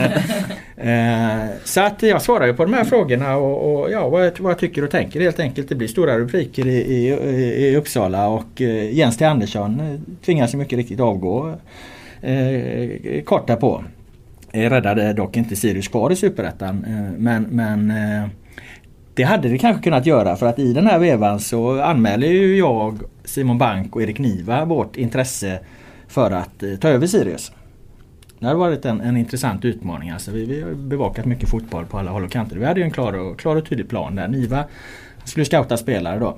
[0.77, 4.39] eh, eh, så att jag svarar ju på de här frågorna och, och ja, vad,
[4.39, 5.69] vad jag tycker och tänker helt enkelt.
[5.69, 9.99] Det blir stora rubriker i, i, i i Uppsala och eh, Jens T Andersson eh,
[10.25, 11.55] tvingas ju mycket riktigt avgå
[12.21, 13.83] eh, kort därpå.
[14.51, 18.29] Eh, räddade dock inte Sirius kvar i Superettan eh, men, men eh,
[19.13, 22.57] det hade det kanske kunnat göra för att i den här vevan så anmäler ju
[22.57, 25.59] jag, Simon Bank och Erik Niva vårt intresse
[26.07, 27.51] för att eh, ta över Sirius.
[28.39, 30.09] Det har varit en, en intressant utmaning.
[30.09, 32.55] Alltså vi, vi, har bevakat mycket fotboll på alla håll och kanter.
[32.55, 34.27] Vi hade ju en klar och, klar och tydlig plan där.
[34.27, 34.63] Niva
[35.23, 36.37] skulle scouta spelare då.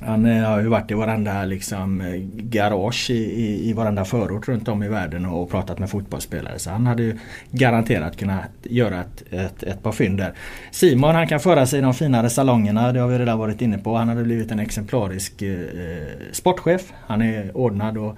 [0.00, 4.48] Han eh, har ju varit i varenda liksom, eh, garage i, i, i varenda förort
[4.48, 6.58] runt om i världen och pratat med fotbollsspelare.
[6.58, 7.18] Så han hade ju
[7.50, 10.32] garanterat kunnat göra ett, ett, ett par fynd där.
[10.70, 13.78] Simon han kan föra sig i de finare salongerna, det har vi redan varit inne
[13.78, 13.96] på.
[13.96, 16.92] Han hade blivit en exemplarisk eh, eh sportchef.
[17.06, 18.16] Han är ordnad och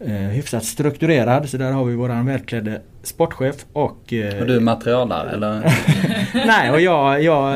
[0.00, 1.48] eh, hyfsat strukturerad.
[1.48, 4.12] Så där har vi våran välklädde sportchef och...
[4.12, 5.74] Eh, och du är materialare eller?
[6.46, 7.52] Nej och jag, jag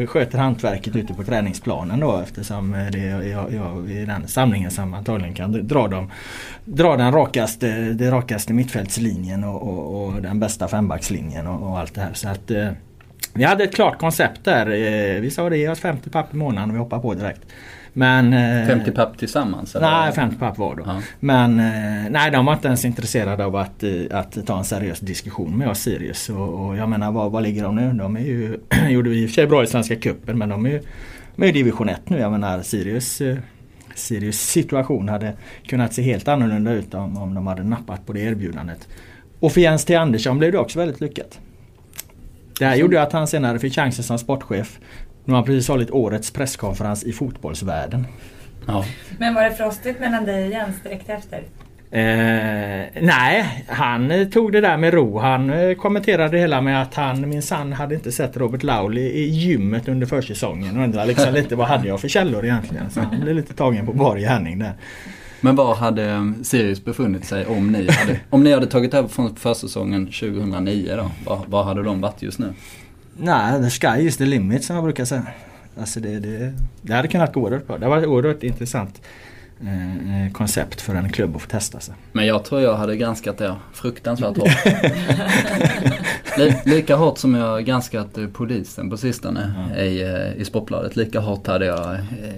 [0.00, 4.70] eh, sköter hantverket ute på träningsplanen då eftersom det är jag, jag är den samlingen
[4.70, 6.10] som antagligen kan dra, dem,
[6.64, 11.94] dra den rakaste, det rakaste mittfältslinjen och, och, och den bästa fembackslinjen och, och, allt
[11.94, 12.14] det här.
[12.14, 12.68] Så att, eh,
[13.34, 14.66] vi hade ett klart koncept där.
[14.66, 17.40] Eh, vi sa det, ge oss 50 papp i månaden och vi hoppar på direkt.
[17.92, 18.32] Men,
[18.66, 19.76] 50 eh, papp tillsammans?
[19.76, 19.90] Eller?
[19.90, 20.82] Nej, 50 papp var då.
[20.86, 21.02] Ja.
[21.20, 25.00] Men eh, nej, de var inte ens intresserade av att, eh, att ta en seriös
[25.00, 26.28] diskussion med oss Sirius.
[26.28, 27.92] Och, och jag menar, vad, vad ligger de nu?
[27.92, 28.58] De är ju,
[28.88, 30.82] gjorde vi i och för sig bra i Svenska Cupen men de är ju
[31.36, 32.18] med i division 1 nu.
[32.18, 33.22] Jag menar Sirius
[33.94, 35.32] Sirius situation hade
[35.66, 38.88] kunnat se helt annorlunda ut om, om de hade nappat på det erbjudandet.
[39.40, 41.38] Och för Jens T Andersson blev det också väldigt lyckat.
[42.58, 44.78] Det här gjorde att han senare fick chansen som sportchef.
[45.28, 48.06] Nu har han precis hållit årets presskonferens i fotbollsvärlden.
[48.66, 48.84] Ja.
[49.18, 51.38] Men var det frostigt mellan dig och Jens direkt efter?
[51.90, 55.18] Eh, nej, han tog det där med ro.
[55.18, 59.00] Han eh, kommenterade det hela med att han minsann hade inte sett Robert Laul i,
[59.00, 62.90] i gymmet under försäsongen och undrade liksom lite vad hade jag för källor egentligen.
[62.90, 64.72] Så han blev lite tagen på bar gärning där.
[65.40, 69.08] Men var hade eh, Sirius befunnit sig om ni hade, om ni hade tagit över
[69.08, 71.10] från försäsongen 2009 då?
[71.24, 72.54] Var, var hade de varit just nu?
[73.20, 75.26] Nej, the sky is the limit som jag brukar säga.
[75.80, 77.78] Alltså det, det, det hade kunnat gå oerhört bra.
[77.78, 79.00] Det hade varit oerhört intressant
[79.62, 81.94] eh, eh, koncept för en klubb att få testa sig.
[82.12, 84.48] Men jag tror jag hade granskat det fruktansvärt hårt.
[86.64, 89.86] lika hårt som jag granskat eh, polisen på sistone mm.
[89.86, 90.96] i, i Sportbladet.
[90.96, 91.96] Lika hårt hade jag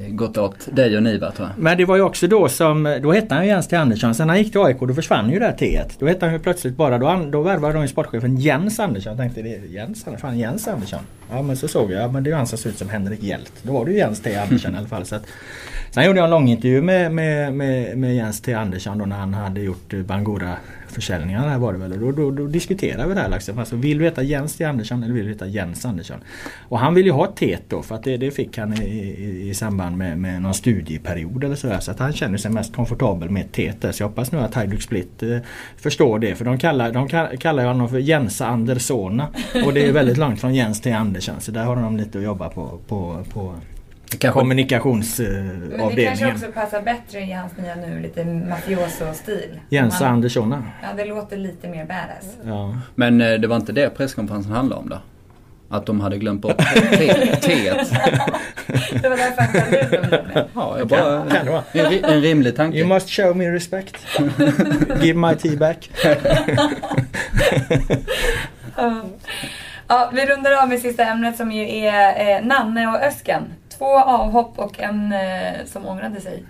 [0.09, 1.63] gått åt dig och Niva tror jag.
[1.63, 4.15] Men det var ju också då som, då hette han ju Jens T Andersson.
[4.15, 6.33] Sen när han gick till AIK då försvann ju det här T Då hette han
[6.33, 9.11] ju plötsligt bara, då, då värvade de ju sportchefen Jens Andersson.
[9.11, 11.01] Jag tänkte det är Jens, fan Jens Andersson.
[11.31, 13.23] Ja men så såg jag, men det är ju han som ser ut som Henrik
[13.23, 13.53] Hjält.
[13.63, 15.07] Då var det ju Jens T Andersson i alla fall.
[15.07, 15.27] Så att,
[15.91, 19.17] sen gjorde jag en lång intervju med, med, med, med Jens T Andersson då när
[19.17, 20.57] han hade gjort eh, Bangura
[20.93, 21.93] försäljningarna var det väl.
[21.93, 23.31] Och då, då, då diskuterade vi det här.
[23.31, 23.59] Liksom.
[23.59, 26.17] Alltså, vill du heta Jens T Andersson eller vill du heta Jens Andersson?
[26.69, 29.49] Och han ville ju ha Tet då för att det, det fick han i, i,
[29.49, 31.81] i, samband med, med någon studieperiod eller sådär.
[31.81, 33.93] Så att han känner sig mest komfortabel med Tet där.
[33.93, 35.39] Så jag hoppas nu att Hajduk Split eh,
[35.77, 36.35] förstår det.
[36.35, 37.09] För de kallar, de
[37.39, 39.29] kallar honom för Jensa Andersona.
[39.65, 41.41] Och det är väldigt långt från Jens T Andersson.
[41.41, 43.55] Så där har de lite att jobba på, på, på
[44.19, 45.77] kommunikationsavdelningen.
[45.77, 49.61] Men det kanske också passar bättre i hans nya nu, lite mafioso-stil.
[49.69, 50.65] Jens Andersson.
[50.83, 52.37] Ja, det låter lite mer badass.
[52.45, 52.79] Ja.
[52.95, 54.99] Men eh, det var inte det presskonferensen handlade om då?
[55.73, 56.59] Att de hade glömt bort
[57.43, 57.91] teet?
[59.03, 61.31] det var därför han kallade Ja, jag bara...
[61.31, 62.79] Kan, kan en, en rimlig tanke.
[62.79, 63.97] You must show me respect.
[65.03, 65.91] Give my tea back.
[69.89, 73.43] ja, vi rundar av med sista ämnet som ju är eh, Nanne och Öskan.
[73.81, 76.43] Två avhopp och en eh, som ångrade sig.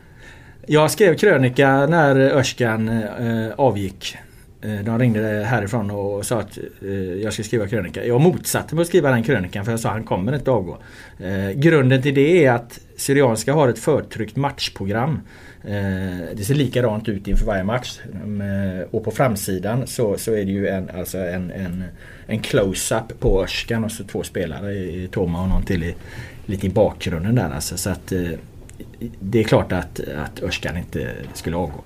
[0.66, 4.16] Jag skrev krönika när Örskan eh, avgick.
[4.62, 8.04] Eh, de ringde härifrån och sa att eh, jag ska skriva krönika.
[8.04, 10.78] Jag motsatte mig att skriva den krönikan för jag sa att han kommer inte avgå.
[11.18, 15.20] Eh, grunden till det är att Syrianska har ett förtryckt matchprogram.
[15.62, 17.98] Det ser likadant ut inför varje match.
[18.90, 21.84] Och på framsidan så, så är det ju en, alltså en, en,
[22.26, 25.94] en close-up på Örskan och så två spelare, Toma och någon till i,
[26.46, 27.50] lite i bakgrunden där.
[27.50, 28.12] Alltså, så att,
[29.20, 31.84] det är klart att, att Örskan inte skulle avgå.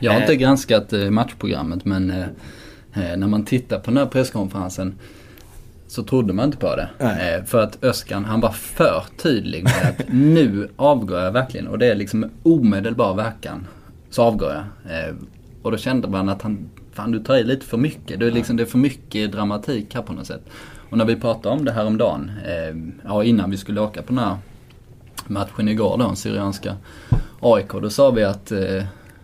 [0.00, 2.26] Jag har inte granskat eh, matchprogrammet men eh,
[2.94, 4.98] eh, när man tittar på den här presskonferensen
[5.90, 6.88] så trodde man inte på det.
[6.98, 7.44] Nej.
[7.46, 11.86] För att Öskan han var för tydlig med att nu avgår jag verkligen och det
[11.86, 13.66] är liksom omedelbar verkan.
[14.10, 14.64] Så avgår jag.
[15.62, 18.20] Och då kände man att han, fan du tar i lite för mycket.
[18.20, 20.42] Det är, liksom, det är för mycket dramatik här på något sätt.
[20.90, 22.30] Och när vi pratade om det här om dagen,
[23.04, 24.36] ja innan vi skulle åka på den här
[25.26, 26.76] matchen igår då, Syrianska
[27.40, 28.46] AIK, då sa vi att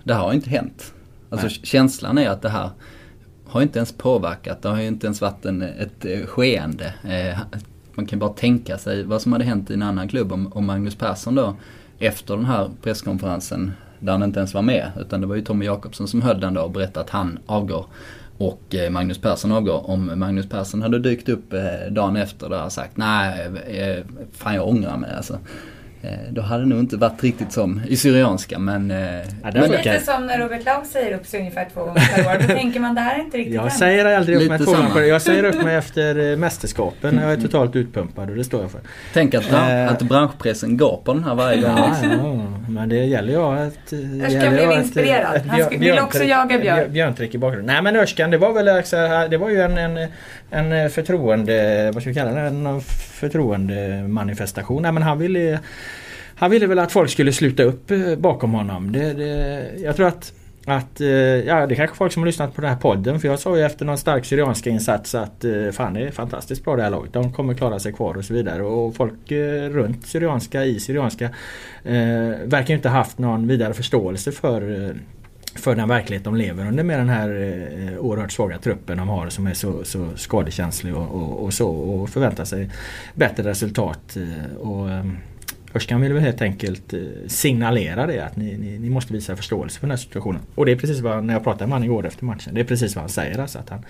[0.05, 0.95] det här har inte hänt.
[1.31, 1.61] Alltså Nej.
[1.63, 2.71] känslan är att det här
[3.49, 4.63] har inte ens påverkat.
[4.63, 6.95] Det har ju inte ens varit en, ett eh, skeende.
[7.05, 7.39] Eh,
[7.95, 10.67] man kan bara tänka sig vad som hade hänt i en annan klubb om, om
[10.67, 11.57] Magnus Persson då
[11.99, 14.93] efter den här presskonferensen där han inte ens var med.
[15.01, 17.87] Utan det var ju Tommy Jakobsson som höll den då och berättade att han avgår.
[18.39, 19.91] Och eh, Magnus Persson avgår.
[19.91, 21.55] Om Magnus Persson hade dykt upp
[21.91, 23.51] dagen efter och sagt nej,
[24.33, 25.39] fan jag ångrar mig alltså.
[26.07, 28.91] Eh, då hade det nog inte varit riktigt som i Syrianska men...
[28.91, 32.01] Eh, ja, det men lite som när Robert Laul säger upp sig ungefär två gånger
[32.15, 32.49] per år.
[32.49, 33.71] Då tänker man det här är inte riktigt Jag hem.
[33.71, 37.33] säger aldrig upp mig två gånger Jag säger upp mig efter eh, mästerskapen när jag
[37.33, 38.81] är totalt utpumpad och det står jag för.
[39.13, 41.71] Tänk att, äh, att branschpressen går på den här varje gång.
[41.77, 42.37] Ja, ja,
[42.69, 43.93] men det gäller ju att...
[44.27, 45.47] Örskan blev inspirerad.
[45.47, 46.93] Han ska, vill också jaga björn.
[46.93, 47.75] Björnträck i bakgrunden.
[47.75, 48.65] Nej men Örskan det var väl
[49.31, 50.09] det var ju en, en,
[50.51, 51.91] en eh, förtroende...
[51.95, 52.41] Vad ska vi kalla det?
[52.41, 52.81] En eh,
[53.21, 54.83] förtroendemanifestation.
[54.83, 55.61] Nej men han ville
[56.39, 58.93] han ville väl att folk skulle sluta upp eh, bakom honom.
[58.93, 60.33] Det, det, jag tror att
[60.69, 61.01] att,
[61.47, 63.57] ja det är kanske folk som har lyssnat på den här podden för jag sa
[63.57, 67.13] ju efter någon stark Syrianska insats att fan det är fantastiskt bra det här laget.
[67.13, 68.63] De kommer klara sig kvar och så vidare.
[68.63, 69.33] Och folk
[69.71, 71.25] runt Syrianska, i Syrianska
[71.85, 71.93] eh,
[72.45, 74.95] verkar inte haft någon vidare förståelse för
[75.57, 79.29] för den verklighet de lever under med den här eh, oerhört svaga truppen de har
[79.29, 82.71] som är så, så skadekänslig och, och, och så och förväntar sig
[83.15, 84.17] bättre resultat.
[84.17, 85.05] Eh, och, eh,
[85.75, 89.81] Örskan vill väl helt enkelt eh, signalera det att ni, ni, ni, måste visa förståelse
[89.81, 90.41] för den här situationen.
[90.55, 92.65] Och det är precis vad, när jag pratade med honom igår efter matchen, det är
[92.65, 93.39] precis vad han säger.
[93.39, 93.85] Alltså att han,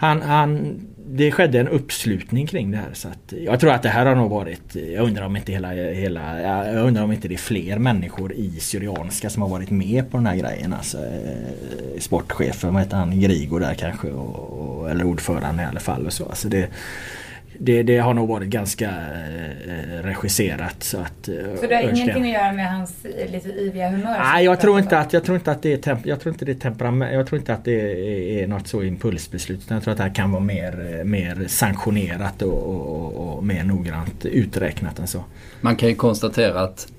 [0.00, 2.90] han, han, det skedde en uppslutning kring det här.
[2.92, 5.72] Så att jag tror att det här har nog varit, jag undrar om inte hela,
[5.72, 10.10] hela jag undrar om inte det är fler människor i Syrianska som har varit med
[10.10, 10.72] på den här grejen.
[10.72, 16.06] Alltså, eh, sportchefen, vad heter han, Grigo där kanske, och, eller ordförande i alla fall.
[16.06, 16.24] Och så.
[16.24, 16.68] Alltså det,
[17.58, 20.82] det, det, har nog varit ganska eh, regisserat.
[20.82, 24.18] Så, att, eh, så det har ingenting att göra med hans eh, lite yviga humör?
[24.18, 26.44] Nej, jag tror, inte att, jag tror inte att det är temp jag tror inte
[26.44, 27.12] det är temperament.
[27.14, 29.60] Jag tror inte att det är, är något så impulsbeslut.
[29.68, 34.24] Jag tror att det här kan vara mer, mer sanktionerat och, och, och mer noggrant
[34.24, 35.24] uträknat än så.
[35.60, 36.92] Man kan ju konstatera att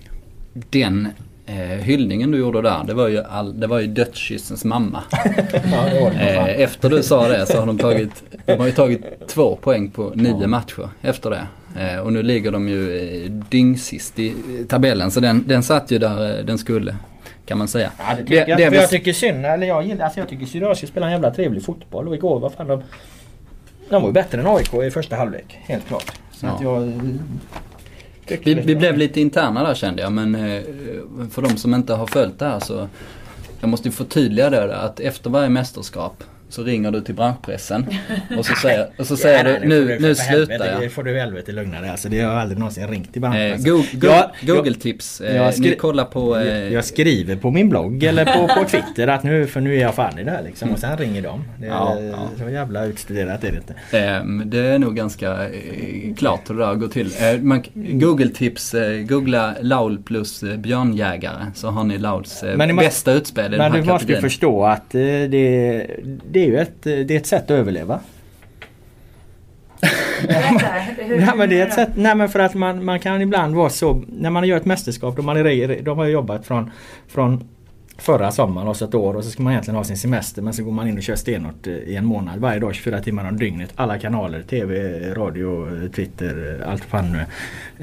[0.53, 1.07] den
[1.49, 5.03] Eh, hyllningen du gjorde där, det var ju, all, det var ju dödskyssens mamma.
[5.71, 9.55] ja, eh, efter du sa det så har de tagit, de har ju tagit två
[9.55, 11.47] poäng på nio matcher efter det.
[11.79, 14.33] Eh, och nu ligger de ju dyngsist i
[14.67, 16.95] tabellen så den, den satt ju där eh, den skulle.
[17.45, 17.91] Kan man säga.
[17.97, 20.45] Ja, det tycker det, jag, det jag tycker synd, eller jag gillar, alltså jag tycker
[20.45, 22.83] Sydöstra spelar en jävla trevlig fotboll och igår var fan de...
[23.89, 26.11] De var ju bättre än AIK i första halvlek, helt klart.
[26.31, 26.51] Så ja.
[26.51, 26.93] att jag
[28.43, 30.63] vi, vi blev lite interna där kände jag men eh,
[31.31, 32.87] för de som inte har följt det här så
[33.59, 37.85] jag måste ju förtydliga det att efter varje mästerskap så ringer du till branschpressen
[38.37, 40.81] och så säger, och så säger ja, du nu, nu slutar jag.
[40.81, 41.89] Det får du i helvete lugna dig.
[41.89, 43.65] Alltså, det har jag aldrig någonsin ringt till branschpressen.
[43.65, 45.21] Eh, Google, jag, Google-tips.
[45.21, 46.37] Eh, jag, skri- kolla på...
[46.37, 49.75] Eh, jag, jag, skriver på min blogg eller på, på Twitter att nu, för nu
[49.75, 50.71] är jag fan i det här liksom.
[50.71, 51.43] Och sen ringer de.
[51.59, 52.29] Det ja, ja.
[52.37, 53.73] Så jävla utstuderat är det inte.
[53.97, 57.11] Eh, det är nog ganska eh, klart hur det där går till.
[57.19, 62.43] Eh, man, Google-tips, eh, googla Laul plus björnjägare så har ni Lauls
[62.77, 65.27] bästa utspel i Men du måste ju förstå att det,
[66.31, 67.99] det är ju ett, det är ett sätt att överleva.
[70.27, 73.69] nej, men det är ett sätt, nej men för att man, man kan ibland vara
[73.69, 76.71] så, när man gör ett mästerskap, de, man är, de har jobbat från,
[77.07, 77.49] från
[77.97, 80.53] förra sommaren och så ett år och så ska man egentligen ha sin semester men
[80.53, 83.29] så går man in och kör stenhårt eh, i en månad varje dag 24 timmar
[83.29, 83.71] om dygnet.
[83.75, 87.19] Alla kanaler, TV, radio, Twitter, allt fan nu.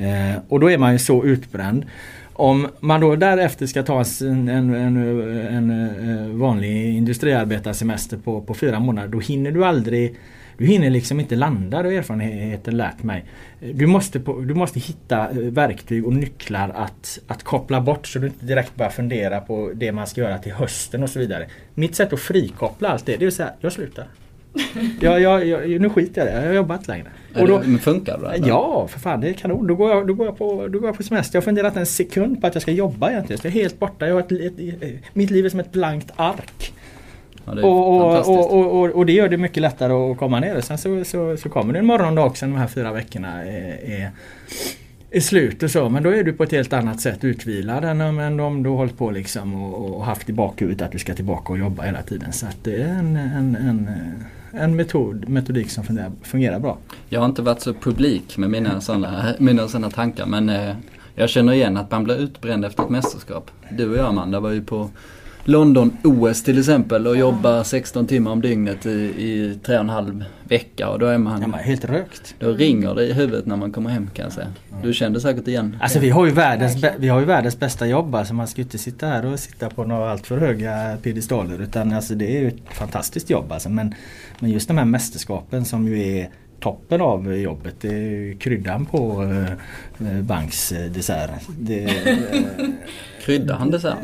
[0.05, 1.87] Eh, och då är man ju så utbränd.
[2.39, 8.81] Om man då därefter ska ta en, en, en, en, vanlig industriarbetarsemester på, på fyra
[8.81, 10.17] månader då hinner du aldrig
[10.59, 13.25] du hinner liksom inte landa, det har erfarenheten lärt mig.
[13.75, 18.19] Du måste, på, du måste hitta eh, verktyg och nycklar att, att koppla bort så
[18.19, 21.47] du inte direkt börjar fundera på det man ska göra till hösten och så vidare.
[21.75, 24.07] Mitt sätt att frikoppla allt det, det är att säga jag slutar
[25.01, 27.09] jag, jag, jag, nu skiter jag i det, jag jobbar inte längre.
[27.41, 28.31] Och då, men funkar det?
[28.31, 28.49] Eller?
[28.49, 29.67] Ja, för fan det är kanon.
[29.67, 31.37] Då går, jag, då, går jag på, då går jag på semester.
[31.37, 33.41] Jag har funderat en sekund på att jag ska jobba egentligen.
[33.45, 34.07] Jag är helt borta.
[34.07, 36.73] Jag har ett, ett, ett, mitt liv är som ett blankt ark.
[37.45, 40.61] Ja, och, och, och, och, det gör det mycket lättare att komma ner.
[40.61, 44.11] Sen så, så, så kommer det en morgondag när de här fyra veckorna är, är,
[45.11, 45.89] är slut och så.
[45.89, 48.77] Men då är du på ett helt annat sätt utvilad än om, om du har
[48.77, 52.03] hållit på liksom och, och haft i bakhuvudet att du ska tillbaka och jobba hela
[52.03, 52.33] tiden.
[52.33, 53.91] Så att det är en, en, en
[54.57, 56.79] en metod, metodik som fungerar, fungerar, bra.
[57.09, 60.77] Jag har inte varit så publik med mina sådana, mina sådana tankar men eh,
[61.15, 63.51] jag känner igen att man blir utbränd efter ett mästerskap.
[63.71, 64.91] Du och jag Amanda var ju på
[65.49, 70.25] London-OS till exempel och jobbar 16 timmar om dygnet i, i tre och en halv
[70.45, 71.41] vecka och då är man...
[71.43, 72.35] Ja, man är helt rökt.
[72.39, 74.53] Då ringer det i huvudet när man kommer hem kan jag säga.
[74.83, 75.79] Du kände säkert igen.
[75.81, 78.15] Alltså vi har ju världens, vi har ju världens bästa jobb.
[78.15, 81.93] Alltså man ska ju inte sitta här och sitta på några alltför höga piedestaler utan
[81.93, 83.69] alltså det är ju ett fantastiskt jobb alltså.
[83.69, 83.95] Men,
[84.39, 86.31] men just de här mästerskapen som ju är
[86.61, 87.75] toppen av jobbet.
[87.81, 89.23] Det är kryddan på
[89.99, 91.31] eh, Banks eh, dessert.
[91.59, 92.17] Det, eh,
[93.25, 93.97] Kryddar han dessert?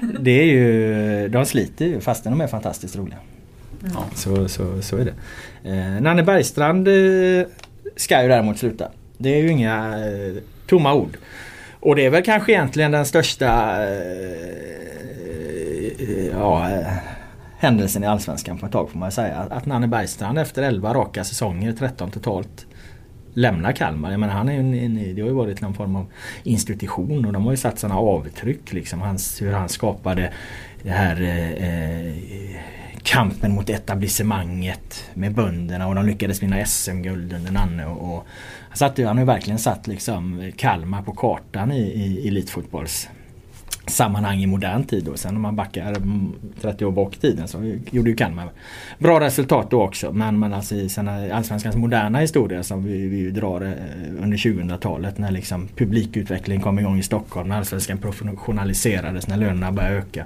[0.20, 3.18] det är ju, de sliter ju fastän de är fantastiskt roliga.
[3.82, 3.92] Mm.
[3.94, 4.04] Ja.
[4.14, 5.14] Så, så, så är det.
[5.70, 6.94] Eh, Nanne Bergstrand eh,
[7.96, 8.88] ska ju däremot sluta.
[9.18, 10.34] Det är ju inga eh,
[10.66, 11.16] tomma ord.
[11.80, 14.72] Och det är väl kanske egentligen den största eh,
[16.32, 16.70] ja,
[17.62, 19.36] händelsen i Allsvenskan på ett tag får man säga.
[19.36, 22.66] Att Nanne Bergstrand efter 11 raka säsonger, 13 totalt,
[23.34, 24.10] lämnar Kalmar.
[24.10, 26.06] Jag menar, han är en, en, det har ju varit någon form av
[26.42, 28.72] institution och de har ju satt sådana avtryck.
[28.72, 30.32] Liksom, hans, hur han skapade
[30.82, 32.60] det här eh, eh,
[33.02, 37.86] kampen mot etablissemanget med bönderna och de lyckades vinna SM-guld under Nanne.
[37.86, 38.26] Och, och,
[38.80, 43.08] han, han har ju verkligen satt liksom Kalmar på kartan i, i elitfotbolls
[43.86, 45.08] sammanhang i modern tid.
[45.08, 45.96] Och sen om man backar
[46.60, 48.48] 30 år bak i tiden så gjorde ju Kalmar
[48.98, 50.12] bra resultat då också.
[50.12, 50.88] Men, men alltså i
[51.32, 56.98] Allsvenskans moderna historia som vi, vi drar eh, under 2000-talet när liksom publikutvecklingen kom igång
[56.98, 60.24] i Stockholm, när Allsvenskan professionaliserades, när lönerna började öka,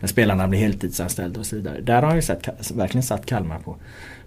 [0.00, 1.80] när spelarna blev heltidsanställda och så vidare.
[1.80, 3.76] Där har han ju sett, verkligen satt Kalmar på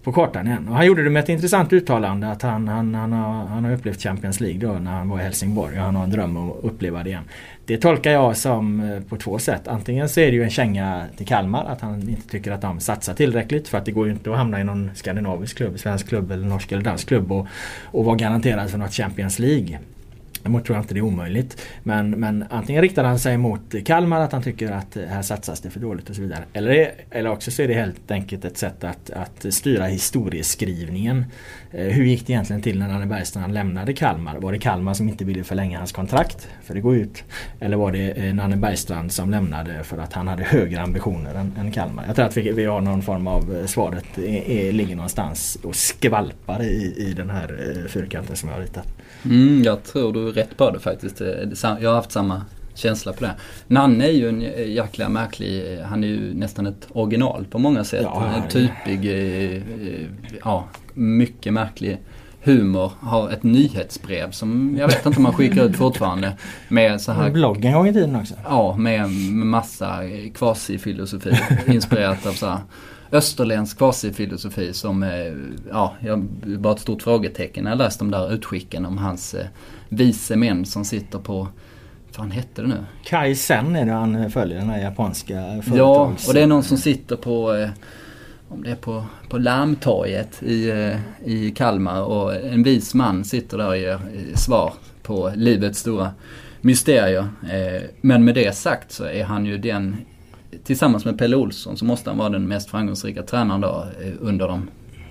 [0.03, 0.67] på kartan igen.
[0.67, 3.71] Och han gjorde det med ett intressant uttalande att han, han, han, har, han har
[3.71, 6.51] upplevt Champions League då när han var i Helsingborg och han har en dröm om
[6.51, 7.23] att uppleva det igen.
[7.65, 9.67] Det tolkar jag som eh, på två sätt.
[9.67, 12.79] Antingen så är det ju en känga till Kalmar att han inte tycker att de
[12.79, 16.07] satsar tillräckligt för att det går ju inte att hamna i någon skandinavisk klubb, svensk
[16.07, 17.47] klubb eller norsk eller dansk klubb och,
[17.85, 19.79] och vara garanterad för något Champions League.
[20.43, 21.61] Däremot tror jag inte det är omöjligt.
[21.83, 25.69] Men, men antingen riktar han sig mot Kalmar att han tycker att här satsas det
[25.69, 26.43] för dåligt och så vidare.
[26.53, 31.25] Eller, eller också så är det helt enkelt ett sätt att, att styra historieskrivningen.
[31.71, 34.37] Eh, hur gick det egentligen till när Nanne Bergstrand lämnade Kalmar?
[34.39, 36.47] Var det Kalmar som inte ville förlänga hans kontrakt?
[36.63, 37.23] För det går ut.
[37.59, 41.53] Eller var det eh, Nanne Bergstrand som lämnade för att han hade högre ambitioner än,
[41.59, 42.03] än Kalmar?
[42.07, 45.57] Jag tror att vi, vi har någon form av eh, svaret är, är, ligger någonstans
[45.63, 49.00] och skvalpar i, i den här fyrkanten som jag har ritat.
[49.25, 51.21] Mm, jag tror du är rätt på det faktiskt.
[51.61, 52.41] Jag har haft samma
[52.73, 53.35] känsla på det.
[53.67, 54.41] Nanne är ju en
[54.73, 58.01] jäkla märklig, han är ju nästan ett original på många sätt.
[58.03, 59.11] Ja, en typig,
[60.43, 61.99] ja, mycket märklig
[62.43, 66.33] humor har ett nyhetsbrev som jag vet inte om man skickar ut fortfarande.
[66.69, 67.29] Med så här...
[67.29, 68.33] Blogg en gång i tiden också?
[68.43, 69.99] Ja, med massa
[70.33, 71.31] kvasifilosofi
[71.67, 72.59] inspirerat av så här
[73.11, 75.33] österländsk kvasifilosofi som, eh,
[75.69, 76.19] ja, jag
[76.59, 79.45] bara ett stort frågetecken när jag läst de där utskicken om hans eh,
[79.89, 81.47] vise män som sitter på
[82.05, 82.85] vad fan hette det nu?
[83.03, 85.77] Kai Sen är det han följer, den här japanska företags...
[85.77, 87.69] Ja, och det är någon som sitter på eh,
[88.47, 90.71] om det är på, på Larmtorget i,
[91.25, 93.99] i Kalmar och en vis man sitter där och ger
[94.35, 94.73] svar
[95.03, 96.11] på livets stora
[96.61, 97.27] mysterier.
[98.01, 99.97] Men med det sagt så är han ju den,
[100.63, 104.47] tillsammans med Pelle Olsson, så måste han vara den mest framgångsrika tränaren då eh, under
[104.47, 104.67] de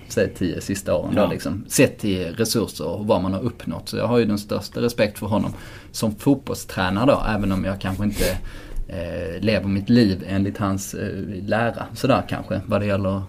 [0.07, 1.21] säg tio sista åren ja.
[1.21, 1.65] då liksom.
[1.67, 3.89] Sett till resurser och vad man har uppnått.
[3.89, 5.53] Så jag har ju den största respekt för honom
[5.91, 8.37] som fotbollstränare då, även om jag kanske inte
[8.87, 11.09] eh, lever mitt liv enligt hans eh,
[11.45, 11.85] lära.
[11.93, 13.21] Sådär kanske vad det gäller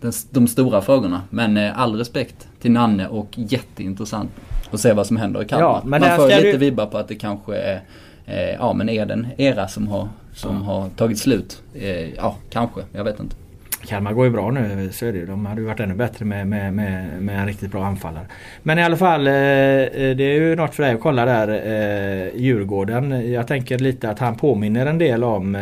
[0.00, 1.22] den, de stora frågorna.
[1.30, 4.30] Men eh, all respekt till Nanne och jätteintressant
[4.70, 5.68] att se vad som händer i Kalmar.
[5.68, 6.58] Ja, Man får lite du...
[6.58, 7.82] vibbar på att det kanske är,
[8.26, 10.08] eh, ja men är den era som har,
[10.38, 11.62] som har tagit slut?
[11.74, 12.80] Eh, ja, kanske.
[12.92, 13.36] Jag vet inte.
[13.86, 15.26] Kalmar går ju bra nu, så är det ju.
[15.26, 18.26] De hade ju varit ännu bättre med, med, med, med en riktigt bra anfallare.
[18.62, 21.48] Men i alla fall, eh, eh, det är ju något för dig att kolla där.
[21.48, 23.32] Eh, Djurgården.
[23.32, 25.54] Jag tänker lite att han påminner en del om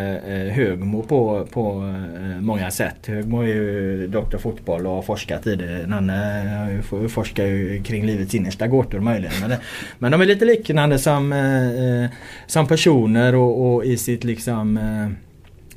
[0.52, 1.94] Högmo på, på
[2.40, 3.06] många sätt.
[3.06, 5.86] Högmo är ju doktor fotboll och har forskat i det.
[5.86, 9.34] Nanne forskar ju kring livets innersta gåtor möjligen.
[9.40, 9.60] Men, det,
[9.98, 11.34] men de är lite liknande som,
[12.46, 14.78] som personer och, och i sitt liksom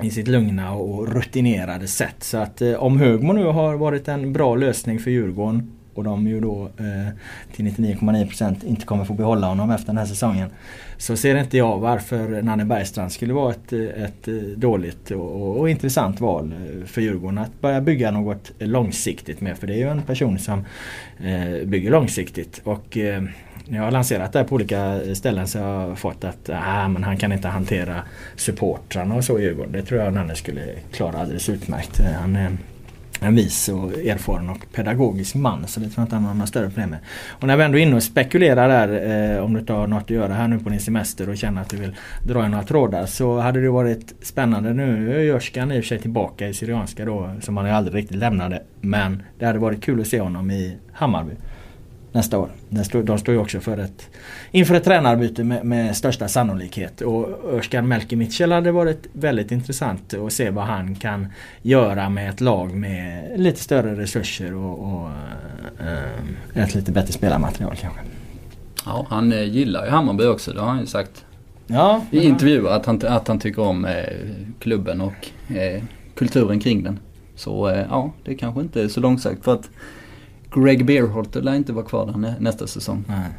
[0.04, 2.24] i sitt lugna och rutinerade sätt.
[2.24, 6.28] Så att eh, om Högmo nu har varit en bra lösning för Djurgården och de
[6.28, 7.14] ju då eh,
[7.56, 10.50] till 99,9% inte kommer få behålla honom efter den här säsongen.
[10.98, 15.60] Så ser inte jag varför Nanne Bergstrand skulle vara ett, ett eh, dåligt och, och,
[15.60, 19.58] och, intressant val eh, för Djurgården att börja bygga något långsiktigt med.
[19.58, 20.66] För det är ju en person som
[21.24, 22.62] eh, bygger långsiktigt.
[22.64, 23.24] Och eh,
[23.70, 26.88] när jag har lanserat det här på olika ställen så har jag fått att ah,
[26.88, 28.04] men han kan inte hantera
[28.36, 29.72] supportrarna och så i Djurgården.
[29.72, 30.62] Det tror jag Nanne skulle
[30.92, 32.00] klara alldeles utmärkt.
[32.00, 32.58] Eh, han är en
[33.22, 36.48] en vis och erfaren och pedagogisk man så det tror jag inte han har några
[36.48, 37.00] större problem med.
[37.30, 40.04] Och när vi ändå är inne och spekulerar där eh, om du inte har något
[40.04, 42.64] att göra här nu på din semester och känner att du vill dra i några
[42.64, 44.74] trådar så hade det varit spännande.
[44.74, 47.96] Nu är Jörskan i och för sig tillbaka i Syrianska då som han ju aldrig
[47.96, 48.64] riktigt lämnade.
[48.82, 51.34] Men det hade varit kul att se honom i Hammarby
[52.12, 52.50] nästa år.
[53.04, 54.08] De står ju också för ett,
[54.52, 57.02] inför ett tränarbyte med, med största sannolikhet.
[57.02, 61.28] Och Özcan Melke Mitchell hade varit väldigt intressant att se vad han kan
[61.62, 65.10] göra med ett lag med lite större resurser och, och
[66.56, 68.00] äh, ett lite bättre spelarmaterial kanske.
[68.86, 70.54] Ja, han eh, gillar ju Hammarby också.
[70.54, 71.26] Det har han ju sagt
[71.68, 73.94] ja, i intervjuer att han, att han tycker om eh,
[74.60, 75.84] klubben och eh,
[76.16, 77.00] kulturen kring den.
[77.36, 79.70] Så eh, ja, det kanske inte är så långsökt för att
[80.54, 83.06] Greg Beerholter lär inte vara kvar där nästa säsong.
[83.08, 83.30] Nej.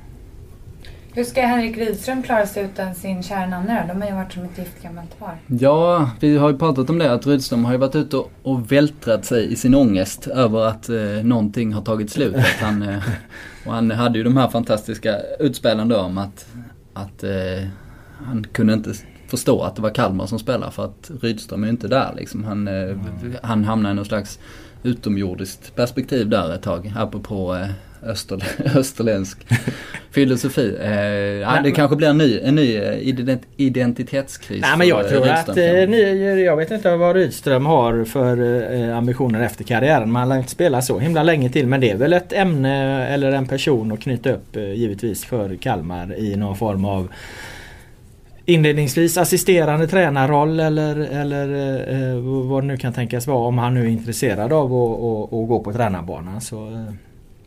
[1.13, 4.45] Hur ska Henrik Rydström klara sig utan sin kära Nanne De har ju varit som
[4.45, 5.39] ett gift gammalt par.
[5.47, 8.73] Ja, vi har ju pratat om det att Rydström har ju varit ute och, och
[8.73, 12.37] vältrat sig i sin ångest över att eh, någonting har tagit slut.
[12.37, 13.03] Att han, eh,
[13.67, 16.47] och han hade ju de här fantastiska utspelen då om att,
[16.93, 17.69] att eh,
[18.25, 18.95] han kunde inte
[19.27, 22.45] förstå att det var Kalmar som spelade för att Rydström är ju inte där liksom.
[22.45, 23.01] Han, mm.
[23.43, 24.39] han hamnar i någon slags
[24.83, 26.93] utomjordiskt perspektiv där ett tag.
[26.97, 27.71] Apropå eh,
[28.03, 28.41] österl
[28.79, 29.47] österländsk
[30.11, 30.77] filosofi.
[30.81, 34.61] Eh, ja, det kanske blir en ny, en ny eh, identitetskris.
[34.63, 38.97] Nej men jag tror Rydström, att, eh, jag vet inte vad Rydström har för eh,
[38.97, 40.13] ambitioner efter karriären.
[40.13, 41.67] Man har inte spelat så himla länge till.
[41.67, 45.57] Men det är väl ett ämne eller en person att knyta upp eh, givetvis för
[45.57, 47.09] Kalmar i någon form av
[48.53, 51.49] inledningsvis assisterande tränarroll eller, eller
[52.13, 55.63] eh, vad det nu kan tänkas vara om han nu är intresserad av att, gå
[55.65, 56.41] på tränarbanan.
[56.41, 56.95] Så, eh,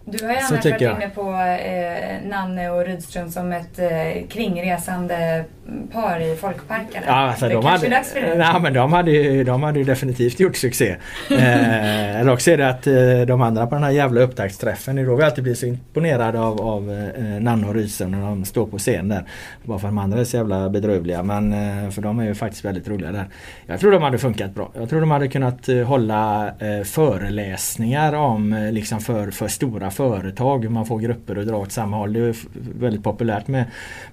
[0.06, 5.46] du har ju annars varit inne på eh, Nanne och Rydström som ett eh, kringresande
[5.92, 7.06] par i folkparkerna.
[7.08, 8.36] Ja, alltså, det de kanske hade, är dags för det?
[8.36, 10.90] Nej, men de hade, ju, de hade ju definitivt gjort succé.
[11.32, 15.02] eh, eller också är det att eh, de andra på den här jävla upptaktsträffen, det
[15.02, 18.46] är då vi alltid blir så imponerade av, av eh, Nanne och Rydström när de
[18.46, 19.24] står på scen där.
[19.64, 21.24] Bara för att de andra är så jävla bedrövliga.
[21.24, 23.26] Men eh, för de är ju faktiskt väldigt roliga där.
[23.66, 24.72] Jag tror de hade funkat bra.
[24.76, 30.64] Jag tror de hade kunnat eh, hålla eh, föreläsningar om liksom för, för stora företag.
[30.64, 32.14] Hur man får grupper att dra åt samma håll.
[32.14, 32.36] Det är
[32.80, 33.66] väldigt populärt med,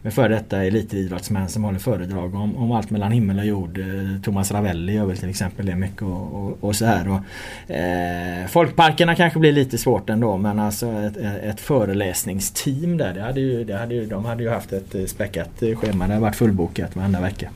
[0.02, 3.78] med före detta elitidrottsmän som håller föredrag om, om allt mellan himmel och jord.
[3.78, 7.08] Eh, Thomas Ravelli gör väl till exempel det mycket och, och, och så här.
[7.08, 13.14] Och, eh, folkparkerna kanske blir lite svårt ändå men alltså ett, ett föreläsningsteam där.
[13.14, 16.06] Det hade ju, det hade ju, de hade ju haft ett eh, späckat schema.
[16.06, 17.50] Det hade varit fullbokat varenda vecka.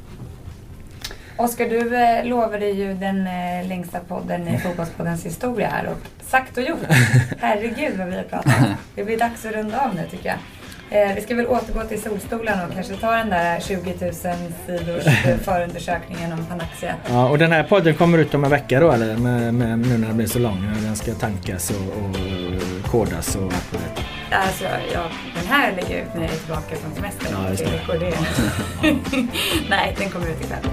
[1.37, 6.57] Oskar, du eh, lovade ju den eh, längsta podden i Fotbollspoddens historia här och sagt
[6.57, 6.79] och gjort.
[7.39, 8.55] Herregud vad vi har pratat.
[8.95, 10.39] Det blir dags att runda av nu tycker jag.
[10.91, 15.05] Eh, vi ska väl återgå till solstolen och kanske ta den där 20 000 sidors
[15.45, 16.95] förundersökningen om Panaxia.
[17.09, 19.17] Ja, och den här podden kommer ut om en vecka då eller?
[19.17, 20.69] Med, med, nu när den blir så lång.
[20.83, 24.03] Den ska tankas och, och kodas och allt på det.
[24.37, 25.03] Alltså, ja,
[25.35, 27.33] den här lägger jag ut när jag är tillbaka från semestern.
[27.33, 27.99] Ja, just det.
[27.99, 28.97] det.
[29.71, 30.71] Nej, den kommer ut ikväll.